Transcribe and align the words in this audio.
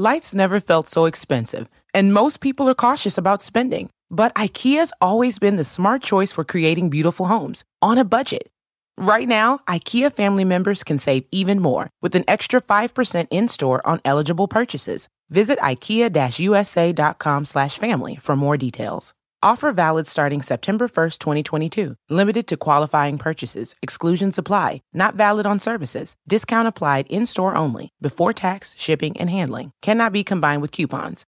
Life's 0.00 0.32
never 0.32 0.60
felt 0.60 0.88
so 0.88 1.06
expensive, 1.06 1.68
and 1.92 2.14
most 2.14 2.38
people 2.38 2.68
are 2.68 2.74
cautious 2.74 3.18
about 3.18 3.42
spending. 3.42 3.90
But 4.08 4.32
IKEA's 4.36 4.92
always 5.00 5.40
been 5.40 5.56
the 5.56 5.64
smart 5.64 6.04
choice 6.04 6.30
for 6.30 6.44
creating 6.44 6.88
beautiful 6.88 7.26
homes 7.26 7.64
on 7.82 7.98
a 7.98 8.04
budget. 8.04 8.48
Right 8.96 9.26
now, 9.26 9.58
IKEA 9.66 10.12
family 10.12 10.44
members 10.44 10.84
can 10.84 10.98
save 10.98 11.24
even 11.32 11.58
more 11.58 11.90
with 12.00 12.14
an 12.14 12.22
extra 12.28 12.62
5% 12.62 13.26
in-store 13.32 13.84
on 13.84 14.00
eligible 14.04 14.46
purchases. 14.46 15.08
Visit 15.30 15.58
ikea-usa.com/family 15.58 18.16
for 18.22 18.36
more 18.36 18.56
details. 18.56 19.12
Offer 19.40 19.70
valid 19.72 20.08
starting 20.08 20.42
September 20.42 20.88
1st, 20.88 21.18
2022. 21.18 21.94
Limited 22.10 22.48
to 22.48 22.56
qualifying 22.56 23.18
purchases. 23.18 23.76
Exclusions 23.82 24.36
apply. 24.36 24.82
Not 24.92 25.14
valid 25.14 25.46
on 25.46 25.60
services. 25.60 26.16
Discount 26.26 26.66
applied 26.66 27.06
in-store 27.06 27.54
only. 27.54 27.92
Before 28.00 28.32
tax, 28.32 28.74
shipping, 28.76 29.16
and 29.20 29.30
handling. 29.30 29.70
Cannot 29.80 30.12
be 30.12 30.24
combined 30.24 30.60
with 30.60 30.72
coupons. 30.72 31.24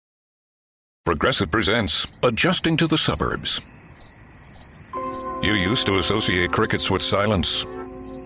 Progressive 1.06 1.52
presents 1.52 2.06
Adjusting 2.24 2.78
to 2.78 2.88
the 2.88 2.98
Suburbs. 2.98 3.60
You 5.42 5.54
used 5.54 5.86
to 5.88 5.98
associate 5.98 6.52
crickets 6.54 6.90
with 6.90 7.02
silence. 7.02 7.66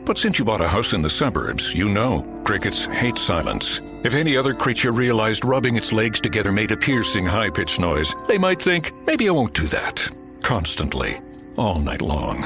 But 0.05 0.17
since 0.17 0.39
you 0.39 0.45
bought 0.45 0.61
a 0.61 0.67
house 0.67 0.93
in 0.93 1.01
the 1.01 1.09
suburbs, 1.09 1.73
you 1.73 1.87
know 1.89 2.25
crickets 2.45 2.85
hate 2.85 3.17
silence. 3.17 3.79
If 4.03 4.15
any 4.15 4.35
other 4.35 4.53
creature 4.53 4.91
realized 4.91 5.45
rubbing 5.45 5.77
its 5.77 5.93
legs 5.93 6.19
together 6.19 6.51
made 6.51 6.71
a 6.71 6.77
piercing, 6.77 7.25
high 7.25 7.49
pitched 7.49 7.79
noise, 7.79 8.13
they 8.27 8.37
might 8.37 8.61
think, 8.61 8.91
maybe 9.05 9.27
I 9.29 9.31
won't 9.31 9.53
do 9.53 9.67
that. 9.67 10.09
Constantly. 10.43 11.17
All 11.57 11.79
night 11.81 12.01
long. 12.01 12.43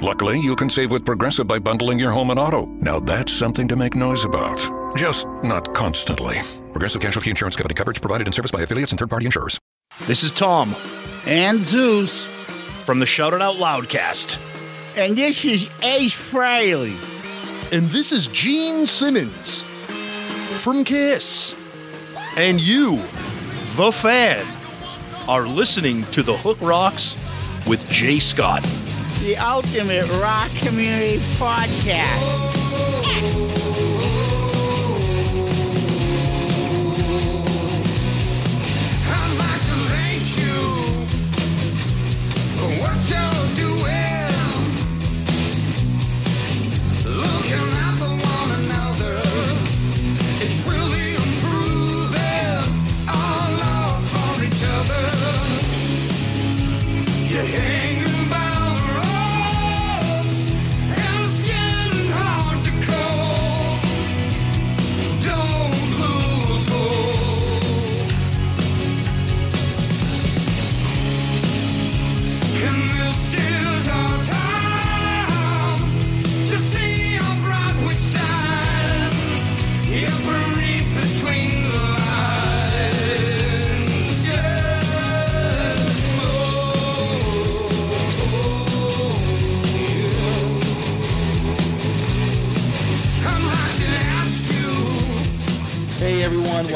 Luckily, 0.00 0.38
you 0.40 0.56
can 0.56 0.68
save 0.68 0.90
with 0.90 1.06
Progressive 1.06 1.46
by 1.46 1.58
bundling 1.58 1.98
your 1.98 2.10
home 2.12 2.30
and 2.30 2.38
auto. 2.38 2.66
Now 2.66 3.00
that's 3.00 3.32
something 3.32 3.68
to 3.68 3.76
make 3.76 3.94
noise 3.94 4.24
about. 4.24 4.58
Just 4.96 5.26
not 5.42 5.72
constantly. 5.74 6.40
Progressive 6.72 7.00
Casualty 7.00 7.30
Insurance 7.30 7.56
Company 7.56 7.74
coverage 7.74 8.00
provided 8.00 8.26
in 8.26 8.32
service 8.32 8.52
by 8.52 8.62
affiliates 8.62 8.92
and 8.92 8.98
third 8.98 9.10
party 9.10 9.26
insurers. 9.26 9.58
This 10.06 10.24
is 10.24 10.32
Tom 10.32 10.74
and 11.26 11.62
Zeus 11.62 12.24
from 12.84 12.98
the 12.98 13.06
Shout 13.06 13.32
It 13.32 13.40
Out 13.40 13.56
Loudcast. 13.56 14.53
And 14.96 15.16
this 15.16 15.44
is 15.44 15.66
Ace 15.82 16.14
Frehley. 16.14 16.96
And 17.72 17.90
this 17.90 18.12
is 18.12 18.28
Gene 18.28 18.86
Simmons 18.86 19.64
from 20.60 20.84
Kiss. 20.84 21.56
And 22.36 22.60
you, 22.60 22.98
the 23.74 23.90
fan, 23.90 24.46
are 25.26 25.46
listening 25.48 26.04
to 26.12 26.22
The 26.22 26.36
Hook 26.36 26.58
Rocks 26.60 27.16
with 27.66 27.84
Jay 27.88 28.20
Scott. 28.20 28.62
The 29.20 29.36
ultimate 29.36 30.08
rock 30.20 30.50
community 30.62 31.18
podcast. 31.38 32.44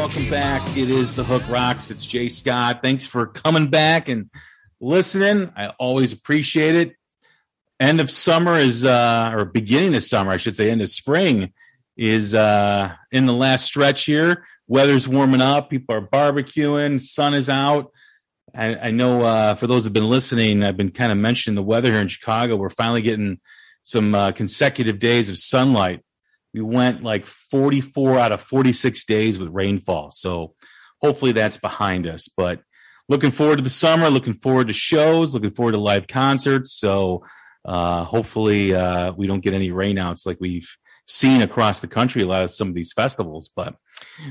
Welcome 0.09 0.31
back. 0.31 0.75
It 0.75 0.89
is 0.89 1.15
the 1.15 1.23
Hook 1.23 1.47
Rocks. 1.51 1.91
It's 1.91 2.07
Jay 2.07 2.31
Scott. 2.31 2.81
Thanks 2.83 3.07
for 3.07 3.27
coming 3.27 3.67
back 3.67 4.09
and 4.09 4.31
listening. 4.81 5.53
I 5.55 5.67
always 5.79 6.15
appreciate 6.15 6.77
it. 6.77 6.97
End 7.79 8.01
of 8.01 8.11
summer 8.11 8.57
is, 8.57 8.87
uh, 8.87 9.33
or 9.35 9.45
beginning 9.45 9.95
of 9.95 10.03
summer, 10.03 10.31
I 10.31 10.39
should 10.39 10.57
say, 10.57 10.71
end 10.71 10.81
of 10.81 10.89
spring 10.89 11.53
is 11.95 12.33
uh, 12.33 12.95
in 13.13 13.27
the 13.27 13.35
last 13.35 13.67
stretch 13.67 14.07
here. 14.07 14.47
Weather's 14.67 15.07
warming 15.07 15.43
up. 15.43 15.69
People 15.69 15.95
are 15.95 16.01
barbecuing. 16.01 16.99
Sun 17.03 17.35
is 17.35 17.51
out. 17.51 17.93
I, 18.55 18.77
I 18.77 18.91
know 18.93 19.21
uh, 19.21 19.57
for 19.57 19.67
those 19.67 19.85
who've 19.85 19.93
been 19.93 20.09
listening, 20.09 20.65
I've 20.65 20.79
been 20.79 20.91
kind 20.91 21.13
of 21.13 21.19
mentioning 21.19 21.55
the 21.55 21.63
weather 21.63 21.93
here 21.93 22.01
in 22.01 22.09
Chicago. 22.09 22.57
We're 22.57 22.71
finally 22.71 23.03
getting 23.03 23.41
some 23.83 24.15
uh, 24.15 24.33
consecutive 24.33 25.01
days 25.01 25.29
of 25.29 25.37
sunlight 25.37 26.01
we 26.55 26.61
went 26.61 27.03
like 27.03 27.27
44 27.27 28.19
out 28.19 28.33
of 28.33 28.41
46 28.43 29.05
days 29.05 29.39
with 29.39 29.51
rainfall. 29.51 30.11
So 30.11 30.55
hopefully 31.01 31.33
that's 31.33 31.57
behind 31.57 32.07
us. 32.07 32.29
But 32.37 32.61
looking 33.09 33.31
forward 33.31 33.57
to 33.57 33.65
the 33.65 33.71
summer, 33.71 34.11
looking 34.11 34.35
forward 34.35 34.69
to 34.69 34.73
shows, 34.73 35.35
looking 35.35 35.53
forward 35.53 35.73
to 35.73 35.81
live 35.81 36.07
concerts. 36.07 36.73
So 36.73 37.25
uh, 37.65 38.05
hopefully 38.05 38.75
uh, 38.75 39.13
we 39.13 39.27
don't 39.27 39.41
get 39.41 39.55
any 39.55 39.71
rainouts 39.71 40.27
like 40.27 40.39
we've 40.41 40.69
seen 41.07 41.41
across 41.41 41.81
the 41.81 41.89
country 41.89 42.23
a 42.23 42.27
lot 42.27 42.45
of 42.45 42.51
some 42.51 42.69
of 42.69 42.75
these 42.75 42.93
festivals. 42.93 43.51
But 43.55 43.75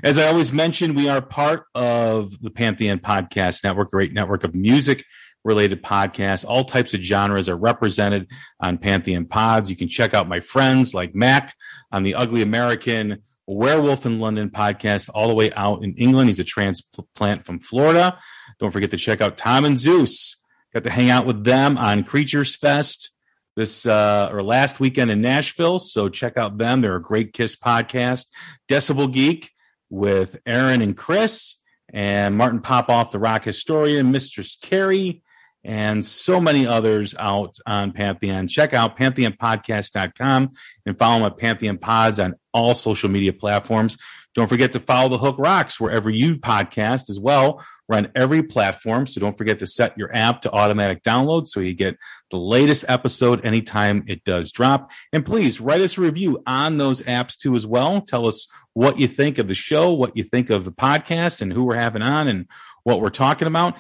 as 0.04 0.18
I 0.18 0.28
always 0.28 0.54
mention, 0.54 0.96
we 0.96 1.10
are 1.10 1.22
part 1.22 1.66
of 1.76 2.40
the 2.40 2.52
Pantheon 2.52 3.00
Podcast 3.00 3.64
Network, 3.64 3.92
great 3.92 4.14
network 4.14 4.44
of 4.44 4.56
music 4.56 5.04
related 5.44 5.84
podcasts. 5.84 6.46
All 6.48 6.64
types 6.64 6.94
of 6.94 7.02
genres 7.02 7.50
are 7.50 7.56
represented 7.56 8.28
on 8.60 8.78
Pantheon 8.78 9.26
Pods. 9.26 9.70
You 9.70 9.76
can 9.76 9.88
check 9.88 10.14
out 10.14 10.28
my 10.28 10.40
friends 10.40 10.94
like 10.94 11.16
Mac 11.16 11.56
on 11.92 12.04
the 12.04 12.16
Ugly 12.16 12.42
American 12.42 13.22
Werewolf 13.46 14.06
in 14.06 14.20
London 14.20 14.50
podcast, 14.50 15.10
all 15.14 15.30
the 15.30 15.34
way 15.34 15.54
out 15.54 15.84
in 15.84 15.94
England. 15.94 16.30
He's 16.30 16.40
a 16.40 16.44
transplant 16.44 17.46
from 17.46 17.60
Florida. 17.60 18.20
Don't 18.60 18.72
forget 18.72 18.92
to 18.92 18.98
check 18.98 19.22
out 19.22 19.38
Tom 19.38 19.64
and 19.64 19.78
Zeus. 19.78 20.38
Got 20.74 20.84
to 20.84 20.90
hang 20.90 21.10
out 21.10 21.26
with 21.26 21.44
them 21.46 21.78
on 21.78 22.04
Creatures 22.04 22.56
Fest 22.56 23.12
this 23.56 23.86
uh, 23.86 24.30
or 24.32 24.44
last 24.44 24.80
weekend 24.80 25.10
in 25.10 25.20
Nashville. 25.20 25.80
So 25.80 26.10
check 26.10 26.38
out 26.38 26.58
them. 26.58 26.82
They're 26.82 26.96
a 26.96 27.02
great 27.02 27.34
Kiss 27.34 27.56
podcast. 27.56 28.28
Decibel 28.70 29.12
Geek 29.12 29.52
with 29.90 30.38
Aaron 30.46 30.82
and 30.82 30.96
Chris 30.96 31.56
and 31.92 32.38
Martin 32.38 32.60
Popoff, 32.60 33.12
the 33.12 33.20
rock 33.20 33.44
historian, 33.44 34.12
Mistress 34.12 34.58
Carrie, 34.62 35.24
and 35.68 36.04
so 36.06 36.40
many 36.40 36.66
others 36.66 37.14
out 37.20 37.58
on 37.68 37.92
Pantheon. 37.92 38.48
Check 38.48 38.74
out 38.74 38.98
pantheonpodcast.com 38.98 40.52
and 40.86 40.98
follow 40.98 41.26
at 41.26 41.38
Pantheon 41.38 41.78
Pods 41.78 42.20
on 42.20 42.36
all 42.54 42.74
social 42.74 43.10
media 43.10 43.34
platforms. 43.34 43.98
Don't 44.34 44.48
forget 44.48 44.72
to 44.72 44.80
follow 44.80 45.10
the 45.10 45.18
Hook 45.18 45.36
Rocks 45.38 45.78
wherever 45.78 46.10
you 46.10 46.38
podcast 46.38 47.10
as 47.10 47.20
well. 47.20 47.62
We're 47.88 47.98
on 47.98 48.12
every 48.16 48.44
platform, 48.44 49.08
so 49.08 49.20
don't 49.20 49.38
forget 49.38 49.60
to 49.60 49.68
set 49.68 49.98
your 49.98 50.16
app 50.16 50.44
to 50.44 50.52
automatic 50.52 51.04
download 51.04 51.48
so 51.48 51.60
you 51.60 51.74
get 51.74 51.98
the 52.32 52.38
latest 52.38 52.86
episode 52.88 53.46
anytime 53.46 54.06
it 54.08 54.24
does 54.24 54.54
drop. 54.54 54.92
And 55.12 55.26
please 55.26 55.60
write 55.60 55.82
us 55.82 55.98
a 55.98 56.02
review 56.02 56.42
on 56.48 56.78
those 56.78 57.02
apps 57.02 57.36
too 57.36 57.56
as 57.56 57.68
well. 57.68 58.00
Tell 58.00 58.26
us 58.26 58.48
what 58.74 59.00
you 59.00 59.08
think 59.08 59.38
of 59.38 59.50
the 59.50 59.56
show, 59.56 59.92
what 59.92 60.16
you 60.16 60.24
think 60.24 60.50
of 60.50 60.64
the 60.64 60.72
podcast, 60.72 61.42
and 61.42 61.52
who 61.52 61.66
we're 61.66 61.76
having 61.76 62.02
on, 62.02 62.30
and 62.30 62.48
what 62.84 63.02
we're 63.02 63.10
talking 63.10 63.48
about. 63.48 63.76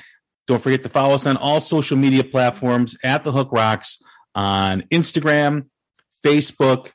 Don't 0.47 0.61
forget 0.61 0.83
to 0.83 0.89
follow 0.89 1.13
us 1.13 1.25
on 1.25 1.37
all 1.37 1.59
social 1.59 1.97
media 1.97 2.23
platforms 2.23 2.97
at 3.03 3.23
the 3.23 3.31
Hook 3.31 3.51
Rocks 3.51 4.01
on 4.33 4.83
Instagram, 4.91 5.65
Facebook, 6.25 6.91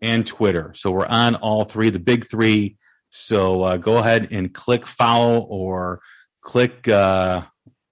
and 0.00 0.26
Twitter. 0.26 0.72
So 0.74 0.90
we're 0.90 1.06
on 1.06 1.34
all 1.34 1.64
three, 1.64 1.90
the 1.90 1.98
big 1.98 2.26
three. 2.26 2.76
So 3.10 3.62
uh, 3.62 3.76
go 3.76 3.98
ahead 3.98 4.28
and 4.30 4.52
click 4.52 4.86
follow 4.86 5.40
or 5.40 6.00
click 6.40 6.88
uh, 6.88 7.42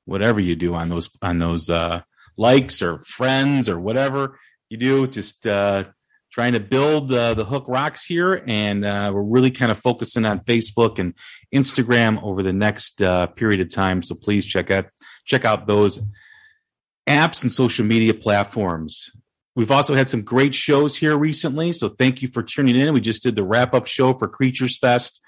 whatever 0.04 0.40
you 0.40 0.56
do 0.56 0.74
on 0.74 0.88
those 0.88 1.10
on 1.22 1.38
those 1.38 1.70
uh, 1.70 2.02
likes 2.36 2.82
or 2.82 3.02
friends 3.04 3.68
or 3.68 3.78
whatever 3.78 4.38
you 4.68 4.76
do. 4.76 5.06
Just 5.06 5.46
uh, 5.46 5.84
trying 6.32 6.52
to 6.54 6.60
build 6.60 7.12
uh, 7.12 7.34
the 7.34 7.44
Hook 7.44 7.64
Rocks 7.68 8.04
here, 8.04 8.42
and 8.46 8.84
uh, 8.84 9.10
we're 9.14 9.22
really 9.22 9.50
kind 9.50 9.70
of 9.70 9.78
focusing 9.78 10.24
on 10.24 10.40
Facebook 10.40 10.98
and 10.98 11.14
Instagram 11.54 12.22
over 12.22 12.42
the 12.42 12.52
next 12.52 13.00
uh, 13.00 13.26
period 13.28 13.60
of 13.60 13.72
time. 13.72 14.02
So 14.02 14.14
please 14.14 14.44
check 14.44 14.70
out 14.70 14.86
check 15.24 15.44
out 15.44 15.66
those 15.66 16.00
apps 17.06 17.42
and 17.42 17.52
social 17.52 17.84
media 17.84 18.14
platforms. 18.14 19.10
We've 19.56 19.70
also 19.70 19.94
had 19.94 20.08
some 20.08 20.22
great 20.22 20.54
shows 20.54 20.96
here 20.96 21.16
recently, 21.16 21.72
so 21.72 21.88
thank 21.88 22.22
you 22.22 22.28
for 22.28 22.42
tuning 22.42 22.76
in. 22.76 22.92
We 22.92 23.00
just 23.00 23.22
did 23.22 23.36
the 23.36 23.44
wrap 23.44 23.72
up 23.72 23.86
show 23.86 24.12
for 24.14 24.26
Creatures 24.26 24.78
Fest, 24.78 25.20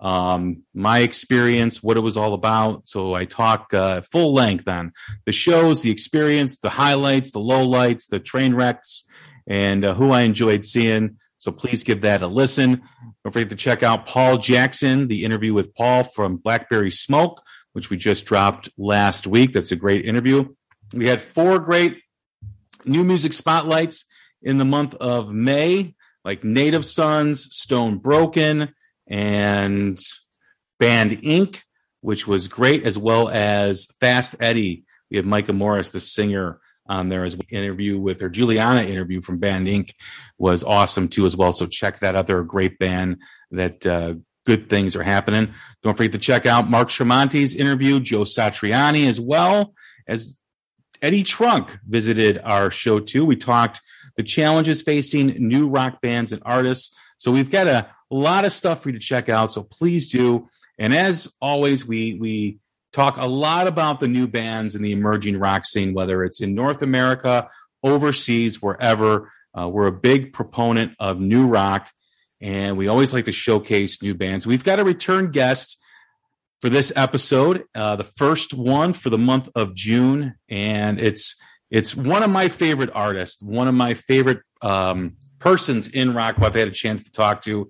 um, 0.00 0.62
my 0.72 1.00
experience, 1.00 1.82
what 1.82 1.98
it 1.98 2.00
was 2.00 2.16
all 2.16 2.32
about. 2.32 2.88
So 2.88 3.14
I 3.14 3.26
talk 3.26 3.74
uh, 3.74 4.00
full 4.00 4.32
length 4.32 4.68
on 4.68 4.92
the 5.26 5.32
shows, 5.32 5.82
the 5.82 5.90
experience, 5.90 6.58
the 6.58 6.70
highlights, 6.70 7.32
the 7.32 7.40
lowlights, 7.40 8.08
the 8.08 8.20
train 8.20 8.54
wrecks, 8.54 9.04
and 9.46 9.84
uh, 9.84 9.92
who 9.94 10.12
I 10.12 10.22
enjoyed 10.22 10.64
seeing. 10.64 11.18
So 11.36 11.52
please 11.52 11.84
give 11.84 12.00
that 12.02 12.22
a 12.22 12.26
listen. 12.26 12.80
Don't 13.22 13.32
forget 13.32 13.50
to 13.50 13.56
check 13.56 13.82
out 13.82 14.06
Paul 14.06 14.38
Jackson, 14.38 15.08
the 15.08 15.24
interview 15.24 15.52
with 15.52 15.74
Paul 15.74 16.04
from 16.04 16.36
Blackberry 16.36 16.90
Smoke, 16.90 17.42
which 17.74 17.90
we 17.90 17.96
just 17.96 18.24
dropped 18.24 18.70
last 18.78 19.26
week. 19.26 19.52
That's 19.52 19.72
a 19.72 19.76
great 19.76 20.06
interview. 20.06 20.48
We 20.94 21.06
had 21.06 21.20
four 21.20 21.58
great 21.58 22.00
new 22.84 23.04
music 23.04 23.32
spotlights 23.32 24.06
in 24.42 24.58
the 24.58 24.64
month 24.64 24.94
of 24.94 25.30
May, 25.30 25.94
like 26.24 26.44
Native 26.44 26.84
Sons, 26.84 27.54
Stone 27.54 27.98
Broken, 27.98 28.74
and 29.06 29.98
Band 30.78 31.10
Inc., 31.10 31.62
which 32.00 32.26
was 32.26 32.48
great, 32.48 32.84
as 32.84 32.96
well 32.96 33.28
as 33.28 33.86
Fast 34.00 34.36
Eddie. 34.40 34.84
We 35.10 35.16
have 35.16 35.26
Micah 35.26 35.52
Morris, 35.52 35.90
the 35.90 36.00
singer, 36.00 36.60
on 36.86 37.08
there 37.08 37.24
as 37.24 37.36
interview 37.50 37.98
with 37.98 38.20
her 38.20 38.28
Juliana 38.28 38.82
interview 38.82 39.22
from 39.22 39.38
Band 39.38 39.66
Inc. 39.66 39.90
was 40.38 40.62
awesome 40.62 41.08
too 41.08 41.26
as 41.26 41.36
well. 41.36 41.52
So 41.52 41.66
check 41.66 42.00
that 42.00 42.14
out. 42.14 42.26
They're 42.26 42.40
a 42.40 42.46
great 42.46 42.78
band 42.78 43.22
that 43.50 43.86
uh, 43.86 44.14
good 44.44 44.68
things 44.68 44.94
are 44.96 45.02
happening. 45.02 45.52
Don't 45.82 45.96
forget 45.96 46.12
to 46.12 46.18
check 46.18 46.46
out 46.46 46.68
Mark 46.68 46.88
Tremonti's 46.88 47.54
interview, 47.54 48.00
Joe 48.00 48.22
Satriani 48.22 49.08
as 49.08 49.20
well 49.20 49.74
as 50.06 50.38
Eddie 51.02 51.22
Trunk 51.22 51.76
visited 51.86 52.40
our 52.42 52.70
show 52.70 53.00
too. 53.00 53.24
We 53.24 53.36
talked 53.36 53.80
the 54.16 54.22
challenges 54.22 54.82
facing 54.82 55.26
new 55.48 55.68
rock 55.68 56.00
bands 56.00 56.32
and 56.32 56.42
artists. 56.44 56.96
So 57.18 57.30
we've 57.32 57.50
got 57.50 57.66
a 57.66 57.88
lot 58.10 58.44
of 58.44 58.52
stuff 58.52 58.82
for 58.82 58.90
you 58.90 58.98
to 58.98 59.04
check 59.04 59.28
out. 59.28 59.52
So 59.52 59.62
please 59.62 60.08
do. 60.08 60.48
And 60.78 60.94
as 60.94 61.30
always, 61.40 61.86
we 61.86 62.14
we 62.14 62.58
talk 62.92 63.18
a 63.18 63.26
lot 63.26 63.66
about 63.66 64.00
the 64.00 64.08
new 64.08 64.26
bands 64.26 64.74
and 64.74 64.84
the 64.84 64.92
emerging 64.92 65.38
rock 65.38 65.64
scene, 65.64 65.94
whether 65.94 66.24
it's 66.24 66.40
in 66.40 66.54
North 66.54 66.82
America, 66.82 67.48
overseas, 67.82 68.62
wherever. 68.62 69.30
Uh, 69.56 69.68
we're 69.68 69.86
a 69.86 69.92
big 69.92 70.32
proponent 70.32 70.92
of 70.98 71.20
new 71.20 71.46
rock, 71.46 71.90
and 72.40 72.76
we 72.76 72.88
always 72.88 73.12
like 73.12 73.24
to 73.26 73.32
showcase 73.32 74.02
new 74.02 74.14
bands. 74.14 74.46
We've 74.46 74.64
got 74.64 74.80
a 74.80 74.84
return 74.84 75.30
guest 75.30 75.78
for 76.60 76.68
this 76.68 76.92
episode, 76.96 77.64
uh, 77.74 77.96
the 77.96 78.04
first 78.04 78.54
one 78.54 78.94
for 78.94 79.10
the 79.10 79.18
month 79.18 79.50
of 79.54 79.74
June, 79.74 80.34
and 80.48 80.98
it's 80.98 81.36
it's 81.70 81.94
one 81.94 82.22
of 82.22 82.30
my 82.30 82.48
favorite 82.48 82.90
artists, 82.94 83.42
one 83.42 83.68
of 83.68 83.74
my 83.74 83.94
favorite 83.94 84.40
um, 84.62 85.16
persons 85.38 85.88
in 85.88 86.14
rock 86.14 86.36
who 86.36 86.44
I've 86.44 86.54
had 86.54 86.68
a 86.68 86.72
chance 86.72 87.04
to 87.04 87.12
talk 87.12 87.42
to. 87.42 87.68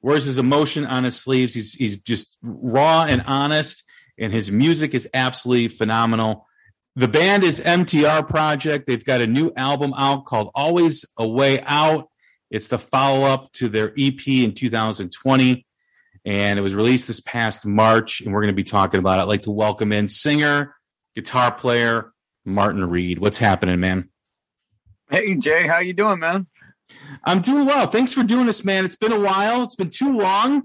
Wears 0.00 0.24
his 0.24 0.38
emotion 0.38 0.86
on 0.86 1.04
his 1.04 1.16
sleeves. 1.16 1.54
He's 1.54 1.72
he's 1.72 1.96
just 1.96 2.38
raw 2.42 3.04
and 3.04 3.24
honest, 3.26 3.82
and 4.18 4.32
his 4.32 4.52
music 4.52 4.94
is 4.94 5.08
absolutely 5.12 5.68
phenomenal. 5.68 6.46
The 6.94 7.08
band 7.08 7.44
is 7.44 7.60
MTR 7.60 8.28
Project. 8.28 8.86
They've 8.86 9.04
got 9.04 9.20
a 9.20 9.26
new 9.26 9.52
album 9.56 9.92
out 9.98 10.24
called 10.24 10.50
Always 10.54 11.04
a 11.18 11.26
Way 11.26 11.60
Out. 11.66 12.08
It's 12.50 12.68
the 12.68 12.78
follow 12.78 13.24
up 13.24 13.52
to 13.52 13.68
their 13.68 13.92
EP 13.98 14.26
in 14.26 14.54
2020 14.54 15.66
and 16.26 16.58
it 16.58 16.62
was 16.62 16.74
released 16.74 17.06
this 17.06 17.20
past 17.20 17.64
March, 17.64 18.20
and 18.20 18.34
we're 18.34 18.40
going 18.42 18.52
to 18.52 18.56
be 18.56 18.64
talking 18.64 18.98
about 18.98 19.20
it. 19.20 19.22
I'd 19.22 19.28
like 19.28 19.42
to 19.42 19.52
welcome 19.52 19.92
in 19.92 20.08
singer, 20.08 20.74
guitar 21.14 21.54
player 21.54 22.12
Martin 22.44 22.84
Reed. 22.90 23.20
What's 23.20 23.38
happening, 23.38 23.78
man? 23.78 24.10
Hey 25.08 25.36
Jay, 25.36 25.68
how 25.68 25.78
you 25.78 25.92
doing, 25.92 26.18
man? 26.18 26.48
I'm 27.24 27.40
doing 27.40 27.64
well. 27.64 27.86
Thanks 27.86 28.12
for 28.12 28.24
doing 28.24 28.46
this, 28.46 28.64
man. 28.64 28.84
It's 28.84 28.96
been 28.96 29.12
a 29.12 29.20
while. 29.20 29.62
It's 29.62 29.76
been 29.76 29.90
too 29.90 30.18
long, 30.18 30.64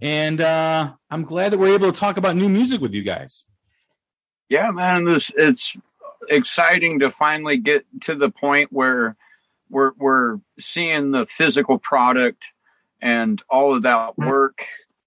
and 0.00 0.40
uh, 0.40 0.92
I'm 1.10 1.24
glad 1.24 1.50
that 1.50 1.58
we're 1.58 1.74
able 1.74 1.90
to 1.90 1.98
talk 1.98 2.16
about 2.16 2.36
new 2.36 2.48
music 2.48 2.80
with 2.80 2.94
you 2.94 3.02
guys. 3.02 3.46
Yeah, 4.48 4.70
man. 4.70 5.04
This 5.04 5.32
it's 5.36 5.76
exciting 6.28 7.00
to 7.00 7.10
finally 7.10 7.56
get 7.56 7.84
to 8.02 8.14
the 8.14 8.30
point 8.30 8.72
where 8.72 9.16
we're 9.70 9.92
we're 9.98 10.38
seeing 10.58 11.10
the 11.10 11.26
physical 11.26 11.78
product 11.78 12.44
and 13.00 13.42
all 13.48 13.74
of 13.74 13.82
that 13.82 14.18
work 14.18 14.64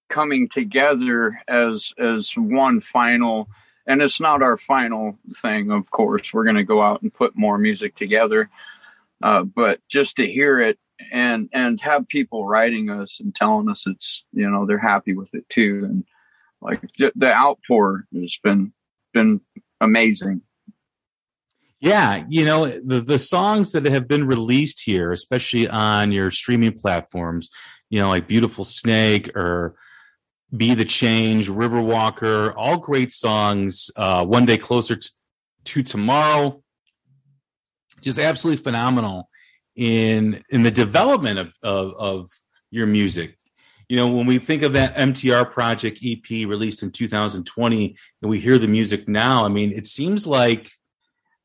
coming 0.10 0.50
together 0.50 1.40
as 1.48 1.92
as 2.00 2.32
one 2.36 2.82
final 2.82 3.48
and 3.86 4.02
it's 4.02 4.20
not 4.20 4.42
our 4.42 4.58
final 4.58 5.18
thing 5.42 5.72
of 5.72 5.90
course. 5.92 6.34
We're 6.34 6.46
going 6.46 6.56
to 6.56 6.64
go 6.64 6.82
out 6.82 7.02
and 7.02 7.14
put 7.14 7.38
more 7.38 7.58
music 7.58 7.96
together 7.96 8.50
uh, 9.24 9.44
but 9.44 9.80
just 9.88 10.18
to 10.18 10.28
hear 10.28 10.60
it 10.60 10.78
and 11.12 11.50
and 11.54 11.80
have 11.82 12.08
people 12.08 12.46
writing 12.46 12.90
us 12.90 13.20
and 13.20 13.34
telling 13.34 13.70
us 13.70 13.88
it's 13.88 14.24
you 14.34 14.50
know 14.50 14.66
they're 14.66 14.78
happy 14.78 15.16
with 15.16 15.34
it 15.34 15.48
too. 15.50 15.82
And 15.86 16.06
like 16.62 16.82
the, 16.98 17.12
the 17.16 17.34
outpour 17.34 18.06
has 18.14 18.38
been 18.44 18.74
been 19.14 19.42
amazing 19.82 20.42
yeah 21.84 22.24
you 22.28 22.46
know 22.46 22.68
the 22.68 23.02
the 23.02 23.20
songs 23.20 23.72
that 23.74 23.86
have 23.86 24.08
been 24.08 24.26
released 24.26 24.82
here 24.82 25.12
especially 25.12 25.68
on 25.68 26.12
your 26.12 26.32
streaming 26.32 26.74
platforms 26.74 27.50
you 27.90 28.00
know 28.00 28.10
like 28.10 28.28
beautiful 28.28 28.64
snake 28.64 29.36
or 29.36 29.76
be 30.56 30.76
the 30.76 30.86
Change, 30.86 31.50
Riverwalker, 31.50 32.54
all 32.56 32.78
great 32.78 33.12
songs. 33.12 33.90
Uh, 33.96 34.26
One 34.26 34.46
Day 34.46 34.58
Closer 34.58 34.96
to, 34.96 35.12
to 35.66 35.84
Tomorrow, 35.84 36.62
just 38.02 38.20
absolutely 38.20 38.64
phenomenal 38.64 39.30
in 39.76 40.44
in 40.50 40.64
the 40.64 40.72
development 40.72 41.40
of, 41.40 41.54
of, 41.64 41.94
of 41.96 42.30
your 42.70 42.86
music. 42.86 43.38
You 43.90 43.98
know, 43.98 44.10
when 44.10 44.28
we 44.28 44.38
think 44.40 44.62
of 44.62 44.74
that 44.74 44.96
MTR 44.96 45.52
Project 45.52 46.00
EP 46.04 46.30
released 46.30 46.84
in 46.84 46.92
2020, 46.92 47.96
and 48.22 48.30
we 48.30 48.40
hear 48.40 48.58
the 48.58 48.68
music 48.68 49.08
now, 49.08 49.46
I 49.46 49.50
mean, 49.50 49.72
it 49.72 49.86
seems 49.86 50.28
like 50.28 50.70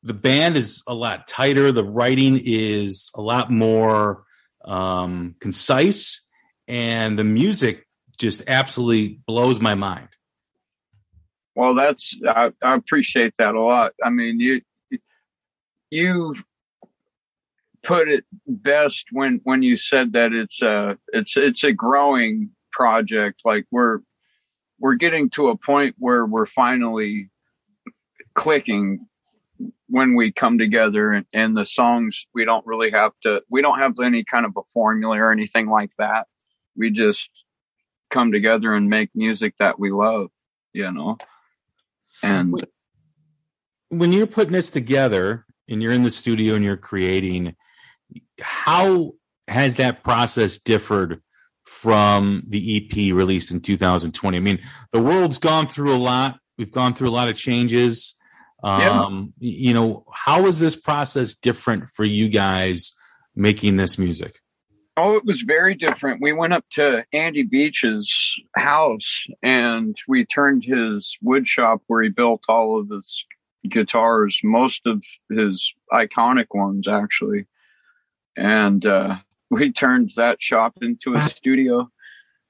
the 0.03 0.13
band 0.13 0.55
is 0.55 0.83
a 0.87 0.93
lot 0.93 1.27
tighter. 1.27 1.71
The 1.71 1.83
writing 1.83 2.39
is 2.43 3.09
a 3.15 3.21
lot 3.21 3.51
more 3.51 4.23
um, 4.65 5.35
concise, 5.39 6.21
and 6.67 7.17
the 7.17 7.23
music 7.23 7.85
just 8.17 8.43
absolutely 8.47 9.19
blows 9.27 9.59
my 9.59 9.75
mind. 9.75 10.09
Well, 11.55 11.75
that's 11.75 12.15
I, 12.27 12.51
I 12.61 12.75
appreciate 12.75 13.33
that 13.37 13.55
a 13.55 13.61
lot. 13.61 13.93
I 14.03 14.09
mean, 14.09 14.39
you 14.39 14.61
you 15.89 16.35
put 17.83 18.09
it 18.09 18.25
best 18.47 19.07
when 19.11 19.41
when 19.43 19.63
you 19.63 19.75
said 19.75 20.13
that 20.13 20.31
it's 20.33 20.61
a 20.61 20.97
it's 21.09 21.35
it's 21.35 21.63
a 21.63 21.73
growing 21.73 22.51
project. 22.71 23.41
Like 23.43 23.65
we're 23.71 23.99
we're 24.79 24.95
getting 24.95 25.29
to 25.31 25.49
a 25.49 25.57
point 25.57 25.95
where 25.97 26.25
we're 26.25 26.45
finally 26.45 27.29
clicking 28.35 29.08
when 29.87 30.15
we 30.15 30.31
come 30.31 30.57
together 30.57 31.11
and, 31.11 31.25
and 31.33 31.57
the 31.57 31.65
songs 31.65 32.25
we 32.33 32.45
don't 32.45 32.65
really 32.65 32.91
have 32.91 33.11
to 33.21 33.41
we 33.49 33.61
don't 33.61 33.79
have 33.79 33.93
any 34.03 34.23
kind 34.23 34.45
of 34.45 34.53
a 34.55 34.61
formula 34.73 35.17
or 35.17 35.31
anything 35.31 35.67
like 35.67 35.91
that 35.97 36.27
we 36.75 36.89
just 36.89 37.29
come 38.09 38.31
together 38.31 38.73
and 38.73 38.89
make 38.89 39.09
music 39.13 39.53
that 39.59 39.79
we 39.79 39.91
love, 39.91 40.29
you 40.73 40.91
know. 40.91 41.17
And 42.23 42.65
when 43.89 44.11
you're 44.11 44.27
putting 44.27 44.53
this 44.53 44.69
together 44.69 45.45
and 45.69 45.81
you're 45.81 45.93
in 45.93 46.03
the 46.03 46.11
studio 46.11 46.55
and 46.55 46.63
you're 46.63 46.77
creating, 46.77 47.55
how 48.41 49.13
has 49.47 49.75
that 49.75 50.03
process 50.03 50.57
differed 50.57 51.21
from 51.65 52.43
the 52.47 52.77
EP 52.77 53.15
released 53.15 53.51
in 53.51 53.61
2020? 53.61 54.37
I 54.37 54.39
mean, 54.39 54.59
the 54.91 55.01
world's 55.01 55.37
gone 55.37 55.67
through 55.67 55.93
a 55.93 55.97
lot. 55.97 56.39
We've 56.57 56.71
gone 56.71 56.93
through 56.93 57.09
a 57.09 57.11
lot 57.11 57.29
of 57.29 57.37
changes. 57.37 58.15
Um, 58.63 59.33
yeah. 59.39 59.51
you 59.51 59.73
know, 59.73 60.05
how 60.13 60.43
was 60.43 60.59
this 60.59 60.75
process 60.75 61.33
different 61.33 61.89
for 61.89 62.03
you 62.03 62.27
guys 62.27 62.93
making 63.35 63.77
this 63.77 63.97
music? 63.97 64.39
Oh, 64.97 65.15
it 65.15 65.23
was 65.23 65.41
very 65.43 65.75
different. 65.75 66.21
We 66.21 66.33
went 66.33 66.51
up 66.51 66.65
to 66.71 67.05
Andy 67.13 67.43
Beach's 67.43 68.37
house 68.57 69.25
and 69.41 69.95
we 70.09 70.25
turned 70.25 70.65
his 70.65 71.17
wood 71.21 71.47
shop 71.47 71.81
where 71.87 72.03
he 72.03 72.09
built 72.09 72.43
all 72.49 72.77
of 72.77 72.89
his 72.89 73.23
guitars, 73.69 74.41
most 74.43 74.81
of 74.85 75.01
his 75.29 75.73
iconic 75.93 76.47
ones 76.53 76.87
actually. 76.89 77.45
And 78.35 78.85
uh, 78.85 79.17
we 79.49 79.71
turned 79.71 80.11
that 80.17 80.41
shop 80.41 80.79
into 80.81 81.15
a 81.15 81.21
studio. 81.21 81.89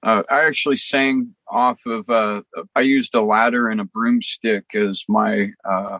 Uh, 0.01 0.23
I 0.29 0.45
actually 0.45 0.77
sang 0.77 1.35
off 1.47 1.79
of. 1.85 2.09
Uh, 2.09 2.41
I 2.75 2.81
used 2.81 3.13
a 3.15 3.21
ladder 3.21 3.69
and 3.69 3.81
a 3.81 3.85
broomstick 3.85 4.65
as 4.73 5.03
my 5.09 5.49
uh, 5.65 5.99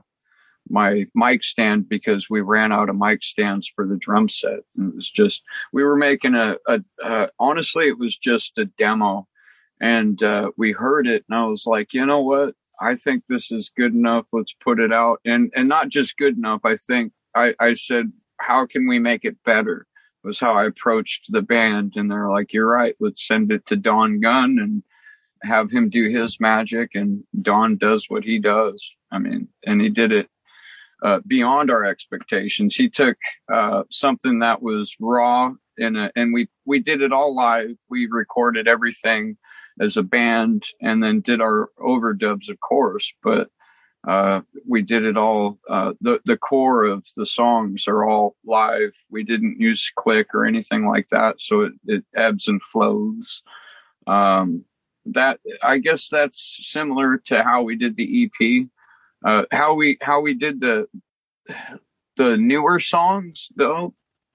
my 0.70 1.06
mic 1.15 1.44
stand 1.44 1.89
because 1.89 2.29
we 2.29 2.41
ran 2.41 2.72
out 2.72 2.89
of 2.89 2.96
mic 2.96 3.24
stands 3.24 3.70
for 3.75 3.86
the 3.86 3.98
drum 3.98 4.29
set. 4.29 4.60
And 4.77 4.91
it 4.91 4.96
was 4.96 5.10
just 5.10 5.41
we 5.74 5.84
were 5.84 5.98
making 5.98 6.36
a, 6.36 6.56
a, 6.68 6.79
a 7.03 7.29
honestly, 7.39 7.88
it 7.88 7.98
was 7.98 8.18
just 8.18 8.58
a 8.58 8.65
demo, 8.65 9.27
and 9.82 10.22
uh, 10.24 10.51
we 10.58 10.72
heard 10.72 11.08
it, 11.08 11.25
and 11.29 11.38
I 11.38 11.46
was 11.46 11.65
like, 11.65 11.94
you 11.94 12.06
know 12.06 12.22
what? 12.22 12.53
I 12.82 12.96
think 12.96 13.24
this 13.27 13.51
is 13.51 13.72
good 13.75 13.94
enough. 13.94 14.27
Let's 14.32 14.56
put 14.63 14.79
it 14.79 14.94
out, 14.94 15.20
and 15.25 15.51
and 15.56 15.68
not 15.68 15.89
just 15.89 16.18
good 16.18 16.38
enough. 16.38 16.62
I 16.63 16.77
think 16.77 17.12
I, 17.36 17.53
I 17.60 17.74
said, 17.74 18.12
how 18.38 18.65
can 18.65 18.88
we 18.88 19.00
make 19.00 19.25
it 19.25 19.38
better? 19.44 19.86
Was 20.23 20.39
how 20.39 20.53
I 20.53 20.65
approached 20.65 21.27
the 21.29 21.41
band, 21.41 21.93
and 21.95 22.11
they're 22.11 22.29
like, 22.29 22.51
you're 22.51 22.67
right. 22.67 22.95
Let's 22.99 23.25
send 23.25 23.51
it 23.51 23.65
to 23.67 23.77
Don 23.77 24.19
Gunn 24.19 24.57
and 24.59 24.83
have 25.43 25.71
him 25.71 25.89
do 25.89 26.09
his 26.09 26.39
magic, 26.39 26.91
and 26.93 27.23
Don 27.41 27.77
does 27.77 28.05
what 28.09 28.23
he 28.25 28.39
does. 28.39 28.91
I 29.11 29.19
mean, 29.19 29.47
and 29.65 29.79
he 29.81 29.89
did 29.89 30.11
it 30.11 30.29
uh, 31.03 31.19
beyond 31.25 31.71
our 31.71 31.85
expectations. 31.85 32.75
He 32.75 32.89
took 32.89 33.17
uh, 33.51 33.83
something 33.89 34.39
that 34.39 34.61
was 34.61 34.93
raw 34.99 35.53
in 35.77 35.95
a, 35.95 36.11
and 36.15 36.33
we 36.33 36.49
we 36.65 36.79
did 36.79 37.01
it 37.01 37.13
all 37.13 37.33
live. 37.33 37.71
We 37.89 38.07
recorded 38.11 38.67
everything 38.67 39.38
as 39.79 39.95
a 39.95 40.03
band 40.03 40.63
and 40.81 41.01
then 41.01 41.21
did 41.21 41.41
our 41.41 41.69
overdubs, 41.79 42.49
of 42.49 42.59
course. 42.59 43.13
But 43.23 43.49
uh, 44.08 44.41
we 44.68 44.82
did 44.82 45.06
it 45.06 45.18
all. 45.18 45.60
Uh, 45.70 45.94
the 46.01 46.20
the 46.25 46.38
core 46.38 46.86
of 46.86 47.06
the 47.18 47.25
songs 47.25 47.88
are 47.88 48.06
all 48.06 48.36
live. 48.46 48.91
We 49.10 49.24
didn't 49.24 49.60
use 49.60 49.91
click 49.96 50.27
or 50.34 50.46
anything 50.46 50.88
like 50.88 51.08
that, 51.12 51.41
so 51.41 51.62
it, 51.62 51.74
it 51.86 52.03
ebbs 52.15 52.48
and 52.48 52.62
flows. 52.62 53.44
Um, 54.08 54.63
that 55.06 55.39
I 55.63 55.79
guess 55.79 56.08
that's 56.10 56.60
similar 56.62 57.18
to 57.25 57.44
how 57.44 57.63
we 57.63 57.75
did 57.75 57.96
the 57.96 58.25
EP. 58.25 58.68
Uh, 59.25 59.44
how 59.51 59.74
we 59.74 59.98
how 60.01 60.22
we 60.22 60.34
did 60.34 60.62
the 60.62 60.88
the 62.18 62.38
newer 62.38 62.79
songs 62.79 63.50
though, 63.56 63.94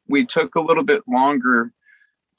we 0.09 0.26
took 0.26 0.54
a 0.54 0.61
little 0.61 0.85
bit 0.85 1.02
longer 1.09 1.73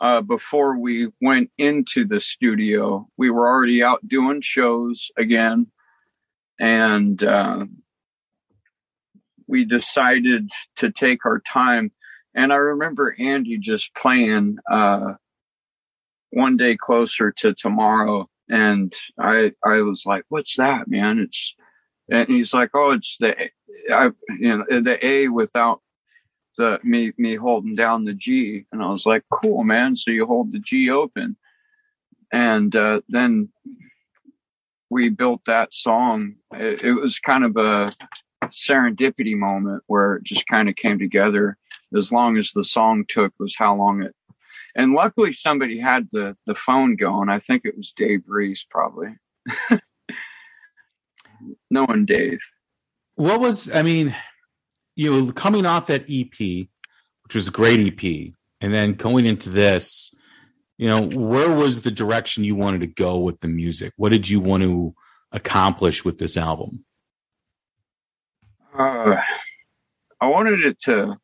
uh, 0.02 0.22
before 0.22 0.78
we 0.78 1.10
went 1.22 1.50
into 1.58 2.06
the 2.06 2.20
studio. 2.20 3.08
We 3.18 3.30
were 3.30 3.48
already 3.48 3.82
out 3.82 4.08
doing 4.08 4.42
shows 4.42 5.10
again, 5.18 5.68
and 6.60 7.22
uh, 7.24 7.66
we 9.48 9.66
decided 9.66 10.50
to 10.78 10.92
take 10.92 11.26
our 11.26 11.40
time. 11.40 11.92
And 12.34 12.52
I 12.52 12.58
remember 12.58 13.16
Andy 13.20 13.58
just 13.58 13.94
playing 13.96 14.58
uh, 14.70 15.14
one 16.32 16.58
day 16.58 16.78
closer 16.78 17.32
to 17.32 17.54
tomorrow, 17.54 18.30
and 18.50 18.94
I 19.20 19.54
I 19.66 19.82
was 19.82 20.06
like, 20.06 20.26
"What's 20.30 20.58
that, 20.58 20.88
man? 20.88 21.20
It's 21.20 21.56
and 22.10 22.28
he's 22.28 22.54
like, 22.54 22.72
"Oh, 22.74 22.92
it's 22.92 23.18
the, 23.20 23.36
I, 23.94 24.10
you 24.40 24.58
know, 24.58 24.82
the 24.82 24.98
A 25.06 25.28
without 25.30 25.82
the 26.58 26.80
me 26.84 27.14
me 27.18 27.36
holding 27.36 27.76
down 27.76 28.04
the 28.06 28.14
G." 28.14 28.66
And 28.72 28.84
I 28.84 28.90
was 28.90 29.06
like, 29.06 29.24
"Cool, 29.32 29.64
man." 29.64 29.96
So 29.96 30.12
you 30.12 30.26
hold 30.26 30.52
the 30.52 30.60
G 30.60 30.90
open, 30.90 31.38
and 32.34 32.76
uh, 32.76 33.02
then 33.08 33.50
we 34.90 35.10
built 35.10 35.42
that 35.46 35.74
song. 35.74 36.36
It, 36.54 36.84
it 36.84 36.94
was 36.94 37.20
kind 37.20 37.44
of 37.44 37.58
a 37.58 37.92
serendipity 38.46 39.36
moment 39.36 39.84
where 39.88 40.16
it 40.16 40.24
just 40.24 40.48
kind 40.48 40.70
of 40.70 40.76
came 40.76 41.00
together. 41.00 41.58
As 41.96 42.12
long 42.12 42.38
as 42.38 42.52
the 42.52 42.64
song 42.64 43.06
took 43.08 43.34
was 43.40 43.56
how 43.58 43.76
long 43.76 44.04
it. 44.04 44.16
And 44.76 44.94
luckily, 44.94 45.32
somebody 45.32 45.80
had 45.80 46.10
the 46.12 46.36
the 46.46 46.56
phone 46.56 46.98
going. 46.98 47.30
I 47.30 47.40
think 47.40 47.64
it 47.64 47.78
was 47.78 47.94
Dave 47.96 48.24
Reese, 48.28 48.66
probably. 48.70 49.16
knowing 51.70 52.06
Dave. 52.06 52.40
What 53.16 53.40
was 53.40 53.72
I 53.72 53.82
mean, 53.82 54.16
you 54.96 55.12
know, 55.12 55.32
coming 55.32 55.66
off 55.66 55.88
that 55.88 56.06
EP, 56.10 56.38
which 56.38 57.36
was 57.36 57.48
a 57.48 57.52
great 57.52 57.80
EP, 57.80 58.34
and 58.62 58.74
then 58.74 58.94
going 58.94 59.26
into 59.26 59.50
this, 59.50 60.14
you 60.78 60.88
know, 60.88 61.08
where 61.08 61.54
was 61.54 61.82
the 61.82 61.92
direction 61.92 62.44
you 62.44 62.56
wanted 62.56 62.82
to 62.82 62.88
go 62.88 63.20
with 63.20 63.40
the 63.40 63.48
music? 63.48 63.94
What 63.96 64.12
did 64.12 64.28
you 64.28 64.40
want 64.40 64.64
to 64.64 64.94
accomplish 65.32 66.04
with 66.04 66.18
this 66.18 66.38
album? 66.38 66.86
Uh, 68.78 69.16
I 70.20 70.28
wanted 70.28 70.66
it 70.66 70.80
to 70.82 71.18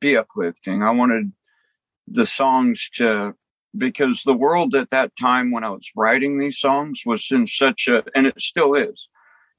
be 0.00 0.16
uplifting. 0.16 0.82
I 0.82 0.90
wanted 0.90 1.32
the 2.06 2.26
songs 2.26 2.88
to 2.94 3.34
because 3.76 4.22
the 4.22 4.34
world 4.34 4.74
at 4.74 4.90
that 4.90 5.12
time 5.16 5.50
when 5.50 5.64
I 5.64 5.70
was 5.70 5.88
writing 5.94 6.38
these 6.38 6.58
songs 6.58 7.02
was 7.04 7.28
in 7.30 7.46
such 7.46 7.86
a 7.86 8.02
and 8.14 8.26
it 8.26 8.40
still 8.40 8.74
is 8.74 9.08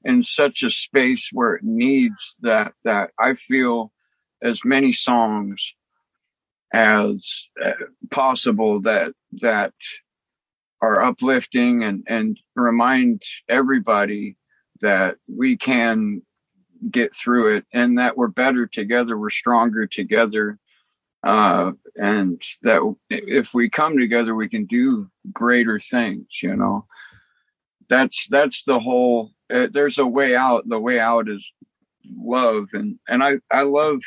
in 0.04 0.22
such 0.24 0.62
a 0.62 0.70
space 0.70 1.30
where 1.32 1.54
it 1.54 1.62
needs 1.62 2.34
that 2.40 2.72
that 2.84 3.10
I 3.18 3.34
feel 3.34 3.92
as 4.42 4.60
many 4.64 4.92
songs 4.92 5.74
as 6.72 7.46
uh, 7.62 7.72
possible 8.10 8.80
that 8.80 9.12
that 9.40 9.72
are 10.80 11.02
uplifting 11.02 11.82
and 11.82 12.04
and 12.06 12.38
remind 12.54 13.22
everybody 13.48 14.36
that 14.80 15.16
we 15.28 15.56
can 15.56 16.22
get 16.90 17.14
through 17.14 17.56
it 17.56 17.64
and 17.72 17.98
that 17.98 18.16
we're 18.16 18.28
better 18.28 18.66
together 18.66 19.18
we're 19.18 19.30
stronger 19.30 19.86
together 19.86 20.58
uh, 21.22 21.70
and 21.96 22.40
that 22.62 22.80
if 23.10 23.52
we 23.52 23.68
come 23.68 23.98
together 23.98 24.34
we 24.34 24.48
can 24.48 24.64
do 24.66 25.10
greater 25.32 25.78
things 25.78 26.26
you 26.42 26.54
know 26.56 26.86
that's 27.88 28.26
that's 28.30 28.62
the 28.62 28.78
whole 28.78 29.32
uh, 29.52 29.68
there's 29.72 29.98
a 29.98 30.06
way 30.06 30.34
out. 30.36 30.68
The 30.68 30.78
way 30.78 30.98
out 30.98 31.28
is 31.28 31.46
love, 32.16 32.68
and 32.72 32.98
and 33.08 33.22
I 33.22 33.34
I 33.50 33.62
love 33.62 34.00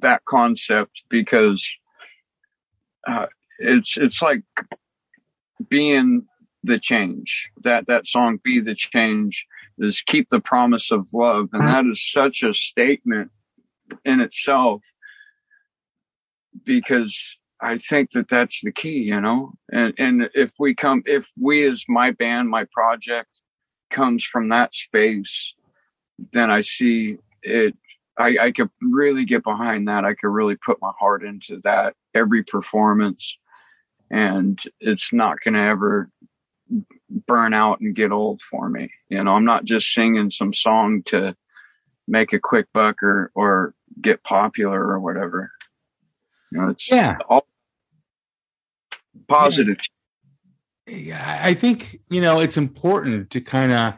that 0.00 0.24
concept 0.26 1.02
because 1.08 1.68
uh, 3.06 3.26
it's 3.58 3.96
it's 3.96 4.22
like 4.22 4.42
being 5.68 6.26
the 6.64 6.78
change. 6.78 7.50
That 7.62 7.86
that 7.86 8.06
song 8.06 8.38
"Be 8.42 8.60
the 8.60 8.74
Change" 8.74 9.46
is 9.78 10.02
keep 10.06 10.28
the 10.30 10.40
promise 10.40 10.90
of 10.90 11.08
love, 11.12 11.48
and 11.52 11.66
that 11.66 11.84
is 11.86 12.10
such 12.10 12.42
a 12.42 12.54
statement 12.54 13.30
in 14.04 14.20
itself 14.20 14.82
because 16.64 17.18
I 17.60 17.78
think 17.78 18.12
that 18.12 18.28
that's 18.28 18.60
the 18.62 18.72
key, 18.72 18.98
you 18.98 19.20
know. 19.20 19.52
And 19.72 19.94
and 19.98 20.30
if 20.34 20.50
we 20.58 20.74
come, 20.74 21.02
if 21.06 21.30
we 21.40 21.64
as 21.64 21.84
my 21.88 22.12
band, 22.12 22.48
my 22.48 22.64
project 22.72 23.28
comes 23.90 24.24
from 24.24 24.48
that 24.50 24.74
space, 24.74 25.54
then 26.32 26.50
I 26.50 26.60
see 26.60 27.18
it. 27.42 27.76
I, 28.18 28.36
I 28.40 28.52
could 28.52 28.70
really 28.80 29.24
get 29.24 29.44
behind 29.44 29.88
that. 29.88 30.04
I 30.04 30.14
could 30.14 30.28
really 30.28 30.56
put 30.56 30.80
my 30.80 30.92
heart 30.98 31.22
into 31.22 31.60
that 31.64 31.94
every 32.14 32.42
performance, 32.42 33.38
and 34.10 34.58
it's 34.80 35.12
not 35.12 35.38
going 35.44 35.54
to 35.54 35.60
ever 35.60 36.10
burn 37.26 37.54
out 37.54 37.80
and 37.80 37.94
get 37.94 38.12
old 38.12 38.40
for 38.50 38.68
me. 38.68 38.90
You 39.08 39.22
know, 39.22 39.32
I'm 39.32 39.44
not 39.44 39.64
just 39.64 39.92
singing 39.92 40.30
some 40.30 40.52
song 40.52 41.02
to 41.06 41.36
make 42.06 42.32
a 42.32 42.40
quick 42.40 42.66
buck 42.74 43.02
or 43.02 43.30
or 43.34 43.74
get 44.00 44.22
popular 44.24 44.80
or 44.80 45.00
whatever. 45.00 45.52
You 46.50 46.60
know, 46.60 46.68
it's 46.70 46.90
yeah, 46.90 47.18
all 47.28 47.46
positive. 49.28 49.78
Yeah. 50.86 51.40
I 51.42 51.54
think, 51.54 52.00
you 52.08 52.20
know, 52.20 52.40
it's 52.40 52.56
important 52.56 53.30
to 53.30 53.40
kind 53.40 53.72
of 53.72 53.94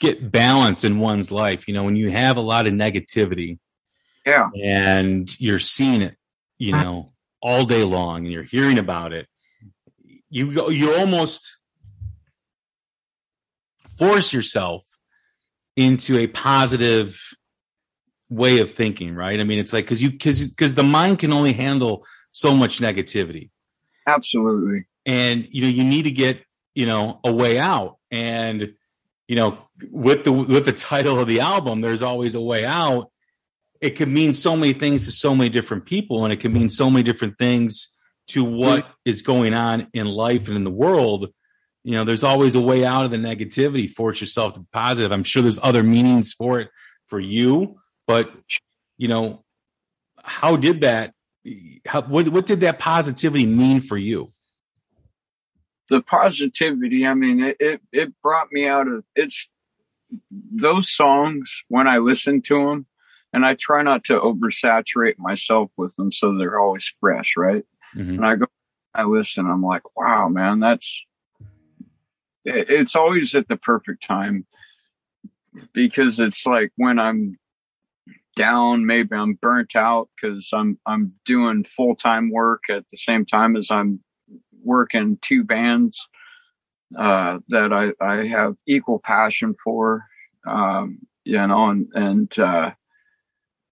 get 0.00 0.30
balance 0.30 0.84
in 0.84 0.98
one's 0.98 1.30
life. 1.30 1.68
You 1.68 1.74
know, 1.74 1.84
when 1.84 1.96
you 1.96 2.10
have 2.10 2.36
a 2.36 2.40
lot 2.40 2.66
of 2.66 2.72
negativity, 2.72 3.58
yeah, 4.26 4.50
and 4.62 5.28
you're 5.40 5.58
seeing 5.58 6.02
it, 6.02 6.16
you 6.58 6.74
uh-huh. 6.74 6.84
know, 6.84 7.12
all 7.40 7.64
day 7.64 7.84
long, 7.84 8.24
and 8.24 8.32
you're 8.32 8.42
hearing 8.42 8.78
about 8.78 9.12
it, 9.12 9.26
you 10.30 10.54
go, 10.54 10.68
you 10.68 10.94
almost 10.94 11.58
force 13.98 14.32
yourself 14.32 14.86
into 15.76 16.18
a 16.18 16.26
positive 16.26 17.20
way 18.28 18.60
of 18.60 18.72
thinking, 18.72 19.14
right? 19.14 19.38
I 19.38 19.44
mean, 19.44 19.58
it's 19.58 19.72
like 19.72 19.84
because 19.84 20.02
you 20.02 20.10
because 20.10 20.46
because 20.46 20.74
the 20.74 20.82
mind 20.82 21.18
can 21.18 21.32
only 21.32 21.52
handle 21.52 22.04
so 22.32 22.54
much 22.54 22.78
negativity 22.78 23.50
Absolutely. 24.06 24.84
And 25.06 25.46
you 25.50 25.62
know, 25.62 25.68
you 25.68 25.84
need 25.84 26.02
to 26.02 26.10
get 26.10 26.44
you 26.74 26.86
know 26.86 27.20
a 27.24 27.32
way 27.32 27.58
out. 27.58 27.98
And 28.10 28.74
you 29.32 29.36
know, 29.36 29.56
with 29.90 30.24
the 30.24 30.32
with 30.32 30.66
the 30.66 30.74
title 30.74 31.18
of 31.18 31.26
the 31.26 31.40
album, 31.40 31.80
there's 31.80 32.02
always 32.02 32.34
a 32.34 32.40
way 32.40 32.66
out. 32.66 33.10
It 33.80 33.96
can 33.96 34.12
mean 34.12 34.34
so 34.34 34.58
many 34.58 34.74
things 34.74 35.06
to 35.06 35.12
so 35.12 35.34
many 35.34 35.48
different 35.48 35.86
people, 35.86 36.24
and 36.24 36.34
it 36.34 36.40
can 36.40 36.52
mean 36.52 36.68
so 36.68 36.90
many 36.90 37.02
different 37.02 37.38
things 37.38 37.88
to 38.26 38.44
what 38.44 38.86
is 39.06 39.22
going 39.22 39.54
on 39.54 39.86
in 39.94 40.04
life 40.04 40.48
and 40.48 40.56
in 40.58 40.64
the 40.64 40.70
world. 40.70 41.32
You 41.82 41.92
know, 41.92 42.04
there's 42.04 42.24
always 42.24 42.56
a 42.56 42.60
way 42.60 42.84
out 42.84 43.06
of 43.06 43.10
the 43.10 43.16
negativity. 43.16 43.90
Force 43.90 44.20
yourself 44.20 44.52
to 44.52 44.60
be 44.60 44.66
positive. 44.70 45.12
I'm 45.12 45.24
sure 45.24 45.40
there's 45.40 45.58
other 45.62 45.82
meanings 45.82 46.34
for 46.34 46.60
it 46.60 46.68
for 47.06 47.18
you, 47.18 47.80
but 48.06 48.30
you 48.98 49.08
know, 49.08 49.44
how 50.22 50.56
did 50.56 50.82
that? 50.82 51.14
How, 51.86 52.02
what 52.02 52.28
what 52.28 52.44
did 52.44 52.60
that 52.60 52.78
positivity 52.78 53.46
mean 53.46 53.80
for 53.80 53.96
you? 53.96 54.30
The 55.92 56.00
positivity 56.00 57.06
i 57.06 57.12
mean 57.12 57.38
it, 57.42 57.56
it, 57.60 57.80
it 57.92 58.22
brought 58.22 58.50
me 58.50 58.66
out 58.66 58.88
of 58.88 59.04
it's 59.14 59.46
those 60.50 60.90
songs 60.90 61.62
when 61.68 61.86
i 61.86 61.98
listen 61.98 62.40
to 62.40 62.54
them 62.66 62.86
and 63.34 63.44
i 63.44 63.54
try 63.54 63.82
not 63.82 64.02
to 64.04 64.18
oversaturate 64.18 65.18
myself 65.18 65.70
with 65.76 65.94
them 65.96 66.10
so 66.10 66.36
they're 66.36 66.58
always 66.58 66.90
fresh 66.98 67.34
right 67.36 67.64
Mhm. 67.94 68.16
and 68.16 68.24
i 68.24 68.36
go 68.36 68.46
i 68.94 69.04
listen 69.04 69.46
i'm 69.46 69.62
like 69.62 69.82
wow 69.94 70.28
man 70.28 70.60
that's 70.60 71.04
it, 72.46 72.70
it's 72.70 72.96
always 72.96 73.34
at 73.34 73.48
the 73.48 73.56
perfect 73.58 74.02
time 74.02 74.46
because 75.74 76.18
it's 76.20 76.46
like 76.46 76.72
when 76.76 76.98
i'm 76.98 77.38
down 78.34 78.86
maybe 78.86 79.14
i'm 79.14 79.34
burnt 79.34 79.76
out 79.76 80.08
because 80.16 80.48
i'm 80.54 80.78
i'm 80.86 81.12
doing 81.26 81.66
full-time 81.76 82.30
work 82.30 82.62
at 82.70 82.88
the 82.90 82.96
same 82.96 83.26
time 83.26 83.56
as 83.56 83.70
i'm 83.70 84.00
working 84.64 85.18
two 85.22 85.44
bands 85.44 86.06
uh, 86.98 87.38
that 87.48 87.72
I, 87.72 88.04
I 88.04 88.26
have 88.26 88.56
equal 88.66 89.00
passion 89.02 89.54
for, 89.62 90.04
um, 90.46 90.98
you 91.24 91.46
know, 91.46 91.70
and, 91.70 91.88
and 91.94 92.38
uh, 92.38 92.70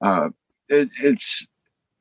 uh, 0.02 0.28
it, 0.68 0.88
it's 1.02 1.46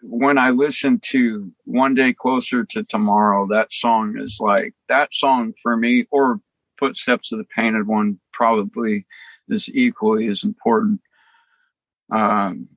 when 0.02 0.38
I 0.38 0.52
listen 0.52 1.00
to 1.12 1.52
One 1.66 1.94
Day 1.94 2.14
Closer 2.14 2.64
to 2.66 2.84
Tomorrow, 2.84 3.48
that 3.48 3.74
song 3.74 4.16
is 4.18 4.38
like 4.40 4.74
that 4.88 5.14
song 5.14 5.54
for 5.62 5.76
me, 5.76 6.06
or 6.12 6.40
Footsteps 6.80 7.32
of 7.32 7.40
the 7.40 7.46
Painted 7.56 7.88
One 7.88 8.20
probably 8.32 9.06
is 9.50 9.70
equally 9.70 10.28
as 10.28 10.44
important. 10.44 11.02
Um, 12.14 12.70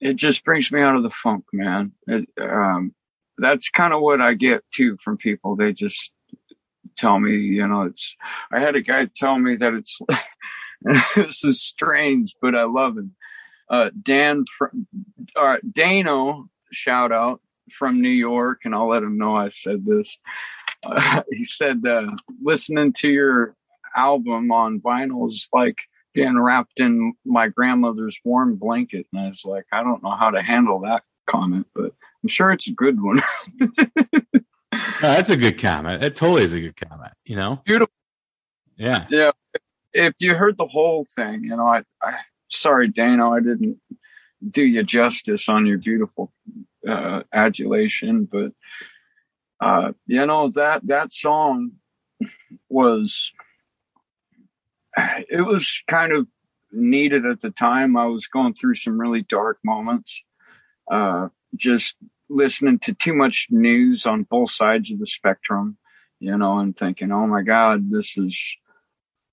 it 0.00 0.14
just 0.14 0.44
brings 0.44 0.70
me 0.70 0.80
out 0.80 0.96
of 0.96 1.02
the 1.02 1.10
funk, 1.10 1.44
man. 1.52 1.92
It, 2.06 2.28
um, 2.40 2.94
that's 3.38 3.68
kind 3.70 3.92
of 3.92 4.00
what 4.00 4.20
I 4.20 4.34
get 4.34 4.62
too 4.72 4.96
from 5.04 5.16
people. 5.16 5.56
They 5.56 5.72
just 5.72 6.10
tell 6.96 7.18
me, 7.18 7.32
you 7.32 7.66
know, 7.66 7.82
it's, 7.82 8.14
I 8.52 8.60
had 8.60 8.76
a 8.76 8.80
guy 8.80 9.08
tell 9.14 9.38
me 9.38 9.56
that 9.56 9.74
it's, 9.74 9.98
this 11.16 11.44
is 11.44 11.62
strange, 11.62 12.34
but 12.40 12.54
I 12.54 12.64
love 12.64 12.96
him. 12.96 13.14
Uh, 13.68 13.90
Dan, 14.02 14.44
uh, 15.36 15.56
Dano, 15.70 16.48
shout 16.72 17.12
out 17.12 17.40
from 17.78 18.00
New 18.00 18.08
York, 18.08 18.60
and 18.64 18.74
I'll 18.74 18.88
let 18.88 19.02
him 19.02 19.18
know 19.18 19.34
I 19.34 19.48
said 19.48 19.84
this. 19.84 20.16
Uh, 20.82 21.22
he 21.30 21.44
said, 21.44 21.84
uh, 21.86 22.10
listening 22.42 22.92
to 22.94 23.08
your 23.08 23.56
album 23.96 24.50
on 24.50 24.80
vinyl 24.80 25.28
is 25.30 25.48
like 25.52 25.78
being 26.12 26.38
wrapped 26.38 26.78
in 26.78 27.14
my 27.24 27.48
grandmother's 27.48 28.18
warm 28.24 28.56
blanket. 28.56 29.06
And 29.12 29.22
I 29.22 29.28
was 29.28 29.44
like, 29.44 29.64
I 29.72 29.82
don't 29.82 30.02
know 30.02 30.14
how 30.16 30.30
to 30.30 30.42
handle 30.42 30.80
that 30.80 31.02
comment, 31.28 31.66
but 31.74 31.92
I'm 32.24 32.28
sure 32.28 32.50
it's 32.50 32.66
a 32.66 32.72
good 32.72 33.00
one. 33.00 33.22
No, 35.02 35.12
that's 35.12 35.30
a 35.30 35.36
good 35.36 35.60
comment. 35.60 36.00
That 36.00 36.16
totally 36.16 36.44
is 36.44 36.52
a 36.52 36.60
good 36.60 36.76
comment. 36.76 37.12
You 37.24 37.36
know, 37.36 37.60
Beautiful. 37.64 37.92
Yeah. 38.76 39.06
Yeah. 39.10 39.32
If 39.92 40.14
you 40.18 40.34
heard 40.34 40.56
the 40.56 40.66
whole 40.66 41.06
thing, 41.14 41.44
you 41.44 41.56
know, 41.56 41.66
I, 41.66 41.82
I 42.02 42.14
sorry, 42.48 42.88
Dano, 42.88 43.32
I 43.32 43.40
didn't 43.40 43.78
do 44.50 44.62
you 44.62 44.82
justice 44.82 45.48
on 45.48 45.66
your 45.66 45.78
beautiful 45.78 46.32
uh, 46.88 47.22
adulation, 47.32 48.28
but 48.30 48.52
uh, 49.60 49.92
you 50.06 50.24
know 50.26 50.50
that 50.50 50.86
that 50.86 51.12
song 51.12 51.72
was 52.68 53.30
it 54.96 55.44
was 55.44 55.82
kind 55.86 56.12
of 56.12 56.26
needed 56.72 57.24
at 57.26 57.40
the 57.40 57.50
time. 57.50 57.96
I 57.96 58.06
was 58.06 58.26
going 58.26 58.54
through 58.54 58.76
some 58.76 59.00
really 59.00 59.22
dark 59.22 59.58
moments. 59.64 60.22
Uh, 60.90 61.28
just 61.56 61.94
listening 62.34 62.78
to 62.80 62.92
too 62.94 63.14
much 63.14 63.46
news 63.50 64.06
on 64.06 64.24
both 64.24 64.50
sides 64.50 64.90
of 64.90 64.98
the 64.98 65.06
spectrum, 65.06 65.76
you 66.20 66.36
know, 66.36 66.58
and 66.58 66.76
thinking, 66.76 67.12
oh 67.12 67.26
my 67.26 67.42
God, 67.42 67.90
this 67.90 68.16
is, 68.18 68.56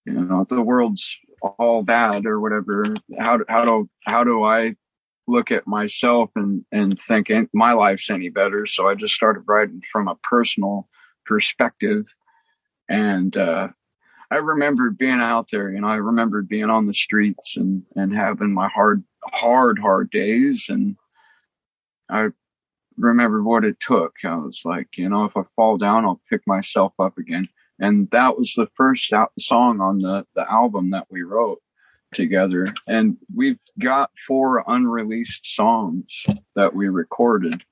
you 0.05 0.13
know, 0.13 0.45
the 0.47 0.61
world's 0.61 1.17
all 1.41 1.83
bad 1.83 2.25
or 2.25 2.39
whatever. 2.39 2.85
How, 3.19 3.37
do- 3.37 3.45
how 3.49 3.65
do, 3.65 3.89
how 4.05 4.23
do 4.23 4.43
I 4.43 4.75
look 5.27 5.51
at 5.51 5.67
myself 5.67 6.29
and, 6.35 6.63
and 6.71 6.99
think 6.99 7.29
my 7.53 7.73
life's 7.73 8.09
any 8.09 8.29
better? 8.29 8.65
So 8.67 8.87
I 8.87 8.95
just 8.95 9.15
started 9.15 9.43
writing 9.47 9.81
from 9.91 10.07
a 10.07 10.17
personal 10.23 10.87
perspective. 11.25 12.05
And, 12.87 13.35
uh, 13.35 13.69
I 14.29 14.35
remember 14.35 14.91
being 14.91 15.19
out 15.19 15.47
there, 15.51 15.71
you 15.71 15.81
know, 15.81 15.87
I 15.87 15.95
remembered 15.95 16.47
being 16.47 16.69
on 16.69 16.87
the 16.87 16.93
streets 16.93 17.57
and, 17.57 17.83
and 17.97 18.15
having 18.15 18.53
my 18.53 18.69
hard, 18.69 19.03
hard, 19.25 19.77
hard 19.77 20.09
days. 20.09 20.67
And 20.69 20.95
I 22.09 22.29
remembered 22.97 23.43
what 23.43 23.65
it 23.65 23.79
took. 23.79 24.13
I 24.23 24.35
was 24.35 24.61
like, 24.65 24.97
you 24.97 25.09
know, 25.09 25.25
if 25.25 25.35
I 25.35 25.41
fall 25.55 25.77
down, 25.77 26.05
I'll 26.05 26.21
pick 26.29 26.41
myself 26.45 26.93
up 26.99 27.17
again. 27.17 27.47
And 27.79 28.09
that 28.11 28.37
was 28.37 28.53
the 28.55 28.67
first 28.75 29.11
out 29.11 29.31
song 29.39 29.81
on 29.81 29.99
the, 29.99 30.25
the 30.35 30.49
album 30.49 30.91
that 30.91 31.07
we 31.09 31.23
wrote 31.23 31.61
together. 32.13 32.67
And 32.87 33.17
we've 33.33 33.59
got 33.79 34.11
four 34.27 34.63
unreleased 34.67 35.55
songs 35.55 36.25
that 36.55 36.75
we 36.75 36.89
recorded, 36.89 37.63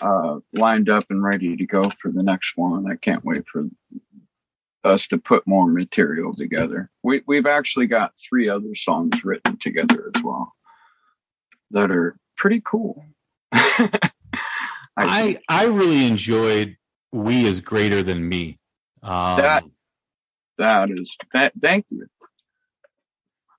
uh, 0.00 0.38
lined 0.52 0.88
up 0.88 1.06
and 1.10 1.22
ready 1.22 1.56
to 1.56 1.66
go 1.66 1.90
for 2.00 2.10
the 2.10 2.22
next 2.22 2.56
one. 2.56 2.90
I 2.90 2.96
can't 2.96 3.24
wait 3.24 3.44
for 3.52 3.66
us 4.84 5.06
to 5.08 5.18
put 5.18 5.46
more 5.46 5.68
material 5.68 6.34
together. 6.34 6.90
We, 7.02 7.22
we've 7.26 7.46
actually 7.46 7.86
got 7.86 8.12
three 8.28 8.48
other 8.48 8.74
songs 8.74 9.24
written 9.24 9.58
together 9.58 10.10
as 10.14 10.22
well 10.22 10.52
that 11.70 11.90
are 11.90 12.16
pretty 12.36 12.62
cool. 12.64 13.04
I 14.96 15.38
I 15.48 15.64
really 15.66 16.06
enjoyed 16.06 16.76
"We 17.12 17.46
Is 17.46 17.60
Greater 17.60 18.02
Than 18.02 18.28
Me." 18.28 18.58
Um, 19.02 19.36
that 19.38 19.64
that 20.58 20.90
is 20.90 21.16
that. 21.32 21.52
Thank 21.60 21.86
you. 21.90 22.06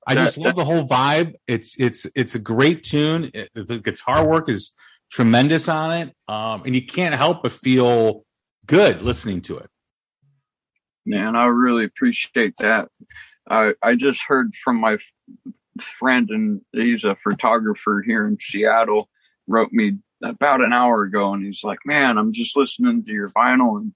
I 0.05 0.15
just 0.15 0.35
that- 0.35 0.41
love 0.41 0.55
the 0.55 0.65
whole 0.65 0.87
vibe. 0.87 1.35
It's 1.47 1.75
it's 1.79 2.05
it's 2.15 2.35
a 2.35 2.39
great 2.39 2.83
tune. 2.83 3.31
It- 3.33 3.49
the 3.53 3.79
guitar 3.79 4.27
work 4.27 4.49
is 4.49 4.71
tremendous 5.11 5.69
on 5.69 5.91
it, 5.93 6.15
um, 6.27 6.63
and 6.65 6.75
you 6.75 6.85
can't 6.85 7.15
help 7.15 7.43
but 7.43 7.51
feel 7.51 8.25
good 8.65 9.01
listening 9.01 9.41
to 9.41 9.57
it. 9.57 9.69
Man, 11.05 11.35
I 11.35 11.45
really 11.45 11.85
appreciate 11.85 12.55
that. 12.59 12.89
I 13.49 13.73
I 13.81 13.95
just 13.95 14.21
heard 14.21 14.53
from 14.63 14.79
my 14.79 14.97
friend, 15.99 16.29
and 16.29 16.61
he's 16.71 17.03
a 17.03 17.17
photographer 17.23 18.03
here 18.05 18.27
in 18.27 18.37
Seattle. 18.39 19.09
Wrote 19.47 19.71
me 19.71 19.97
about 20.23 20.62
an 20.62 20.73
hour 20.73 21.03
ago, 21.03 21.33
and 21.33 21.45
he's 21.45 21.63
like, 21.63 21.79
"Man, 21.86 22.17
I'm 22.17 22.33
just 22.33 22.55
listening 22.55 23.03
to 23.03 23.12
your 23.12 23.29
vinyl, 23.29 23.77
and 23.77 23.93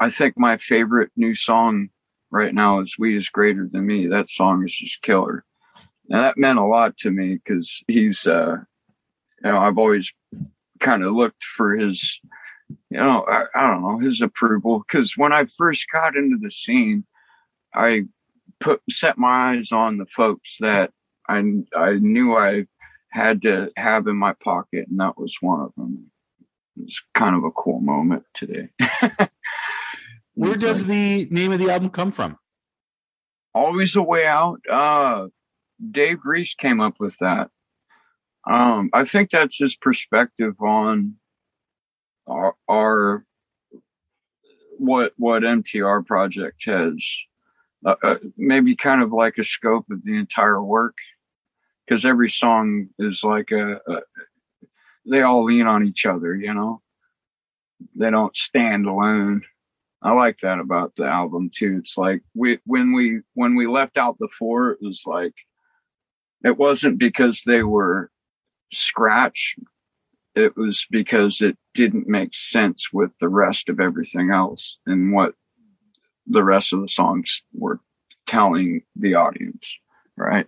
I 0.00 0.10
think 0.10 0.34
my 0.36 0.56
favorite 0.58 1.10
new 1.16 1.34
song 1.34 1.88
right 2.30 2.54
now 2.54 2.80
is 2.80 2.96
"We 2.98 3.16
Is 3.16 3.28
Greater 3.28 3.68
Than 3.70 3.86
Me." 3.86 4.06
That 4.06 4.30
song 4.30 4.64
is 4.66 4.76
just 4.76 5.02
killer, 5.02 5.44
and 6.08 6.20
that 6.22 6.38
meant 6.38 6.58
a 6.58 6.64
lot 6.64 6.96
to 6.98 7.10
me 7.10 7.34
because 7.36 7.82
he's, 7.88 8.26
uh, 8.26 8.56
you 9.44 9.50
know, 9.50 9.58
I've 9.58 9.78
always 9.78 10.12
kind 10.80 11.02
of 11.02 11.14
looked 11.14 11.44
for 11.56 11.76
his 11.76 12.20
you 12.90 12.98
know, 12.98 13.24
I, 13.28 13.44
I 13.54 13.66
don't 13.66 13.82
know 13.82 13.98
his 13.98 14.20
approval 14.20 14.80
because 14.86 15.14
when 15.16 15.32
I 15.32 15.46
first 15.56 15.86
got 15.92 16.16
into 16.16 16.36
the 16.40 16.50
scene, 16.50 17.04
I 17.74 18.02
put 18.60 18.80
set 18.90 19.18
my 19.18 19.54
eyes 19.54 19.72
on 19.72 19.98
the 19.98 20.06
folks 20.06 20.56
that 20.60 20.90
I 21.28 21.42
I 21.76 21.94
knew 21.94 22.36
I 22.36 22.66
had 23.10 23.42
to 23.42 23.70
have 23.76 24.06
in 24.06 24.16
my 24.16 24.34
pocket, 24.34 24.86
and 24.88 25.00
that 25.00 25.18
was 25.18 25.36
one 25.40 25.60
of 25.60 25.72
them. 25.76 26.10
It's 26.76 27.02
kind 27.14 27.34
of 27.34 27.44
a 27.44 27.50
cool 27.50 27.80
moment 27.80 28.24
today. 28.34 28.68
Where 30.34 30.56
does 30.56 30.82
like, 30.82 30.90
the 30.90 31.28
name 31.30 31.52
of 31.52 31.58
the 31.58 31.70
album 31.70 31.88
come 31.90 32.12
from? 32.12 32.38
always 33.56 33.96
a 33.96 34.02
way 34.02 34.26
out? 34.26 34.60
Uh, 34.70 35.28
Dave 35.90 36.18
Reese 36.24 36.54
came 36.54 36.80
up 36.80 36.94
with 37.00 37.16
that. 37.18 37.48
Um, 38.48 38.90
I 38.92 39.04
think 39.04 39.30
that's 39.30 39.58
his 39.58 39.74
perspective 39.74 40.54
on 40.60 41.14
our, 42.28 42.54
our 42.68 43.24
what 44.78 45.12
what 45.16 45.42
MTR 45.42 46.04
project 46.06 46.62
has 46.66 46.94
uh, 47.84 47.94
uh, 48.02 48.16
maybe 48.36 48.76
kind 48.76 49.02
of 49.02 49.10
like 49.10 49.38
a 49.38 49.44
scope 49.44 49.86
of 49.90 50.04
the 50.04 50.16
entire 50.16 50.62
work 50.62 50.96
because 51.86 52.04
every 52.04 52.30
song 52.30 52.88
is 52.98 53.22
like 53.22 53.50
a, 53.52 53.80
a 53.86 54.00
they 55.08 55.22
all 55.22 55.44
lean 55.44 55.66
on 55.66 55.86
each 55.86 56.04
other, 56.06 56.34
you 56.34 56.52
know. 56.52 56.82
they 57.94 58.10
don't 58.10 58.36
stand 58.36 58.86
alone. 58.86 59.42
I 60.02 60.12
like 60.12 60.38
that 60.42 60.58
about 60.58 60.94
the 60.96 61.04
album 61.06 61.50
too. 61.54 61.78
It's 61.80 61.96
like 61.96 62.22
we 62.34 62.58
when 62.66 62.92
we 62.94 63.20
when 63.34 63.54
we 63.56 63.66
left 63.66 63.96
out 63.96 64.18
the 64.18 64.28
four, 64.38 64.70
it 64.72 64.78
was 64.80 65.02
like 65.06 65.34
it 66.44 66.58
wasn't 66.58 66.98
because 66.98 67.42
they 67.46 67.62
were 67.62 68.10
scratch. 68.72 69.56
It 70.34 70.56
was 70.56 70.86
because 70.90 71.40
it 71.40 71.56
didn't 71.74 72.08
make 72.08 72.34
sense 72.34 72.88
with 72.92 73.10
the 73.20 73.28
rest 73.28 73.68
of 73.68 73.80
everything 73.80 74.30
else 74.30 74.78
and 74.86 75.12
what 75.12 75.34
the 76.26 76.44
rest 76.44 76.72
of 76.72 76.82
the 76.82 76.88
songs 76.88 77.42
were 77.54 77.80
telling 78.26 78.82
the 78.96 79.14
audience, 79.14 79.76
right? 80.16 80.46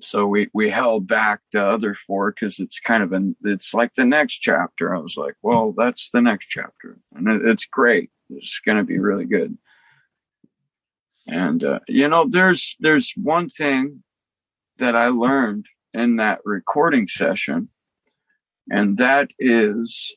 So 0.00 0.26
we 0.26 0.48
we 0.52 0.70
held 0.70 1.06
back 1.06 1.40
the 1.52 1.64
other 1.64 1.96
four 2.06 2.32
because 2.32 2.58
it's 2.58 2.80
kind 2.80 3.02
of 3.02 3.12
an 3.12 3.36
it's 3.44 3.72
like 3.74 3.94
the 3.94 4.04
next 4.04 4.38
chapter. 4.38 4.94
I 4.94 4.98
was 4.98 5.16
like, 5.16 5.34
well, 5.42 5.74
that's 5.76 6.10
the 6.10 6.20
next 6.20 6.46
chapter, 6.48 6.98
and 7.14 7.28
it, 7.28 7.42
it's 7.44 7.66
great. 7.66 8.10
It's 8.30 8.60
going 8.64 8.78
to 8.78 8.84
be 8.84 8.98
really 8.98 9.24
good. 9.24 9.56
And 11.26 11.62
uh, 11.64 11.80
you 11.88 12.08
know, 12.08 12.26
there's 12.28 12.76
there's 12.80 13.12
one 13.16 13.48
thing 13.48 14.02
that 14.78 14.94
I 14.94 15.08
learned 15.08 15.66
in 15.94 16.16
that 16.16 16.40
recording 16.44 17.08
session, 17.08 17.68
and 18.70 18.98
that 18.98 19.28
is 19.38 20.12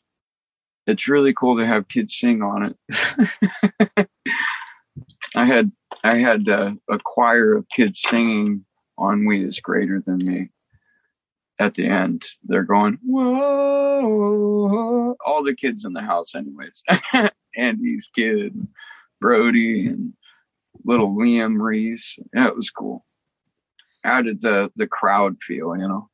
it's 0.87 1.07
really 1.07 1.33
cool 1.33 1.57
to 1.57 1.65
have 1.65 1.87
kids 1.87 2.15
sing 2.15 2.41
on 2.41 2.75
it. 3.97 4.09
I 5.35 5.45
had 5.45 5.71
I 6.03 6.17
had 6.17 6.49
uh, 6.49 6.71
a 6.89 6.99
choir 6.99 7.55
of 7.55 7.67
kids 7.69 8.01
singing 8.05 8.65
on 8.99 9.25
"We 9.25 9.45
Is 9.45 9.59
Greater 9.59 10.01
Than 10.05 10.17
Me." 10.17 10.49
At 11.59 11.75
the 11.75 11.87
end, 11.87 12.25
they're 12.43 12.63
going 12.63 12.99
whoa! 13.03 15.15
All 15.25 15.43
the 15.43 15.55
kids 15.55 15.85
in 15.85 15.93
the 15.93 16.01
house, 16.01 16.35
anyways. 16.35 16.83
Andy's 17.55 18.09
kid, 18.13 18.67
Brody, 19.19 19.87
and 19.87 20.13
little 20.85 21.15
Liam 21.15 21.59
Reese. 21.59 22.17
Yeah, 22.33 22.47
it 22.47 22.55
was 22.55 22.69
cool. 22.69 23.05
Added 24.03 24.41
the 24.41 24.71
the 24.75 24.87
crowd 24.87 25.37
feel, 25.45 25.75
you 25.77 25.87
know. 25.87 26.09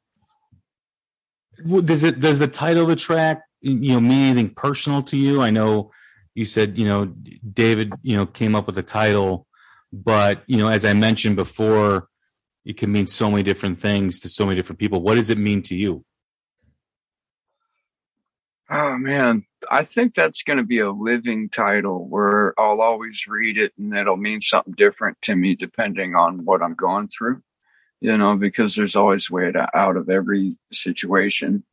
Does 1.82 2.04
it 2.04 2.20
does 2.20 2.40
the 2.40 2.48
title 2.48 2.84
of 2.84 2.90
the 2.90 2.96
track 2.96 3.44
you 3.62 3.94
know 3.94 4.02
mean 4.02 4.32
anything 4.32 4.54
personal 4.54 5.02
to 5.04 5.18
you? 5.18 5.42
I 5.42 5.52
know 5.52 5.92
you 6.34 6.46
said 6.46 6.78
you 6.78 6.86
know 6.86 7.06
David 7.54 7.94
you 8.02 8.18
know 8.18 8.26
came 8.26 8.56
up 8.56 8.66
with 8.66 8.76
the 8.76 8.84
title, 8.84 9.48
but 9.94 10.44
you 10.48 10.58
know 10.58 10.68
as 10.68 10.84
I 10.84 10.94
mentioned 10.94 11.36
before, 11.36 12.10
it 12.66 12.78
can 12.78 12.92
mean 12.92 13.08
so 13.08 13.30
many 13.30 13.44
different 13.44 13.80
things 13.80 14.20
to 14.22 14.30
so 14.30 14.46
many 14.46 14.56
different 14.56 14.80
people. 14.80 15.02
What 15.02 15.16
does 15.16 15.30
it 15.30 15.38
mean 15.38 15.62
to 15.64 15.76
you? 15.76 16.04
Oh 18.70 18.98
man, 18.98 19.46
I 19.70 19.84
think 19.86 20.16
that's 20.16 20.42
going 20.42 20.58
to 20.58 20.64
be 20.64 20.80
a 20.80 20.90
living 20.90 21.50
title 21.50 22.08
where 22.08 22.60
I'll 22.60 22.82
always 22.82 23.28
read 23.28 23.60
it 23.60 23.74
and 23.78 23.96
it'll 23.96 24.18
mean 24.18 24.42
something 24.42 24.74
different 24.76 25.22
to 25.24 25.36
me 25.36 25.56
depending 25.56 26.16
on 26.16 26.46
what 26.46 26.64
I'm 26.64 26.74
going 26.74 27.08
through. 27.08 27.44
You 28.02 28.18
know, 28.18 28.36
because 28.36 28.76
there's 28.76 28.96
always 28.96 29.30
a 29.30 29.34
way 29.34 29.52
to, 29.52 29.68
out 29.74 29.98
of 29.98 30.10
every 30.10 30.58
situation, 30.72 31.64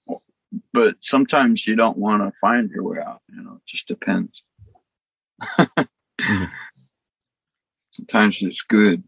but 0.73 0.95
sometimes 1.01 1.67
you 1.67 1.75
don't 1.77 1.99
want 1.99 2.23
to 2.23 2.39
find 2.41 2.71
your 2.71 2.85
way 2.85 2.99
out. 3.01 3.21
You 3.29 3.43
know, 3.43 3.55
it 3.55 3.67
just 3.67 3.89
depends. 3.89 4.43
mm-hmm. 5.59 6.45
Sometimes 7.91 8.43
it's 8.43 8.63
good. 8.63 9.03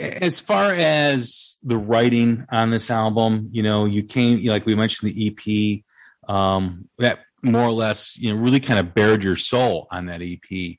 As 0.00 0.40
far 0.40 0.74
as 0.74 1.58
the 1.62 1.78
writing 1.78 2.44
on 2.50 2.70
this 2.70 2.90
album, 2.90 3.48
you 3.52 3.62
know, 3.62 3.84
you 3.84 4.02
came 4.02 4.44
like 4.44 4.66
we 4.66 4.74
mentioned 4.74 5.10
the 5.10 5.28
EP 5.28 6.32
um, 6.32 6.88
that 6.98 7.20
more 7.42 7.62
or 7.62 7.72
less, 7.72 8.18
you 8.18 8.32
know, 8.32 8.40
really 8.40 8.60
kind 8.60 8.80
of 8.80 8.94
bared 8.94 9.22
your 9.22 9.36
soul 9.36 9.86
on 9.90 10.06
that 10.06 10.22
EP. 10.22 10.76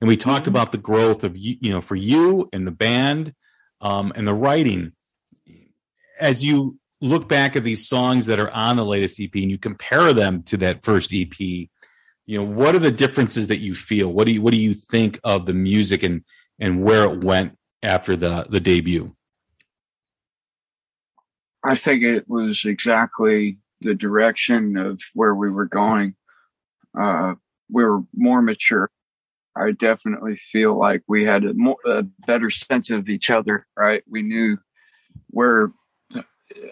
And 0.00 0.08
we 0.08 0.16
talked 0.16 0.42
mm-hmm. 0.42 0.50
about 0.50 0.72
the 0.72 0.78
growth 0.78 1.24
of 1.24 1.36
you, 1.36 1.56
you 1.60 1.70
know, 1.70 1.80
for 1.80 1.96
you 1.96 2.48
and 2.52 2.66
the 2.66 2.72
band 2.72 3.34
um, 3.80 4.12
and 4.16 4.26
the 4.26 4.34
writing. 4.34 4.92
As 6.20 6.44
you 6.44 6.78
look 7.00 7.28
back 7.28 7.54
at 7.54 7.64
these 7.64 7.86
songs 7.86 8.26
that 8.26 8.40
are 8.40 8.50
on 8.50 8.76
the 8.76 8.84
latest 8.84 9.20
EP 9.20 9.30
and 9.34 9.50
you 9.50 9.58
compare 9.58 10.12
them 10.12 10.42
to 10.44 10.56
that 10.58 10.84
first 10.84 11.12
EP, 11.12 11.38
you 11.38 11.68
know, 12.36 12.44
what 12.44 12.74
are 12.74 12.80
the 12.80 12.90
differences 12.90 13.46
that 13.48 13.58
you 13.58 13.74
feel? 13.74 14.12
What 14.12 14.26
do 14.26 14.32
you 14.32 14.42
what 14.42 14.52
do 14.52 14.58
you 14.58 14.74
think 14.74 15.18
of 15.24 15.46
the 15.46 15.54
music 15.54 16.02
and 16.02 16.24
and 16.58 16.82
where 16.82 17.04
it 17.04 17.22
went 17.22 17.56
after 17.82 18.16
the 18.16 18.46
the 18.48 18.60
debut? 18.60 19.14
I 21.64 21.76
think 21.76 22.02
it 22.02 22.28
was 22.28 22.64
exactly 22.64 23.58
the 23.80 23.94
direction 23.94 24.76
of 24.76 25.00
where 25.14 25.34
we 25.34 25.50
were 25.50 25.66
going. 25.66 26.14
Uh, 26.98 27.34
we 27.70 27.84
were 27.84 28.00
more 28.14 28.42
mature. 28.42 28.90
I 29.56 29.72
definitely 29.72 30.40
feel 30.52 30.78
like 30.78 31.02
we 31.08 31.24
had 31.24 31.44
a, 31.44 31.54
more, 31.54 31.76
a 31.84 32.04
better 32.26 32.50
sense 32.50 32.90
of 32.90 33.08
each 33.08 33.30
other. 33.30 33.66
Right, 33.76 34.02
we 34.08 34.22
knew 34.22 34.58
where 35.30 35.72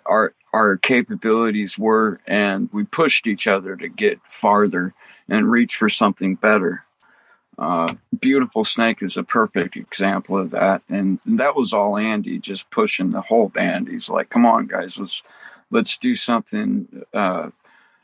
our 0.06 0.34
our 0.52 0.76
capabilities 0.78 1.76
were, 1.76 2.20
and 2.26 2.70
we 2.72 2.84
pushed 2.84 3.26
each 3.26 3.46
other 3.46 3.76
to 3.76 3.88
get 3.88 4.20
farther 4.40 4.94
and 5.28 5.50
reach 5.50 5.76
for 5.76 5.90
something 5.90 6.36
better. 6.36 6.85
Uh, 7.58 7.94
Beautiful 8.20 8.64
Snake 8.64 9.02
is 9.02 9.16
a 9.16 9.22
perfect 9.22 9.76
example 9.76 10.38
of 10.38 10.50
that, 10.50 10.82
and 10.88 11.18
that 11.24 11.56
was 11.56 11.72
all 11.72 11.96
Andy 11.96 12.38
just 12.38 12.70
pushing 12.70 13.10
the 13.10 13.22
whole 13.22 13.48
band. 13.48 13.88
He's 13.88 14.10
like, 14.10 14.28
"Come 14.28 14.44
on, 14.44 14.66
guys, 14.66 14.98
let's 14.98 15.22
let's 15.70 15.96
do 15.96 16.16
something 16.16 17.04
uh, 17.14 17.50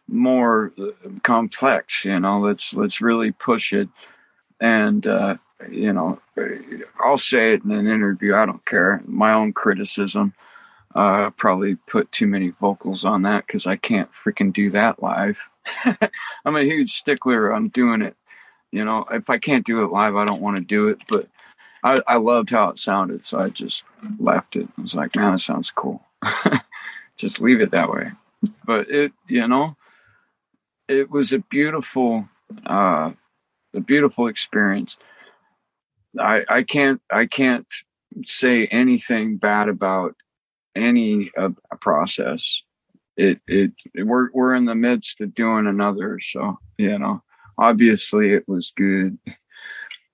more 0.09 0.73
uh, 0.79 1.09
complex. 1.23 2.05
You 2.05 2.19
know, 2.21 2.41
let's 2.41 2.75
let's 2.75 3.01
really 3.01 3.33
push 3.33 3.73
it. 3.73 3.89
And 4.61 5.07
uh, 5.07 5.37
you 5.71 5.93
know, 5.93 6.21
I'll 7.05 7.19
say 7.19 7.55
it 7.55 7.65
in 7.65 7.73
an 7.73 7.87
interview. 7.87 8.35
I 8.35 8.47
don't 8.47 8.65
care. 8.65 9.03
My 9.07 9.33
own 9.33 9.53
criticism. 9.53 10.35
Uh, 10.95 11.31
probably 11.39 11.75
put 11.75 12.13
too 12.13 12.27
many 12.27 12.51
vocals 12.61 13.03
on 13.03 13.23
that 13.23 13.47
because 13.47 13.67
I 13.67 13.77
can't 13.77 14.11
freaking 14.23 14.53
do 14.53 14.69
that 14.73 15.03
live. 15.03 15.39
I'm 16.45 16.55
a 16.55 16.65
huge 16.65 16.93
stickler 16.93 17.51
on 17.51 17.69
doing 17.69 18.03
it. 18.03 18.15
You 18.73 18.85
know, 18.85 19.05
if 19.11 19.31
I 19.31 19.39
can't 19.39 19.67
do 19.67 19.85
it 19.85 19.93
live, 19.93 20.17
I 20.17 20.25
don't 20.25 20.43
want 20.43 20.57
to 20.57 20.63
do 20.63 20.89
it. 20.89 20.99
But 21.09 21.29
I, 21.85 22.01
I 22.07 22.17
loved 22.17 22.51
how 22.51 22.71
it 22.71 22.79
sounded, 22.79 23.27
so 23.27 23.39
I 23.39 23.51
just 23.51 23.85
left 24.19 24.57
it. 24.57 24.69
I 24.79 24.83
was 24.83 24.95
like, 24.95 25.15
man, 25.15 25.35
it 25.35 25.39
sounds 25.39 25.71
cool 25.71 26.03
just 27.17 27.41
leave 27.41 27.61
it 27.61 27.71
that 27.73 27.91
way. 27.91 28.11
But 28.65 28.91
it, 28.91 29.13
you 29.29 29.47
know, 29.47 29.77
it 30.89 31.11
was 31.11 31.33
a 31.33 31.39
beautiful, 31.39 32.29
uh, 32.67 33.13
a 33.75 33.81
beautiful 33.81 34.27
experience. 34.27 34.97
I, 36.19 36.43
I 36.49 36.63
can't, 36.63 37.01
I 37.11 37.27
can't 37.27 37.67
say 38.25 38.67
anything 38.67 39.37
bad 39.37 39.69
about 39.69 40.17
any 40.75 41.31
uh, 41.39 41.51
process. 41.81 42.63
It, 43.17 43.41
it, 43.47 43.73
we're, 43.95 44.31
we're 44.33 44.55
in 44.55 44.65
the 44.65 44.75
midst 44.75 45.21
of 45.21 45.35
doing 45.35 45.67
another. 45.67 46.19
So, 46.21 46.59
you 46.79 46.99
know, 46.99 47.23
obviously 47.59 48.33
it 48.33 48.49
was 48.49 48.73
good. 48.77 49.19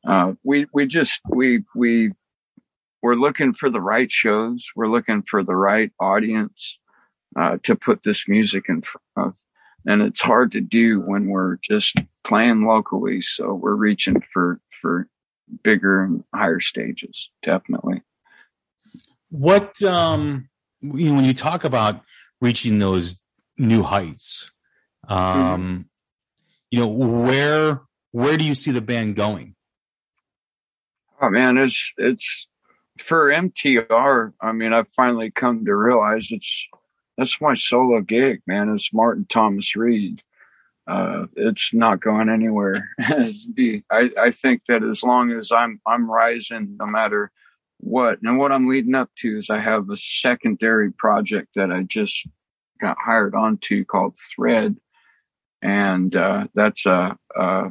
Uh, 0.07 0.33
we, 0.45 0.67
we 0.73 0.87
just, 0.87 1.21
we, 1.29 1.65
we, 1.75 2.13
we're 3.03 3.15
looking 3.15 3.55
for 3.55 3.71
the 3.71 3.81
right 3.81 4.11
shows. 4.11 4.67
We're 4.75 4.89
looking 4.89 5.23
for 5.23 5.45
the 5.45 5.57
right 5.57 5.93
audience 6.01 6.79
uh, 7.39 7.59
to 7.63 7.77
put 7.77 8.03
this 8.03 8.27
music 8.27 8.65
in 8.69 8.83
front 8.83 9.29
of. 9.29 9.35
And 9.87 10.03
it's 10.03 10.21
hard 10.21 10.53
to 10.53 10.61
do 10.61 11.01
when 11.01 11.29
we're 11.29 11.57
just 11.63 11.97
playing 12.25 12.67
locally. 12.67 13.23
So 13.23 13.55
we're 13.55 13.75
reaching 13.75 14.23
for, 14.33 14.61
for 14.81 15.09
bigger 15.63 16.03
and 16.03 16.25
higher 16.35 16.61
stages, 16.61 17.31
definitely. 17.43 18.03
What, 19.31 19.81
um, 19.83 20.49
you 20.81 21.09
know, 21.09 21.15
when 21.15 21.25
you 21.25 21.35
talk 21.35 21.65
about 21.65 22.03
reaching 22.41 22.79
those 22.79 23.23
new 23.57 23.83
heights, 23.83 24.51
um, 25.07 25.19
mm-hmm. 25.19 25.81
You 26.71 26.81
know, 26.81 26.89
where, 26.89 27.81
where 28.13 28.37
do 28.37 28.45
you 28.45 28.55
see 28.55 28.71
the 28.71 28.81
band 28.81 29.17
going? 29.17 29.55
Oh 31.21 31.31
man, 31.31 31.59
it's, 31.59 31.93
it's 31.97 32.47
for 32.99 33.29
MTR. 33.29 34.33
I 34.41 34.53
mean, 34.53 34.73
I've 34.73 34.89
finally 34.95 35.31
come 35.31 35.65
to 35.65 35.75
realize 35.75 36.29
it's, 36.31 36.69
that's 37.17 37.41
my 37.41 37.55
solo 37.55 38.01
gig, 38.01 38.43
man. 38.47 38.69
It's 38.69 38.93
Martin 38.93 39.27
Thomas 39.29 39.75
Reed. 39.75 40.23
Uh, 40.89 41.27
it's 41.37 41.75
not 41.75 42.01
going 42.01 42.31
anywhere. 42.31 42.89
I, 43.01 44.11
I 44.19 44.31
think 44.31 44.63
that 44.69 44.83
as 44.83 45.03
long 45.03 45.33
as 45.33 45.53
I'm 45.53 45.81
I'm 45.87 46.11
rising, 46.11 46.77
no 46.81 46.87
matter 46.87 47.31
what, 47.77 48.23
and 48.23 48.39
what 48.39 48.53
I'm 48.53 48.69
leading 48.69 48.95
up 48.95 49.11
to 49.19 49.39
is 49.39 49.51
I 49.51 49.59
have 49.59 49.91
a 49.91 49.99
secondary 49.99 50.91
project 50.91 51.57
that 51.57 51.71
I 51.71 51.83
just 51.83 52.27
got 52.81 52.97
hired 52.99 53.35
onto 53.35 53.85
called 53.85 54.15
Thread, 54.35 54.77
and 55.63 56.15
uh, 56.17 56.47
that's 56.55 56.87
uh, 56.87 57.15
uh, 57.39 57.71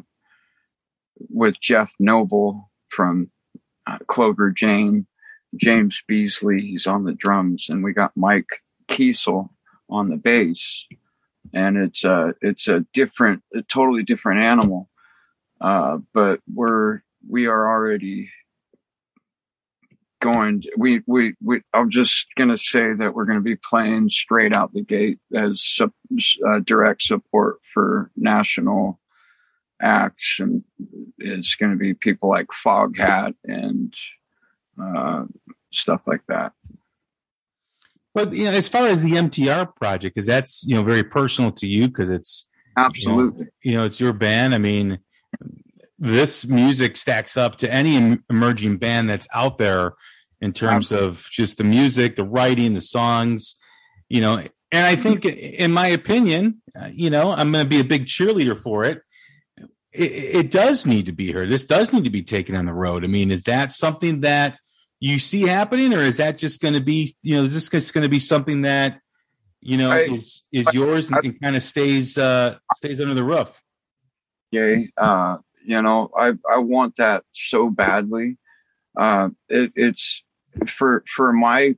with 1.30 1.56
Jeff 1.62 1.92
Noble 2.00 2.72
from 2.90 3.32
uh, 3.88 3.98
Clover 4.08 4.52
Jane, 4.52 5.08
James 5.56 6.02
Beasley. 6.08 6.62
He's 6.62 6.88
on 6.88 7.06
the 7.06 7.14
drums, 7.14 7.68
and 7.70 7.84
we 7.84 7.94
got 7.94 8.12
Mike 8.18 8.62
Kiesel 8.90 9.50
on 9.90 10.10
the 10.10 10.18
bass. 10.18 10.86
and 11.54 11.78
it's 11.78 12.04
a 12.04 12.34
it's 12.42 12.68
a 12.68 12.86
different, 12.94 13.44
a 13.56 13.62
totally 13.64 14.04
different 14.04 14.42
animal. 14.42 14.90
Uh, 15.62 16.00
but 16.14 16.40
we're 16.54 17.02
we 17.30 17.48
are 17.48 17.70
already 17.70 18.30
going. 20.22 20.64
We 20.78 21.02
we 21.06 21.36
we. 21.44 21.62
I'm 21.74 21.90
just 21.90 22.28
gonna 22.38 22.58
say 22.58 22.94
that 22.94 23.14
we're 23.14 23.26
going 23.26 23.40
to 23.40 23.44
be 23.44 23.56
playing 23.56 24.10
straight 24.10 24.54
out 24.54 24.74
the 24.74 24.84
gate 24.84 25.20
as 25.34 25.80
uh, 25.82 26.60
direct 26.64 27.02
support 27.02 27.58
for 27.74 28.12
national 28.16 29.00
acts, 29.82 30.38
and 30.40 30.64
it's 31.18 31.56
going 31.56 31.72
to 31.72 31.78
be 31.78 31.94
people 31.94 32.30
like 32.30 32.48
Foghat 32.66 33.36
and 33.44 33.94
uh, 34.82 35.26
stuff 35.72 36.02
like 36.06 36.22
that. 36.28 36.54
But 38.14 38.34
you 38.34 38.46
know, 38.46 38.52
as 38.52 38.68
far 38.68 38.88
as 38.88 39.04
the 39.04 39.12
MTR 39.12 39.76
project, 39.76 40.16
because 40.16 40.26
that's 40.26 40.64
you 40.66 40.76
know 40.76 40.84
very 40.84 41.04
personal 41.04 41.52
to 41.54 41.68
you, 41.68 41.88
because 41.88 42.10
it's 42.10 42.48
absolutely 42.76 43.40
you 43.42 43.46
know, 43.46 43.52
you 43.72 43.78
know, 43.78 43.84
it's 43.84 44.00
your 44.00 44.14
band. 44.14 44.56
I 44.56 44.58
mean, 44.58 45.00
this 46.00 46.46
music 46.46 46.98
stacks 46.98 47.38
up 47.38 47.58
to 47.58 47.72
any 47.72 48.20
emerging 48.30 48.78
band 48.78 49.10
that's 49.10 49.28
out 49.34 49.58
there 49.58 49.94
in 50.42 50.54
terms 50.54 50.92
of 50.92 51.28
just 51.32 51.58
the 51.58 51.64
music, 51.64 52.16
the 52.16 52.24
writing, 52.24 52.74
the 52.74 52.82
songs. 52.82 53.56
You 54.10 54.22
know, 54.22 54.38
and 54.72 54.86
I 54.86 54.96
think, 54.96 55.26
in 55.26 55.72
my 55.72 55.88
opinion, 55.88 56.62
uh, 56.80 56.90
you 56.92 57.10
know, 57.10 57.32
I'm 57.32 57.52
going 57.52 57.66
to 57.66 57.70
be 57.70 57.80
a 57.80 57.84
big 57.84 58.06
cheerleader 58.06 58.58
for 58.58 58.84
it. 58.84 59.02
it. 59.92 60.46
It 60.46 60.52
does 60.52 60.86
need 60.86 61.08
to 61.08 61.14
be 61.14 61.32
heard. 61.32 61.50
This 61.50 61.66
does 61.66 61.92
need 61.92 62.04
to 62.04 62.10
be 62.10 62.24
taken 62.24 62.56
on 62.56 62.66
the 62.66 62.74
road. 62.74 63.04
I 63.04 63.08
mean, 63.08 63.32
is 63.32 63.44
that 63.44 63.72
something 63.72 64.22
that 64.22 64.58
you 65.00 65.20
see 65.20 65.44
happening, 65.44 65.94
or 65.94 66.00
is 66.00 66.18
that 66.18 66.38
just 66.38 66.62
going 66.62 66.74
to 66.74 66.82
be, 66.82 67.16
you 67.22 67.36
know, 67.36 67.44
is 67.44 67.54
this 67.54 67.70
just 67.70 67.94
going 67.94 68.04
to 68.04 68.10
be 68.10 68.20
something 68.20 68.64
that, 68.64 69.00
you 69.62 69.78
know, 69.78 69.92
I, 69.92 70.02
is 70.02 70.44
is 70.52 70.68
yours 70.74 71.10
and, 71.10 71.18
and 71.24 71.42
kind 71.42 71.56
of 71.56 71.64
stays 71.64 72.18
uh 72.18 72.58
stays 72.76 73.02
under 73.02 73.14
the 73.14 73.24
roof? 73.24 73.62
Yeah, 74.52 74.84
uh, 74.96 75.38
you 75.68 75.82
know, 75.82 76.10
I 76.18 76.30
I 76.50 76.60
want 76.60 76.96
that 76.96 77.24
so 77.34 77.70
badly. 77.70 78.38
Uh, 78.98 79.30
it, 79.50 79.74
it's 79.76 80.24
for 80.68 81.04
for 81.08 81.34
my 81.34 81.76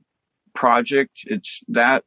project. 0.54 1.12
It's 1.24 1.60
that 1.68 2.04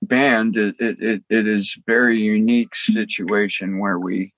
band. 0.00 0.56
It 0.56 0.76
it 0.78 1.22
it 1.28 1.46
is 1.46 1.76
very 1.86 2.20
unique 2.20 2.74
situation 2.74 3.78
where 3.78 3.98
we 3.98 4.32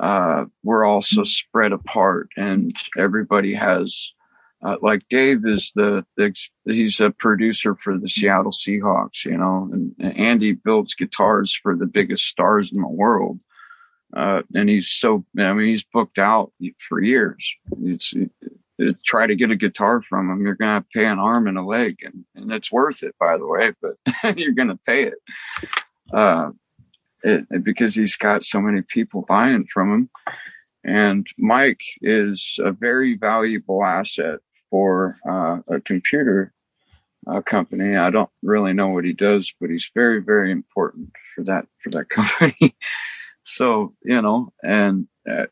uh, 0.00 0.46
we're 0.64 0.84
also 0.84 1.22
spread 1.22 1.72
apart 1.72 2.28
and 2.36 2.74
everybody 2.98 3.54
has 3.54 4.12
uh, 4.64 4.76
like 4.80 5.02
Dave 5.10 5.44
is 5.44 5.72
the, 5.74 6.04
the, 6.16 6.32
he's 6.64 7.00
a 7.00 7.10
producer 7.10 7.74
for 7.74 7.98
the 7.98 8.08
Seattle 8.08 8.52
Seahawks, 8.52 9.24
you 9.24 9.36
know, 9.36 9.68
and, 9.72 9.92
and 9.98 10.16
Andy 10.16 10.52
builds 10.52 10.94
guitars 10.94 11.52
for 11.52 11.76
the 11.76 11.86
biggest 11.86 12.26
stars 12.26 12.70
in 12.72 12.80
the 12.80 12.88
world. 12.88 13.40
Uh, 14.16 14.42
and 14.54 14.68
he's 14.68 14.88
so, 14.88 15.24
I 15.38 15.52
mean, 15.52 15.68
he's 15.68 15.84
booked 15.84 16.18
out 16.18 16.52
for 16.88 17.00
years. 17.00 17.54
It's, 17.82 18.12
it, 18.78 18.96
try 19.04 19.26
to 19.26 19.36
get 19.36 19.50
a 19.50 19.56
guitar 19.56 20.02
from 20.02 20.30
him, 20.30 20.44
you're 20.44 20.54
going 20.54 20.82
to 20.82 20.88
pay 20.92 21.06
an 21.06 21.18
arm 21.18 21.46
and 21.46 21.58
a 21.58 21.62
leg 21.62 21.98
and, 22.02 22.24
and 22.34 22.52
it's 22.52 22.72
worth 22.72 23.02
it, 23.02 23.14
by 23.18 23.36
the 23.38 23.46
way, 23.46 23.72
but 23.80 23.96
you're 24.38 24.52
going 24.52 24.68
to 24.68 24.78
pay 24.86 25.04
it. 25.04 25.14
Uh, 26.12 26.50
it, 27.22 27.64
because 27.64 27.94
he's 27.94 28.16
got 28.16 28.44
so 28.44 28.60
many 28.60 28.82
people 28.82 29.24
buying 29.28 29.66
from 29.72 29.92
him. 29.92 30.10
And 30.84 31.26
Mike 31.38 31.82
is 32.00 32.58
a 32.58 32.72
very 32.72 33.16
valuable 33.16 33.84
asset 33.84 34.40
for 34.70 35.18
uh, 35.28 35.58
a 35.68 35.80
computer 35.80 36.52
uh, 37.30 37.40
company. 37.40 37.96
I 37.96 38.10
don't 38.10 38.30
really 38.42 38.72
know 38.72 38.88
what 38.88 39.04
he 39.04 39.12
does, 39.12 39.52
but 39.60 39.70
he's 39.70 39.88
very, 39.94 40.20
very 40.20 40.50
important 40.50 41.10
for 41.34 41.44
that 41.44 41.66
for 41.82 41.90
that 41.90 42.08
company. 42.08 42.74
So 43.42 43.94
you 44.04 44.20
know, 44.20 44.52
and 44.62 45.06
uh, 45.30 45.46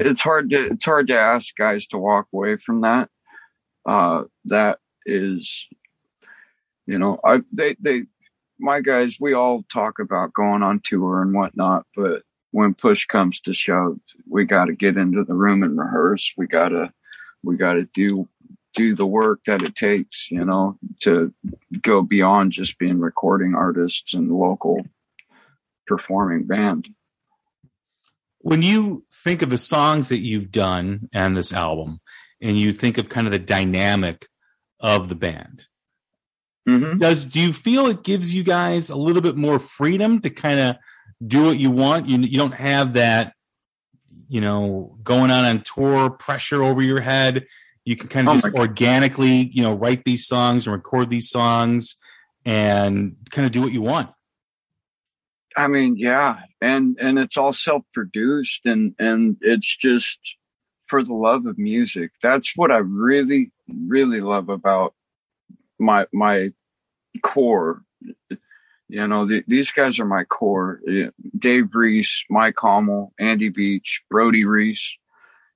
it's 0.00 0.20
hard 0.20 0.50
to 0.50 0.66
it's 0.66 0.84
hard 0.84 1.08
to 1.08 1.18
ask 1.18 1.54
guys 1.56 1.86
to 1.88 1.98
walk 1.98 2.26
away 2.32 2.56
from 2.56 2.82
that. 2.82 3.08
Uh, 3.86 4.22
that 4.46 4.78
is, 5.06 5.66
you 6.86 6.98
know, 6.98 7.18
I 7.24 7.40
they 7.52 7.76
they 7.80 8.02
my 8.58 8.80
guys 8.80 9.16
we 9.20 9.34
all 9.34 9.64
talk 9.72 9.98
about 9.98 10.32
going 10.34 10.62
on 10.62 10.80
tour 10.84 11.22
and 11.22 11.34
whatnot, 11.34 11.84
but 11.96 12.22
when 12.52 12.74
push 12.74 13.06
comes 13.06 13.40
to 13.40 13.54
shove, 13.54 13.98
we 14.28 14.44
got 14.44 14.66
to 14.66 14.74
get 14.74 14.96
into 14.96 15.24
the 15.24 15.34
room 15.34 15.62
and 15.62 15.78
rehearse. 15.78 16.32
We 16.36 16.46
got 16.46 16.68
to 16.68 16.92
we 17.42 17.56
got 17.56 17.74
to 17.74 17.88
do 17.94 18.28
do 18.74 18.94
the 18.94 19.06
work 19.06 19.40
that 19.46 19.62
it 19.62 19.76
takes, 19.76 20.30
you 20.30 20.44
know, 20.44 20.78
to 21.00 21.32
go 21.82 22.02
beyond 22.02 22.52
just 22.52 22.78
being 22.78 23.00
recording 23.00 23.54
artists 23.54 24.14
and 24.14 24.30
local 24.30 24.80
performing 25.86 26.44
band. 26.46 26.88
When 28.42 28.62
you 28.62 29.04
think 29.24 29.42
of 29.42 29.50
the 29.50 29.58
songs 29.58 30.08
that 30.08 30.18
you've 30.18 30.50
done 30.50 31.08
and 31.12 31.36
this 31.36 31.52
album, 31.52 32.00
and 32.40 32.58
you 32.58 32.72
think 32.72 32.98
of 32.98 33.08
kind 33.08 33.26
of 33.26 33.30
the 33.30 33.38
dynamic 33.38 34.26
of 34.80 35.08
the 35.08 35.14
band, 35.14 35.66
mm-hmm. 36.68 36.98
does 36.98 37.26
do 37.26 37.40
you 37.40 37.52
feel 37.52 37.86
it 37.86 38.02
gives 38.02 38.34
you 38.34 38.42
guys 38.42 38.90
a 38.90 38.96
little 38.96 39.22
bit 39.22 39.36
more 39.36 39.58
freedom 39.58 40.20
to 40.22 40.30
kind 40.30 40.58
of 40.58 40.76
do 41.24 41.44
what 41.44 41.58
you 41.58 41.70
want? 41.70 42.08
You 42.08 42.18
you 42.18 42.38
don't 42.38 42.54
have 42.54 42.94
that 42.94 43.34
you 44.32 44.40
know, 44.40 44.96
going 45.04 45.30
on 45.30 45.44
on 45.44 45.60
tour, 45.60 46.08
pressure 46.08 46.62
over 46.62 46.80
your 46.80 47.02
head. 47.02 47.44
You 47.84 47.96
can 47.96 48.08
kind 48.08 48.26
of 48.26 48.32
oh 48.32 48.40
just 48.40 48.54
organically, 48.54 49.50
you 49.52 49.62
know, 49.62 49.74
write 49.74 50.04
these 50.06 50.26
songs 50.26 50.66
and 50.66 50.72
record 50.72 51.10
these 51.10 51.28
songs 51.28 51.96
and 52.46 53.14
kind 53.30 53.44
of 53.44 53.52
do 53.52 53.60
what 53.60 53.72
you 53.72 53.82
want. 53.82 54.08
I 55.56 55.68
mean, 55.68 55.96
yeah, 55.96 56.40
and 56.60 56.96
and 57.00 57.18
it's 57.18 57.36
all 57.36 57.52
self-produced 57.52 58.62
and 58.64 58.94
and 58.98 59.36
it's 59.40 59.76
just 59.76 60.18
for 60.88 61.04
the 61.04 61.14
love 61.14 61.46
of 61.46 61.58
music. 61.58 62.12
That's 62.22 62.52
what 62.56 62.70
I 62.70 62.78
really 62.78 63.52
really 63.68 64.20
love 64.20 64.48
about 64.48 64.94
my 65.78 66.06
my 66.12 66.50
core 67.22 67.82
you 68.92 69.06
know, 69.06 69.26
the, 69.26 69.42
these 69.48 69.72
guys 69.72 69.98
are 69.98 70.04
my 70.04 70.24
core. 70.24 70.82
Dave 71.38 71.74
Reese, 71.74 72.26
Mike 72.28 72.56
Hommel, 72.56 73.12
Andy 73.18 73.48
Beach, 73.48 74.02
Brody 74.10 74.44
Reese. 74.44 74.98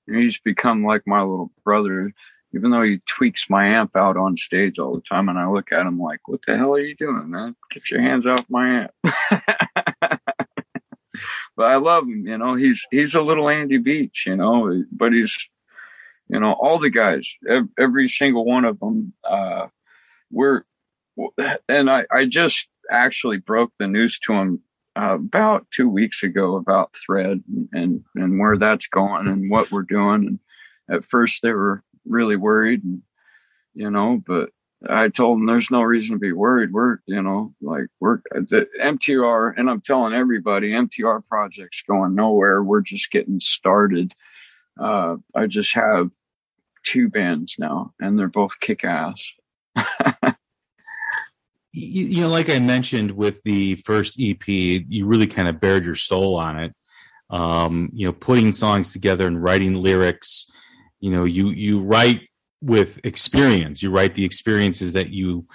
He's 0.06 0.38
become 0.38 0.86
like 0.86 1.02
my 1.06 1.20
little 1.20 1.52
brother, 1.62 2.14
even 2.54 2.70
though 2.70 2.80
he 2.80 3.02
tweaks 3.06 3.50
my 3.50 3.66
amp 3.66 3.94
out 3.94 4.16
on 4.16 4.38
stage 4.38 4.78
all 4.78 4.94
the 4.94 5.02
time. 5.02 5.28
And 5.28 5.38
I 5.38 5.50
look 5.50 5.70
at 5.70 5.84
him 5.86 5.98
like, 5.98 6.20
what 6.26 6.40
the 6.46 6.56
hell 6.56 6.72
are 6.76 6.80
you 6.80 6.96
doing, 6.96 7.28
man? 7.28 7.54
Get 7.70 7.90
your 7.90 8.00
hands 8.00 8.26
off 8.26 8.46
my 8.48 8.84
amp. 8.84 8.92
but 11.56 11.64
I 11.64 11.76
love 11.76 12.04
him, 12.04 12.26
you 12.26 12.38
know, 12.38 12.54
he's, 12.54 12.84
he's 12.90 13.14
a 13.14 13.22
little 13.22 13.48
Andy 13.48 13.78
Beach, 13.78 14.24
you 14.26 14.36
know, 14.36 14.84
but 14.92 15.12
he's, 15.12 15.36
you 16.28 16.40
know, 16.40 16.52
all 16.52 16.78
the 16.78 16.90
guys, 16.90 17.28
every, 17.48 17.68
every 17.78 18.08
single 18.08 18.44
one 18.44 18.64
of 18.64 18.78
them, 18.80 19.12
uh, 19.24 19.66
we're, 20.30 20.64
and 21.68 21.88
I, 21.90 22.04
I 22.10 22.26
just 22.26 22.66
actually 22.90 23.38
broke 23.38 23.72
the 23.78 23.86
news 23.86 24.18
to 24.26 24.32
him 24.32 24.60
uh, 24.98 25.14
about 25.14 25.66
two 25.70 25.88
weeks 25.88 26.22
ago 26.22 26.56
about 26.56 26.94
Thread 27.04 27.42
and, 27.72 28.04
and 28.14 28.38
where 28.38 28.58
that's 28.58 28.86
going 28.86 29.28
and 29.28 29.50
what 29.50 29.70
we're 29.70 29.82
doing. 29.82 30.26
And 30.26 30.38
at 30.90 31.04
first 31.04 31.42
they 31.42 31.52
were 31.52 31.82
really 32.04 32.36
worried, 32.36 32.84
and, 32.84 33.02
you 33.74 33.90
know, 33.90 34.22
but 34.26 34.50
I 34.88 35.08
told 35.08 35.38
them 35.38 35.46
there's 35.46 35.70
no 35.70 35.82
reason 35.82 36.16
to 36.16 36.18
be 36.18 36.32
worried. 36.32 36.72
We're, 36.72 36.98
you 37.06 37.22
know, 37.22 37.54
like 37.62 37.86
we're 37.98 38.20
the 38.30 38.66
MTR, 38.82 39.54
and 39.56 39.70
I'm 39.70 39.80
telling 39.80 40.12
everybody, 40.12 40.72
MTR 40.72 41.22
project's 41.28 41.82
going 41.88 42.14
nowhere. 42.14 42.62
We're 42.62 42.82
just 42.82 43.10
getting 43.10 43.40
started. 43.40 44.14
Uh, 44.78 45.16
I 45.34 45.46
just 45.46 45.72
have 45.74 46.10
two 46.84 47.08
bands 47.08 47.56
now, 47.58 47.94
and 48.00 48.18
they're 48.18 48.28
both 48.28 48.60
kick 48.60 48.84
ass. 48.84 49.26
you, 51.72 52.04
you 52.04 52.20
know, 52.20 52.28
like 52.28 52.50
I 52.50 52.58
mentioned 52.58 53.12
with 53.12 53.42
the 53.44 53.76
first 53.76 54.16
EP, 54.20 54.46
you 54.46 55.06
really 55.06 55.26
kind 55.26 55.48
of 55.48 55.60
bared 55.60 55.86
your 55.86 55.94
soul 55.94 56.36
on 56.36 56.58
it. 56.58 56.74
Um, 57.30 57.90
you 57.92 58.06
know, 58.06 58.12
putting 58.12 58.52
songs 58.52 58.92
together 58.92 59.26
and 59.26 59.42
writing 59.42 59.74
lyrics. 59.74 60.46
You 61.00 61.10
know, 61.10 61.24
you 61.24 61.48
you 61.48 61.80
write 61.80 62.28
with 62.60 63.00
experience. 63.04 63.82
You 63.82 63.90
write 63.90 64.14
the 64.14 64.24
experiences 64.24 64.92
that 64.92 65.10
you 65.10 65.46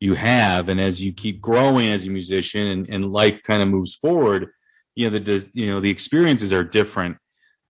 you 0.00 0.14
have, 0.14 0.68
and 0.68 0.80
as 0.80 1.02
you 1.02 1.12
keep 1.12 1.40
growing 1.40 1.88
as 1.88 2.06
a 2.06 2.10
musician 2.10 2.66
and, 2.66 2.88
and 2.90 3.10
life 3.10 3.42
kind 3.42 3.62
of 3.62 3.68
moves 3.68 3.94
forward, 3.94 4.50
you 4.94 5.08
know 5.08 5.18
the, 5.18 5.20
the 5.20 5.48
you 5.52 5.66
know 5.66 5.80
the 5.80 5.90
experiences 5.90 6.52
are 6.52 6.64
different. 6.64 7.16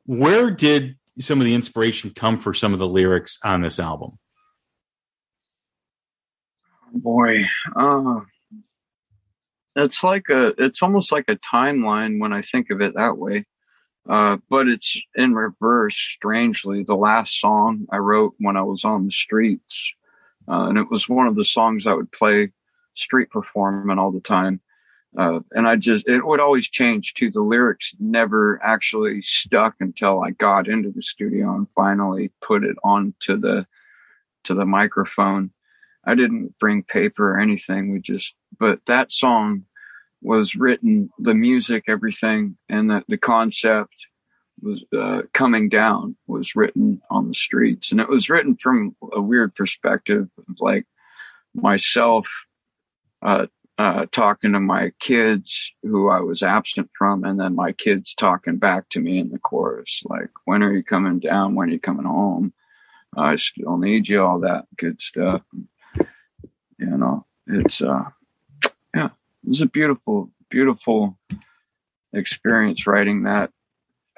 Where 0.06 0.50
did 0.50 0.96
some 1.20 1.40
of 1.40 1.44
the 1.44 1.54
inspiration 1.54 2.12
come 2.14 2.40
for 2.40 2.52
some 2.52 2.72
of 2.72 2.78
the 2.78 2.88
lyrics 2.88 3.38
on 3.44 3.62
this 3.62 3.78
album? 3.78 4.18
boy 6.94 7.44
uh, 7.76 8.20
it's 9.76 10.02
like 10.02 10.28
a 10.30 10.52
it's 10.58 10.82
almost 10.82 11.10
like 11.10 11.24
a 11.28 11.36
timeline 11.36 12.20
when 12.20 12.32
i 12.32 12.40
think 12.40 12.70
of 12.70 12.80
it 12.80 12.94
that 12.94 13.18
way 13.18 13.44
uh, 14.08 14.36
but 14.50 14.68
it's 14.68 14.96
in 15.14 15.34
reverse 15.34 15.96
strangely 15.96 16.82
the 16.82 16.94
last 16.94 17.40
song 17.40 17.86
i 17.90 17.96
wrote 17.96 18.34
when 18.38 18.56
i 18.56 18.62
was 18.62 18.84
on 18.84 19.06
the 19.06 19.12
streets 19.12 19.92
uh, 20.48 20.66
and 20.68 20.78
it 20.78 20.90
was 20.90 21.08
one 21.08 21.26
of 21.26 21.36
the 21.36 21.44
songs 21.44 21.86
i 21.86 21.92
would 21.92 22.10
play 22.12 22.50
street 22.94 23.30
performing 23.30 23.98
all 23.98 24.12
the 24.12 24.20
time 24.20 24.60
uh, 25.16 25.40
and 25.52 25.68
I 25.68 25.76
just 25.76 26.08
it 26.08 26.26
would 26.26 26.40
always 26.40 26.68
change 26.68 27.14
too. 27.14 27.30
The 27.30 27.40
lyrics 27.40 27.94
never 28.00 28.60
actually 28.64 29.22
stuck 29.22 29.76
until 29.80 30.20
I 30.20 30.30
got 30.30 30.68
into 30.68 30.90
the 30.90 31.02
studio 31.02 31.54
and 31.54 31.68
finally 31.74 32.32
put 32.42 32.64
it 32.64 32.76
onto 32.82 33.36
the 33.36 33.66
to 34.44 34.54
the 34.54 34.66
microphone. 34.66 35.50
I 36.04 36.14
didn't 36.14 36.58
bring 36.58 36.82
paper 36.82 37.34
or 37.34 37.40
anything. 37.40 37.92
We 37.92 38.00
just 38.00 38.34
but 38.58 38.80
that 38.86 39.12
song 39.12 39.64
was 40.24 40.56
written, 40.56 41.10
the 41.18 41.34
music, 41.34 41.84
everything, 41.86 42.56
and 42.68 42.90
the 42.90 43.04
the 43.08 43.18
concept 43.18 43.94
was 44.62 44.82
uh, 44.96 45.22
coming 45.34 45.68
down 45.68 46.16
was 46.26 46.56
written 46.56 47.00
on 47.10 47.28
the 47.28 47.34
streets, 47.34 47.92
and 47.92 48.00
it 48.00 48.08
was 48.08 48.30
written 48.30 48.56
from 48.56 48.96
a 49.12 49.20
weird 49.20 49.54
perspective, 49.54 50.28
like 50.58 50.86
myself 51.54 52.26
uh, 53.22 53.46
uh, 53.76 54.06
talking 54.12 54.52
to 54.52 54.60
my 54.60 54.92
kids 55.00 55.72
who 55.82 56.08
I 56.08 56.20
was 56.20 56.42
absent 56.42 56.90
from, 56.96 57.24
and 57.24 57.38
then 57.38 57.54
my 57.54 57.72
kids 57.72 58.14
talking 58.14 58.56
back 58.56 58.88
to 58.90 59.00
me 59.00 59.18
in 59.18 59.30
the 59.30 59.38
chorus, 59.38 60.02
like, 60.04 60.30
when 60.44 60.62
are 60.62 60.72
you 60.72 60.84
coming 60.84 61.18
down? 61.18 61.54
When 61.54 61.68
are 61.68 61.72
you 61.72 61.80
coming 61.80 62.06
home? 62.06 62.52
I 63.16 63.36
still 63.36 63.78
need 63.78 64.08
you, 64.08 64.22
all 64.22 64.40
that 64.40 64.66
good 64.76 65.00
stuff. 65.02 65.42
You 66.78 66.96
know, 66.96 67.26
it's, 67.46 67.82
uh, 67.82 68.04
yeah, 68.94 69.10
it 69.44 69.48
was 69.48 69.60
a 69.60 69.66
beautiful, 69.66 70.30
beautiful 70.50 71.18
experience 72.12 72.86
writing 72.86 73.24
that 73.24 73.50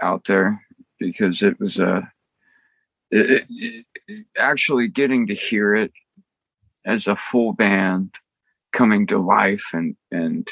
out 0.00 0.24
there 0.26 0.62
because 0.98 1.42
it 1.42 1.58
was 1.58 1.78
a, 1.78 1.88
uh, 1.88 2.00
it, 3.10 3.44
it, 3.48 3.86
it, 4.08 4.26
actually 4.36 4.88
getting 4.88 5.28
to 5.28 5.34
hear 5.34 5.74
it 5.74 5.92
as 6.84 7.06
a 7.06 7.16
full 7.16 7.52
band 7.52 8.14
coming 8.72 9.06
to 9.06 9.18
life 9.18 9.64
and 9.72 9.96
and 10.10 10.48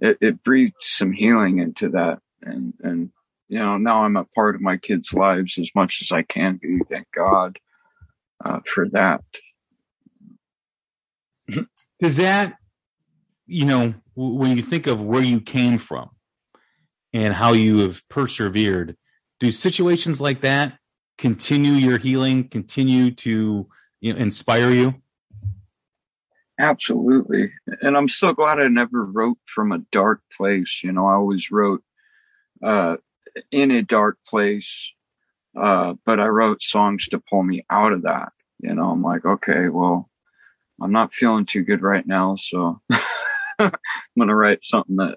it, 0.00 0.42
breathed 0.42 0.74
some 0.80 1.12
healing 1.12 1.58
into 1.60 1.88
that. 1.90 2.18
And 2.42 2.74
and 2.82 3.10
you 3.48 3.58
know 3.58 3.78
now 3.78 4.02
i'm 4.02 4.16
a 4.16 4.24
part 4.24 4.54
of 4.54 4.60
my 4.60 4.76
kids 4.76 5.12
lives 5.12 5.58
as 5.58 5.70
much 5.74 5.98
as 6.00 6.10
i 6.10 6.22
can 6.22 6.58
be 6.60 6.80
thank 6.90 7.06
god 7.14 7.58
uh, 8.44 8.60
for 8.72 8.88
that. 8.90 9.22
Does 12.00 12.16
that 12.16 12.54
you 13.46 13.64
know 13.64 13.94
when 14.14 14.56
you 14.56 14.62
think 14.62 14.86
of 14.86 15.00
where 15.00 15.22
you 15.22 15.40
came 15.40 15.78
from 15.78 16.10
and 17.12 17.34
how 17.34 17.52
you 17.52 17.78
have 17.78 18.06
persevered 18.08 18.96
do 19.40 19.50
situations 19.50 20.20
like 20.20 20.40
that 20.42 20.78
continue 21.18 21.72
your 21.72 21.98
healing 21.98 22.48
continue 22.48 23.10
to 23.10 23.68
you 24.00 24.12
know 24.12 24.18
inspire 24.18 24.70
you 24.70 24.94
Absolutely. 26.58 27.52
And 27.80 27.96
I'm 27.96 28.08
so 28.08 28.32
glad 28.32 28.60
I 28.60 28.68
never 28.68 29.04
wrote 29.04 29.38
from 29.52 29.72
a 29.72 29.80
dark 29.90 30.20
place. 30.36 30.80
You 30.84 30.92
know, 30.92 31.06
I 31.06 31.14
always 31.14 31.50
wrote 31.50 31.82
uh, 32.62 32.96
in 33.50 33.70
a 33.72 33.82
dark 33.82 34.18
place, 34.26 34.92
uh, 35.60 35.94
but 36.06 36.20
I 36.20 36.26
wrote 36.26 36.62
songs 36.62 37.06
to 37.08 37.22
pull 37.28 37.42
me 37.42 37.64
out 37.68 37.92
of 37.92 38.02
that. 38.02 38.32
You 38.60 38.74
know, 38.74 38.90
I'm 38.90 39.02
like, 39.02 39.24
okay, 39.24 39.68
well, 39.68 40.08
I'm 40.80 40.92
not 40.92 41.12
feeling 41.12 41.46
too 41.46 41.64
good 41.64 41.82
right 41.82 42.06
now. 42.06 42.36
So 42.36 42.80
I'm 43.58 43.72
going 44.16 44.28
to 44.28 44.34
write 44.34 44.64
something 44.64 44.96
that's 44.96 45.14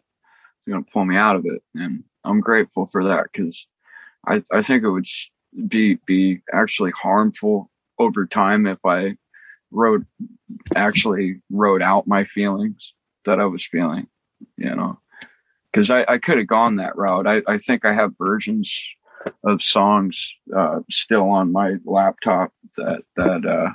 going 0.67 0.83
to 0.83 0.91
pull 0.91 1.05
me 1.05 1.15
out 1.15 1.35
of 1.35 1.45
it. 1.45 1.61
And 1.75 2.03
I'm 2.23 2.41
grateful 2.41 2.89
for 2.91 3.05
that 3.05 3.27
because 3.31 3.67
I, 4.27 4.43
I 4.51 4.61
think 4.61 4.83
it 4.83 4.89
would 4.89 5.07
be, 5.67 5.95
be 6.05 6.41
actually 6.53 6.91
harmful 6.91 7.69
over 7.99 8.25
time 8.25 8.67
if 8.67 8.79
I 8.85 9.17
wrote 9.71 10.05
actually 10.75 11.41
wrote 11.49 11.81
out 11.81 12.07
my 12.07 12.23
feelings 12.25 12.93
that 13.25 13.39
I 13.39 13.45
was 13.45 13.65
feeling, 13.65 14.07
you 14.57 14.73
know, 14.73 14.99
because 15.71 15.89
I, 15.89 16.05
I 16.07 16.17
could 16.17 16.37
have 16.37 16.47
gone 16.47 16.77
that 16.77 16.95
route. 16.95 17.27
I, 17.27 17.41
I 17.47 17.57
think 17.57 17.85
I 17.85 17.93
have 17.93 18.11
versions 18.17 18.73
of 19.43 19.61
songs 19.61 20.33
uh, 20.55 20.79
still 20.89 21.29
on 21.29 21.51
my 21.51 21.75
laptop 21.85 22.53
that 22.77 23.01
that 23.15 23.45
uh, 23.45 23.71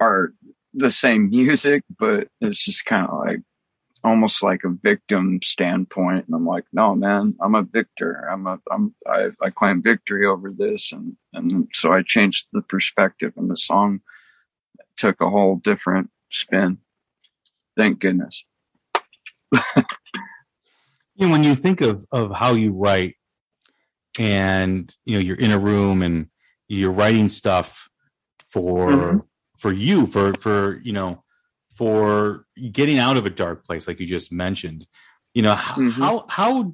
are 0.00 0.32
the 0.76 0.90
same 0.90 1.30
music, 1.30 1.82
but 1.98 2.28
it's 2.40 2.62
just 2.62 2.84
kind 2.84 3.08
of 3.08 3.18
like 3.18 3.40
almost 4.04 4.42
like 4.42 4.62
a 4.64 4.76
victim 4.82 5.40
standpoint. 5.42 6.26
And 6.26 6.34
I'm 6.34 6.46
like, 6.46 6.64
no, 6.72 6.94
man, 6.94 7.34
I'm 7.40 7.54
a 7.54 7.62
victor. 7.62 8.28
I'm 8.30 8.46
a, 8.46 8.58
I'm, 8.70 8.94
I, 9.06 9.30
I 9.42 9.50
claim 9.50 9.82
victory 9.82 10.26
over 10.26 10.52
this. 10.56 10.92
And, 10.92 11.16
and 11.32 11.68
so 11.72 11.92
I 11.92 12.02
changed 12.06 12.46
the 12.52 12.62
perspective 12.62 13.32
and 13.36 13.50
the 13.50 13.56
song 13.56 14.00
took 14.96 15.20
a 15.20 15.30
whole 15.30 15.56
different 15.56 16.10
spin. 16.30 16.78
Thank 17.76 18.00
goodness. 18.00 18.44
you 19.52 19.60
know, 21.18 21.30
when 21.30 21.42
you 21.42 21.54
think 21.54 21.80
of, 21.80 22.04
of 22.12 22.30
how 22.32 22.52
you 22.52 22.72
write 22.72 23.16
and, 24.18 24.94
you 25.04 25.14
know, 25.14 25.20
you're 25.20 25.36
in 25.36 25.52
a 25.52 25.58
room 25.58 26.02
and 26.02 26.28
you're 26.68 26.92
writing 26.92 27.28
stuff 27.28 27.88
for, 28.50 28.90
mm-hmm. 28.90 29.18
For 29.56 29.72
you, 29.72 30.06
for, 30.06 30.34
for, 30.34 30.80
you 30.82 30.92
know, 30.92 31.22
for 31.76 32.46
getting 32.72 32.98
out 32.98 33.16
of 33.16 33.26
a 33.26 33.30
dark 33.30 33.64
place, 33.64 33.86
like 33.86 34.00
you 34.00 34.06
just 34.06 34.32
mentioned, 34.32 34.86
you 35.34 35.42
know, 35.42 35.54
mm-hmm. 35.54 35.90
how, 35.90 36.26
how, 36.28 36.72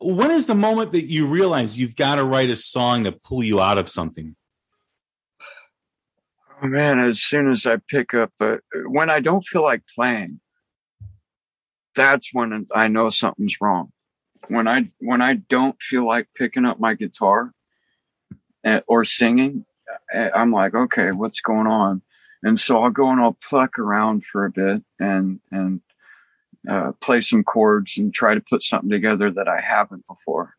when 0.00 0.30
is 0.30 0.46
the 0.46 0.54
moment 0.54 0.92
that 0.92 1.04
you 1.04 1.26
realize 1.26 1.78
you've 1.78 1.96
got 1.96 2.16
to 2.16 2.24
write 2.24 2.50
a 2.50 2.56
song 2.56 3.04
to 3.04 3.12
pull 3.12 3.42
you 3.42 3.60
out 3.60 3.78
of 3.78 3.88
something? 3.88 4.36
Oh 6.60 6.66
man, 6.66 6.98
as 6.98 7.20
soon 7.20 7.52
as 7.52 7.66
I 7.66 7.76
pick 7.88 8.14
up, 8.14 8.32
uh, 8.40 8.56
when 8.86 9.10
I 9.10 9.20
don't 9.20 9.46
feel 9.46 9.62
like 9.62 9.82
playing, 9.94 10.40
that's 11.94 12.30
when 12.32 12.66
I 12.74 12.88
know 12.88 13.10
something's 13.10 13.56
wrong. 13.60 13.92
When 14.48 14.66
I 14.66 14.90
when 14.98 15.20
I 15.20 15.34
don't 15.34 15.80
feel 15.80 16.06
like 16.06 16.28
picking 16.36 16.64
up 16.64 16.80
my 16.80 16.94
guitar 16.94 17.52
uh, 18.64 18.80
or 18.86 19.04
singing, 19.04 19.66
uh, 20.14 20.30
I'm 20.34 20.52
like, 20.52 20.74
okay, 20.74 21.12
what's 21.12 21.40
going 21.40 21.66
on? 21.66 22.02
And 22.42 22.58
so 22.58 22.82
I'll 22.82 22.90
go 22.90 23.10
and 23.10 23.20
I'll 23.20 23.36
pluck 23.48 23.78
around 23.78 24.24
for 24.30 24.44
a 24.44 24.50
bit 24.50 24.82
and 25.00 25.40
and 25.50 25.80
uh, 26.68 26.92
play 27.00 27.20
some 27.20 27.44
chords 27.44 27.96
and 27.96 28.12
try 28.12 28.34
to 28.34 28.40
put 28.40 28.62
something 28.62 28.90
together 28.90 29.30
that 29.30 29.48
I 29.48 29.60
haven't 29.60 30.06
before. 30.06 30.54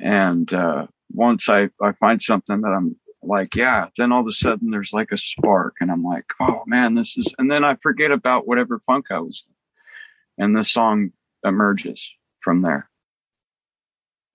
And 0.00 0.52
uh, 0.52 0.86
once 1.12 1.48
I 1.48 1.68
I 1.82 1.92
find 1.92 2.22
something 2.22 2.60
that 2.62 2.68
I'm 2.68 2.96
like, 3.26 3.54
yeah, 3.54 3.86
then 3.96 4.12
all 4.12 4.20
of 4.20 4.26
a 4.26 4.32
sudden 4.32 4.70
there's 4.70 4.92
like 4.92 5.10
a 5.12 5.18
spark 5.18 5.76
and 5.80 5.90
I'm 5.90 6.04
like, 6.04 6.24
oh 6.40 6.62
man, 6.66 6.94
this 6.94 7.16
is, 7.16 7.34
and 7.38 7.50
then 7.50 7.64
I 7.64 7.76
forget 7.76 8.10
about 8.10 8.46
whatever 8.46 8.80
funk 8.86 9.06
I 9.10 9.20
was 9.20 9.44
in. 9.46 10.44
And 10.44 10.56
the 10.56 10.64
song 10.64 11.10
emerges 11.44 12.10
from 12.40 12.62
there. 12.62 12.88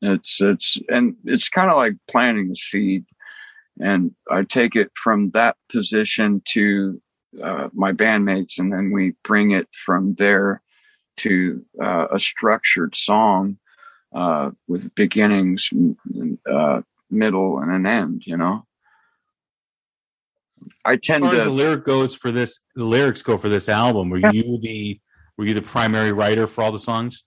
It's, 0.02 0.40
it's, 0.40 0.78
and 0.90 1.16
it's 1.26 1.50
kind 1.50 1.70
of 1.70 1.78
like 1.78 1.94
planting 2.10 2.50
the 2.50 2.56
seed. 2.56 3.06
And 3.80 4.14
I 4.30 4.44
take 4.44 4.76
it 4.76 4.92
from 5.02 5.32
that 5.32 5.56
position 5.72 6.42
to 6.50 7.02
uh, 7.42 7.70
my 7.74 7.92
bandmates, 7.92 8.58
and 8.58 8.72
then 8.74 8.92
we 8.92 9.14
bring 9.24 9.52
it 9.52 9.68
from 9.86 10.16
there 10.16 10.62
to 11.18 11.64
uh, 11.82 12.08
a 12.12 12.20
structured 12.20 12.96
song 12.96 13.58
uh, 14.16 14.52
with 14.68 14.94
beginnings, 14.96 15.70
uh, 16.52 16.82
middle, 17.10 17.60
and 17.60 17.72
an 17.72 17.86
end. 17.86 18.24
You 18.26 18.38
know, 18.38 18.66
I 20.84 20.96
tend 20.96 21.24
as 21.24 21.32
far 21.32 21.40
to. 21.40 21.46
the 21.46 21.56
lyric 21.56 21.86
goes 21.86 22.16
for 22.16 22.32
this, 22.32 22.60
the 22.76 22.84
lyrics 22.84 23.22
go 23.22 23.38
for 23.38 23.50
this 23.50 23.70
album. 23.70 24.10
Were 24.10 24.18
you 24.18 24.60
the 24.62 25.00
were 25.38 25.46
you 25.46 25.54
the 25.54 25.62
primary 25.62 26.12
writer 26.12 26.48
for 26.48 26.64
all 26.64 26.72
the 26.72 26.80
songs? 26.80 27.24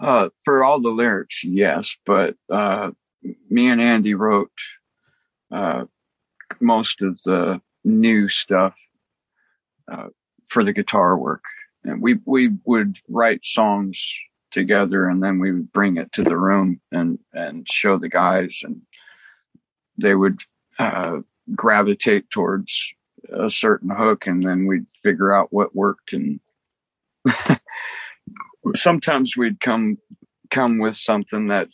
Uh, 0.00 0.28
for 0.44 0.62
all 0.62 0.80
the 0.80 0.90
lyrics, 0.90 1.42
yes, 1.42 1.94
but 2.06 2.34
uh, 2.52 2.90
me 3.50 3.68
and 3.68 3.80
Andy 3.80 4.14
wrote 4.14 4.50
uh, 5.50 5.84
most 6.60 7.02
of 7.02 7.20
the 7.22 7.60
new 7.84 8.28
stuff 8.28 8.74
uh, 9.90 10.08
for 10.48 10.64
the 10.64 10.72
guitar 10.72 11.16
work, 11.16 11.44
and 11.84 12.02
we 12.02 12.18
we 12.24 12.50
would 12.64 12.96
write 13.08 13.44
songs 13.44 14.02
together, 14.50 15.08
and 15.08 15.22
then 15.22 15.38
we 15.38 15.52
would 15.52 15.72
bring 15.72 15.96
it 15.96 16.12
to 16.12 16.22
the 16.22 16.36
room 16.36 16.80
and 16.92 17.18
and 17.32 17.66
show 17.70 17.98
the 17.98 18.08
guys, 18.08 18.60
and 18.62 18.80
they 19.96 20.14
would 20.14 20.40
uh, 20.78 21.18
gravitate 21.54 22.30
towards 22.30 22.94
a 23.32 23.50
certain 23.50 23.90
hook 23.90 24.26
and 24.26 24.44
then 24.44 24.66
we'd 24.66 24.86
figure 25.02 25.32
out 25.32 25.52
what 25.52 25.74
worked 25.74 26.12
and 26.12 26.40
sometimes 28.76 29.36
we'd 29.36 29.60
come 29.60 29.98
come 30.50 30.78
with 30.78 30.96
something 30.96 31.48
that 31.48 31.68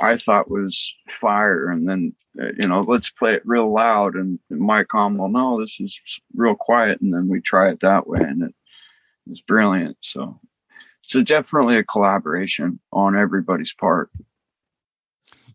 I 0.00 0.16
thought 0.16 0.50
was 0.50 0.94
fire 1.08 1.68
and 1.68 1.88
then 1.88 2.14
uh, 2.40 2.52
you 2.58 2.68
know 2.68 2.82
let's 2.82 3.10
play 3.10 3.34
it 3.34 3.42
real 3.46 3.72
loud 3.72 4.14
and 4.14 4.38
Mike 4.50 4.94
on 4.94 5.16
well 5.16 5.28
no 5.28 5.60
this 5.60 5.80
is 5.80 5.98
real 6.34 6.54
quiet 6.54 7.00
and 7.00 7.12
then 7.12 7.28
we 7.28 7.40
try 7.40 7.70
it 7.70 7.80
that 7.80 8.06
way 8.06 8.20
and 8.20 8.42
it 8.42 8.54
was 9.26 9.40
brilliant 9.40 9.96
so 10.00 10.38
so 11.02 11.22
definitely 11.22 11.76
a 11.76 11.84
collaboration 11.84 12.80
on 12.92 13.16
everybody's 13.16 13.72
part 13.72 14.10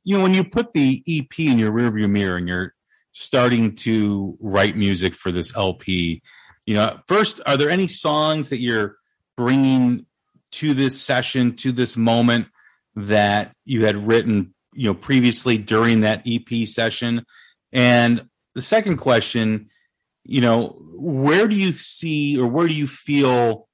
you 0.04 0.18
know 0.18 0.24
when 0.24 0.34
you 0.34 0.44
put 0.44 0.74
the 0.74 1.04
EP 1.08 1.40
in 1.40 1.60
your 1.60 1.72
rearview 1.72 2.10
mirror 2.10 2.38
and 2.38 2.48
you're 2.48 2.74
starting 3.12 3.76
to 3.76 4.38
write 4.40 4.78
music 4.78 5.16
for 5.16 5.32
this 5.32 5.56
LP? 5.56 6.22
You 6.66 6.76
know, 6.76 7.00
first, 7.08 7.42
are 7.46 7.58
there 7.58 7.70
any 7.70 7.88
songs 7.88 8.50
that 8.50 8.62
you're 8.62 8.98
bringing 9.36 10.06
to 10.52 10.74
this 10.74 11.02
session, 11.02 11.56
to 11.58 11.72
this 11.72 11.96
moment 11.96 12.48
that 12.96 13.54
you 13.66 13.86
had 13.86 14.08
written, 14.08 14.54
you 14.74 14.86
know, 14.86 14.94
previously 14.94 15.58
during 15.58 16.02
that 16.02 16.24
EP 16.26 16.68
session? 16.68 17.26
And 17.72 18.28
the 18.56 18.62
second 18.62 18.98
question, 18.98 19.70
you 20.24 20.42
know, 20.42 20.78
where 20.96 21.48
do 21.48 21.56
you 21.56 21.72
see 21.72 22.38
or 22.38 22.48
where 22.48 22.68
do 22.68 22.76
you 22.76 22.88
feel? 22.88 23.68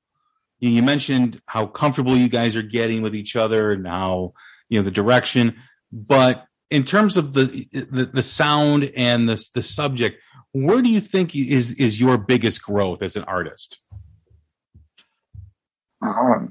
You 0.59 0.81
mentioned 0.81 1.41
how 1.45 1.67
comfortable 1.67 2.15
you 2.15 2.29
guys 2.29 2.55
are 2.55 2.63
getting 2.63 3.01
with 3.01 3.15
each 3.15 3.35
other 3.35 3.71
and 3.71 3.85
how 3.85 4.33
you 4.69 4.79
know 4.79 4.83
the 4.83 4.91
direction, 4.91 5.55
but 5.91 6.45
in 6.69 6.83
terms 6.83 7.17
of 7.17 7.33
the 7.33 7.67
the, 7.71 8.05
the 8.05 8.23
sound 8.23 8.91
and 8.95 9.29
the 9.29 9.49
the 9.53 9.61
subject, 9.61 10.21
where 10.51 10.81
do 10.81 10.89
you 10.89 10.99
think 10.99 11.35
is 11.35 11.73
is 11.73 11.99
your 11.99 12.17
biggest 12.17 12.61
growth 12.61 13.01
as 13.01 13.15
an 13.15 13.23
artist? 13.23 13.79
Oh, 16.03 16.47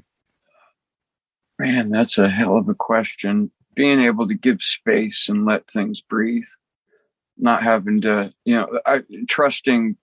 man, 1.59 1.91
that's 1.91 2.19
a 2.19 2.29
hell 2.29 2.57
of 2.57 2.69
a 2.69 2.75
question. 2.75 3.51
Being 3.75 4.01
able 4.01 4.27
to 4.29 4.35
give 4.35 4.63
space 4.63 5.27
and 5.29 5.45
let 5.45 5.71
things 5.71 6.01
breathe, 6.01 6.49
not 7.37 7.63
having 7.63 8.01
to, 8.03 8.33
you 8.45 8.57
know, 8.57 8.81
I, 8.87 9.03
trusting 9.29 9.97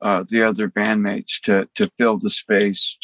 uh, 0.00 0.24
the 0.28 0.42
other 0.42 0.68
bandmates 0.68 1.40
to 1.44 1.68
to 1.74 1.90
fill 1.98 2.18
the 2.18 2.30
space 2.30 2.96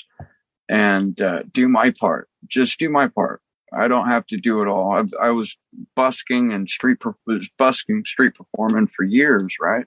and 0.68 1.20
uh, 1.20 1.40
do 1.52 1.68
my 1.68 1.90
part. 1.90 2.28
Just 2.46 2.78
do 2.78 2.88
my 2.88 3.08
part. 3.08 3.42
I 3.72 3.88
don't 3.88 4.08
have 4.08 4.26
to 4.28 4.36
do 4.36 4.62
it 4.62 4.68
all. 4.68 4.92
I, 4.92 5.26
I 5.26 5.30
was 5.30 5.56
busking 5.94 6.52
and 6.52 6.68
street 6.68 6.98
was 7.26 7.48
busking 7.58 8.04
street 8.04 8.34
performing 8.34 8.88
for 8.88 9.04
years, 9.04 9.54
right? 9.60 9.86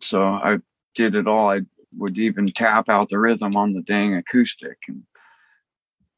So 0.00 0.22
I 0.22 0.58
did 0.94 1.14
it 1.14 1.26
all. 1.26 1.50
I 1.50 1.62
would 1.96 2.18
even 2.18 2.48
tap 2.48 2.88
out 2.88 3.10
the 3.10 3.18
rhythm 3.18 3.56
on 3.56 3.72
the 3.72 3.82
dang 3.82 4.14
acoustic, 4.14 4.78
and 4.88 5.02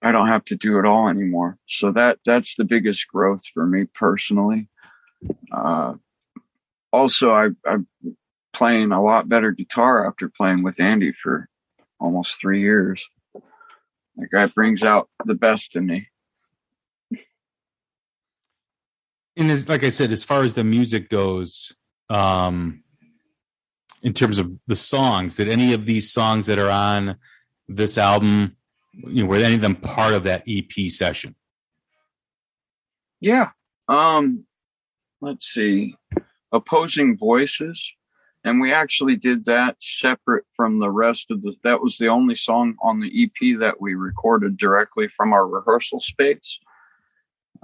I 0.05 0.13
don't 0.13 0.29
have 0.29 0.45
to 0.47 0.57
do 0.57 0.79
it 0.79 0.85
all 0.85 1.09
anymore. 1.09 1.59
So 1.67 1.91
that 1.93 2.19
that's 2.27 2.57
the 2.57 2.65
biggest 2.65 3.09
growth 3.09 3.43
for 3.55 3.67
me 3.67 3.87
personally. 3.95 4.69
Uh, 5.51 5.95
also, 6.93 7.31
I, 7.31 7.49
I'm 7.67 7.89
playing 8.53 8.93
a 8.93 9.03
lot 9.03 9.29
better 9.29 9.51
guitar 9.51 10.07
after 10.07 10.29
playing 10.29 10.63
with 10.63 10.79
Andy 10.79 11.15
for 11.23 11.49
almost 11.99 12.39
three 12.39 12.61
years. 12.61 13.05
That 14.17 14.31
guy 14.31 14.47
brings 14.47 14.83
out 14.83 15.09
the 15.25 15.35
best 15.35 15.75
in 15.75 15.87
me. 15.87 16.09
and 19.37 19.51
as 19.51 19.69
like 19.69 19.85
I 19.85 19.89
said, 19.89 20.13
as 20.13 20.23
far 20.23 20.43
as 20.43 20.55
the 20.55 20.65
music 20.65 21.09
goes, 21.09 21.73
um, 22.11 22.85
in 24.03 24.13
terms 24.13 24.39
of 24.39 24.53
the 24.67 24.77
songs, 24.77 25.37
did 25.37 25.49
any 25.49 25.73
of 25.73 25.87
these 25.87 26.13
songs 26.13 26.47
that 26.47 26.59
are 26.59 26.71
on 26.71 27.17
this 27.69 27.97
album, 27.97 28.57
you 28.97 29.23
know, 29.23 29.29
were 29.29 29.37
any 29.37 29.55
of 29.55 29.61
them 29.61 29.77
part 29.77 30.15
of 30.15 30.25
that 30.25 30.45
EP 30.47 30.91
session? 30.91 31.35
Yeah. 33.21 33.51
Um, 33.89 34.45
let's 35.21 35.47
see. 35.47 35.97
Opposing 36.53 37.17
voices. 37.17 37.83
And 38.45 38.61
we 38.61 38.73
actually 38.73 39.17
did 39.17 39.47
that 39.47 39.77
separate 39.81 40.45
from 40.55 40.79
the 40.79 40.91
rest 40.91 41.31
of 41.31 41.41
the, 41.43 41.55
that 41.65 41.81
was 41.81 41.97
the 41.97 42.09
only 42.09 42.37
song 42.37 42.75
on 42.83 43.01
the 43.01 43.25
EP 43.25 43.59
that 43.61 43.81
we 43.81 43.95
recorded 43.95 44.59
directly 44.59 45.09
from 45.17 45.33
our 45.33 45.47
rehearsal 45.47 46.01
space. 46.01 46.59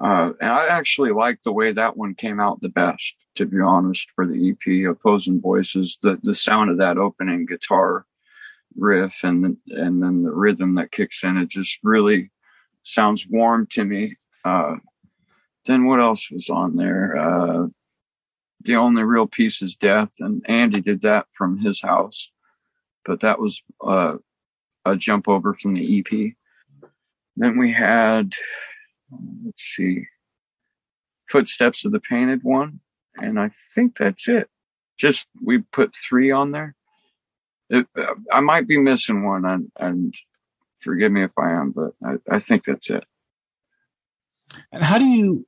Uh, 0.02 0.32
and 0.40 0.50
I 0.50 0.68
actually 0.68 1.10
like 1.10 1.40
the 1.44 1.52
way 1.52 1.72
that 1.72 1.98
one 1.98 2.14
came 2.14 2.40
out 2.40 2.62
the 2.62 2.70
best, 2.70 3.14
to 3.36 3.44
be 3.44 3.60
honest, 3.60 4.06
for 4.14 4.26
the 4.26 4.50
EP. 4.50 4.90
Opposing 4.90 5.42
Voices, 5.42 5.98
the 6.02 6.18
the 6.22 6.34
sound 6.34 6.70
of 6.70 6.78
that 6.78 6.96
opening 6.96 7.44
guitar 7.44 8.06
riff 8.76 9.12
and 9.22 9.56
and 9.68 10.02
then 10.02 10.22
the 10.22 10.32
rhythm 10.32 10.74
that 10.76 10.92
kicks 10.92 11.22
in, 11.22 11.36
it 11.36 11.48
just 11.48 11.78
really 11.82 12.30
sounds 12.84 13.26
warm 13.28 13.66
to 13.72 13.84
me. 13.84 14.16
Uh, 14.44 14.76
then 15.66 15.86
what 15.86 16.00
else 16.00 16.30
was 16.30 16.48
on 16.48 16.76
there? 16.76 17.16
Uh, 17.16 17.66
the 18.62 18.76
only 18.76 19.02
real 19.02 19.26
piece 19.26 19.62
is 19.62 19.76
Death, 19.76 20.10
and 20.18 20.44
Andy 20.48 20.80
did 20.80 21.02
that 21.02 21.26
from 21.36 21.58
his 21.58 21.80
house, 21.80 22.30
but 23.04 23.20
that 23.20 23.38
was 23.38 23.62
uh, 23.86 24.16
a 24.84 24.96
jump 24.96 25.28
over 25.28 25.54
from 25.54 25.74
the 25.74 26.00
EP. 26.00 26.32
Then 27.36 27.58
we 27.58 27.72
had 27.72 28.34
let's 29.44 29.62
see, 29.62 30.06
Footsteps 31.30 31.84
of 31.84 31.92
the 31.92 32.00
Painted 32.00 32.42
One, 32.42 32.80
and 33.16 33.38
I 33.38 33.50
think 33.74 33.96
that's 33.96 34.28
it. 34.28 34.48
Just 34.98 35.28
we 35.42 35.58
put 35.58 35.92
three 36.08 36.30
on 36.30 36.50
there. 36.50 36.74
It, 37.70 37.86
I 38.32 38.40
might 38.40 38.66
be 38.66 38.76
missing 38.76 39.24
one, 39.24 39.44
and, 39.44 39.70
and 39.78 40.14
forgive 40.82 41.12
me 41.12 41.22
if 41.24 41.30
I 41.38 41.52
am, 41.52 41.70
but 41.70 41.92
I, 42.04 42.36
I 42.36 42.40
think 42.40 42.64
that's 42.64 42.90
it. 42.90 43.04
And 44.72 44.82
how 44.82 44.98
do 44.98 45.04
you 45.04 45.46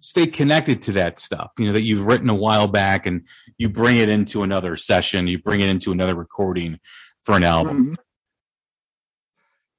stay 0.00 0.26
connected 0.28 0.80
to 0.82 0.92
that 0.92 1.18
stuff? 1.18 1.50
You 1.58 1.66
know 1.66 1.72
that 1.72 1.82
you've 1.82 2.06
written 2.06 2.30
a 2.30 2.34
while 2.34 2.68
back, 2.68 3.06
and 3.06 3.26
you 3.58 3.68
bring 3.68 3.96
it 3.96 4.08
into 4.08 4.44
another 4.44 4.76
session, 4.76 5.26
you 5.26 5.38
bring 5.38 5.60
it 5.60 5.68
into 5.68 5.90
another 5.92 6.14
recording 6.14 6.78
for 7.20 7.34
an 7.34 7.42
album. 7.42 7.96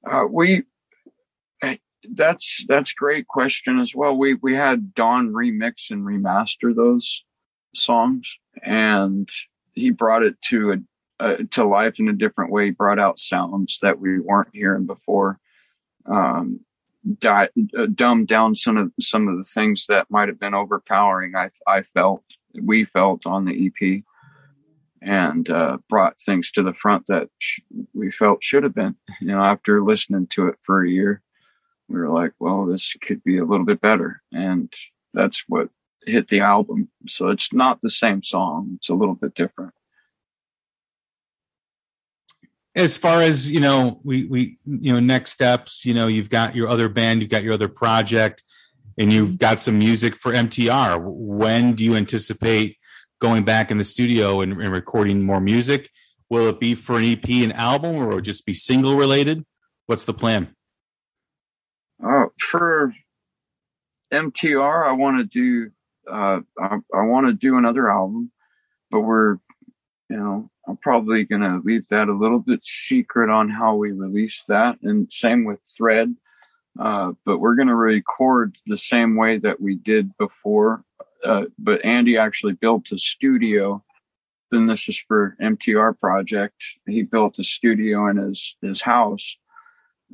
Mm-hmm. 0.04 0.14
Uh, 0.14 0.26
we 0.26 0.64
that's 2.14 2.64
that's 2.68 2.92
great 2.92 3.26
question 3.28 3.78
as 3.78 3.94
well. 3.94 4.16
We 4.16 4.34
we 4.34 4.54
had 4.54 4.94
Don 4.94 5.32
remix 5.32 5.90
and 5.90 6.04
remaster 6.04 6.74
those 6.74 7.24
songs, 7.74 8.36
and 8.62 9.28
he 9.72 9.90
brought 9.90 10.22
it 10.22 10.36
to 10.46 10.72
a 10.72 10.76
uh, 11.20 11.36
to 11.52 11.64
life 11.64 11.98
in 11.98 12.08
a 12.08 12.12
different 12.12 12.52
way. 12.52 12.70
Brought 12.70 12.98
out 12.98 13.18
sounds 13.18 13.78
that 13.82 13.98
we 13.98 14.20
weren't 14.20 14.48
hearing 14.52 14.86
before. 14.86 15.38
Um, 16.06 16.60
di- 17.18 17.48
uh, 17.78 17.86
dumbed 17.94 18.28
down 18.28 18.56
some 18.56 18.76
of 18.76 18.92
some 19.00 19.28
of 19.28 19.36
the 19.36 19.44
things 19.44 19.86
that 19.88 20.10
might 20.10 20.28
have 20.28 20.40
been 20.40 20.54
overpowering. 20.54 21.34
I 21.36 21.50
I 21.66 21.82
felt 21.94 22.22
we 22.60 22.84
felt 22.84 23.26
on 23.26 23.44
the 23.44 23.66
EP, 23.66 24.02
and 25.00 25.48
uh, 25.48 25.78
brought 25.88 26.20
things 26.20 26.50
to 26.52 26.62
the 26.62 26.74
front 26.74 27.06
that 27.08 27.28
sh- 27.38 27.60
we 27.94 28.10
felt 28.10 28.42
should 28.44 28.62
have 28.62 28.74
been. 28.74 28.96
You 29.20 29.28
know, 29.28 29.42
after 29.42 29.82
listening 29.82 30.26
to 30.28 30.48
it 30.48 30.56
for 30.64 30.84
a 30.84 30.90
year 30.90 31.22
we 31.92 32.00
were 32.00 32.08
like, 32.08 32.32
well, 32.40 32.66
this 32.66 32.94
could 33.02 33.22
be 33.22 33.38
a 33.38 33.44
little 33.44 33.66
bit 33.66 33.80
better. 33.80 34.22
And 34.32 34.72
that's 35.12 35.44
what 35.48 35.68
hit 36.06 36.28
the 36.28 36.40
album. 36.40 36.88
So 37.06 37.28
it's 37.28 37.52
not 37.52 37.80
the 37.82 37.90
same 37.90 38.22
song. 38.22 38.72
It's 38.76 38.88
a 38.88 38.94
little 38.94 39.14
bit 39.14 39.34
different. 39.34 39.74
As 42.74 42.96
far 42.96 43.20
as, 43.20 43.50
you 43.50 43.60
know, 43.60 44.00
we, 44.02 44.24
we, 44.24 44.58
you 44.64 44.92
know, 44.92 45.00
next 45.00 45.32
steps, 45.32 45.84
you 45.84 45.92
know, 45.92 46.06
you've 46.06 46.30
got 46.30 46.56
your 46.56 46.68
other 46.68 46.88
band, 46.88 47.20
you've 47.20 47.30
got 47.30 47.42
your 47.42 47.54
other 47.54 47.68
project 47.68 48.42
and 48.98 49.12
you've 49.12 49.38
got 49.38 49.60
some 49.60 49.78
music 49.78 50.16
for 50.16 50.32
MTR. 50.32 50.98
When 51.02 51.74
do 51.74 51.84
you 51.84 51.96
anticipate 51.96 52.78
going 53.20 53.44
back 53.44 53.70
in 53.70 53.78
the 53.78 53.84
studio 53.84 54.40
and, 54.40 54.52
and 54.52 54.72
recording 54.72 55.22
more 55.22 55.40
music? 55.40 55.90
Will 56.30 56.48
it 56.48 56.60
be 56.60 56.74
for 56.74 56.98
an 56.98 57.04
EP 57.04 57.28
and 57.28 57.52
album 57.52 57.96
or 57.96 58.08
will 58.08 58.20
just 58.20 58.46
be 58.46 58.54
single 58.54 58.96
related? 58.96 59.44
What's 59.86 60.06
the 60.06 60.14
plan? 60.14 60.54
Uh, 62.02 62.26
for 62.38 62.94
MTR, 64.12 64.88
I 64.88 64.92
want 64.92 65.18
to 65.18 65.24
do 65.24 65.70
uh, 66.10 66.40
I, 66.58 66.78
I 66.92 67.02
want 67.02 67.26
to 67.26 67.32
do 67.32 67.56
another 67.58 67.90
album, 67.90 68.32
but 68.90 69.00
we're 69.00 69.34
you 70.08 70.16
know 70.16 70.50
I'm 70.68 70.76
probably 70.76 71.24
gonna 71.24 71.60
leave 71.64 71.86
that 71.90 72.08
a 72.08 72.16
little 72.16 72.38
bit 72.38 72.64
secret 72.64 73.30
on 73.30 73.48
how 73.48 73.74
we 73.74 73.92
release 73.92 74.44
that, 74.48 74.78
and 74.82 75.10
same 75.12 75.44
with 75.44 75.60
Thread. 75.76 76.14
Uh, 76.78 77.12
but 77.24 77.38
we're 77.38 77.56
gonna 77.56 77.76
record 77.76 78.56
the 78.66 78.78
same 78.78 79.16
way 79.16 79.38
that 79.38 79.60
we 79.60 79.76
did 79.76 80.16
before. 80.18 80.84
Uh, 81.24 81.44
but 81.58 81.84
Andy 81.84 82.16
actually 82.16 82.54
built 82.54 82.92
a 82.92 82.98
studio. 82.98 83.84
Then 84.50 84.66
this 84.66 84.88
is 84.88 85.02
for 85.08 85.36
MTR 85.40 85.98
project. 85.98 86.56
He 86.86 87.02
built 87.02 87.38
a 87.38 87.44
studio 87.44 88.08
in 88.08 88.16
his 88.16 88.56
his 88.62 88.80
house 88.80 89.36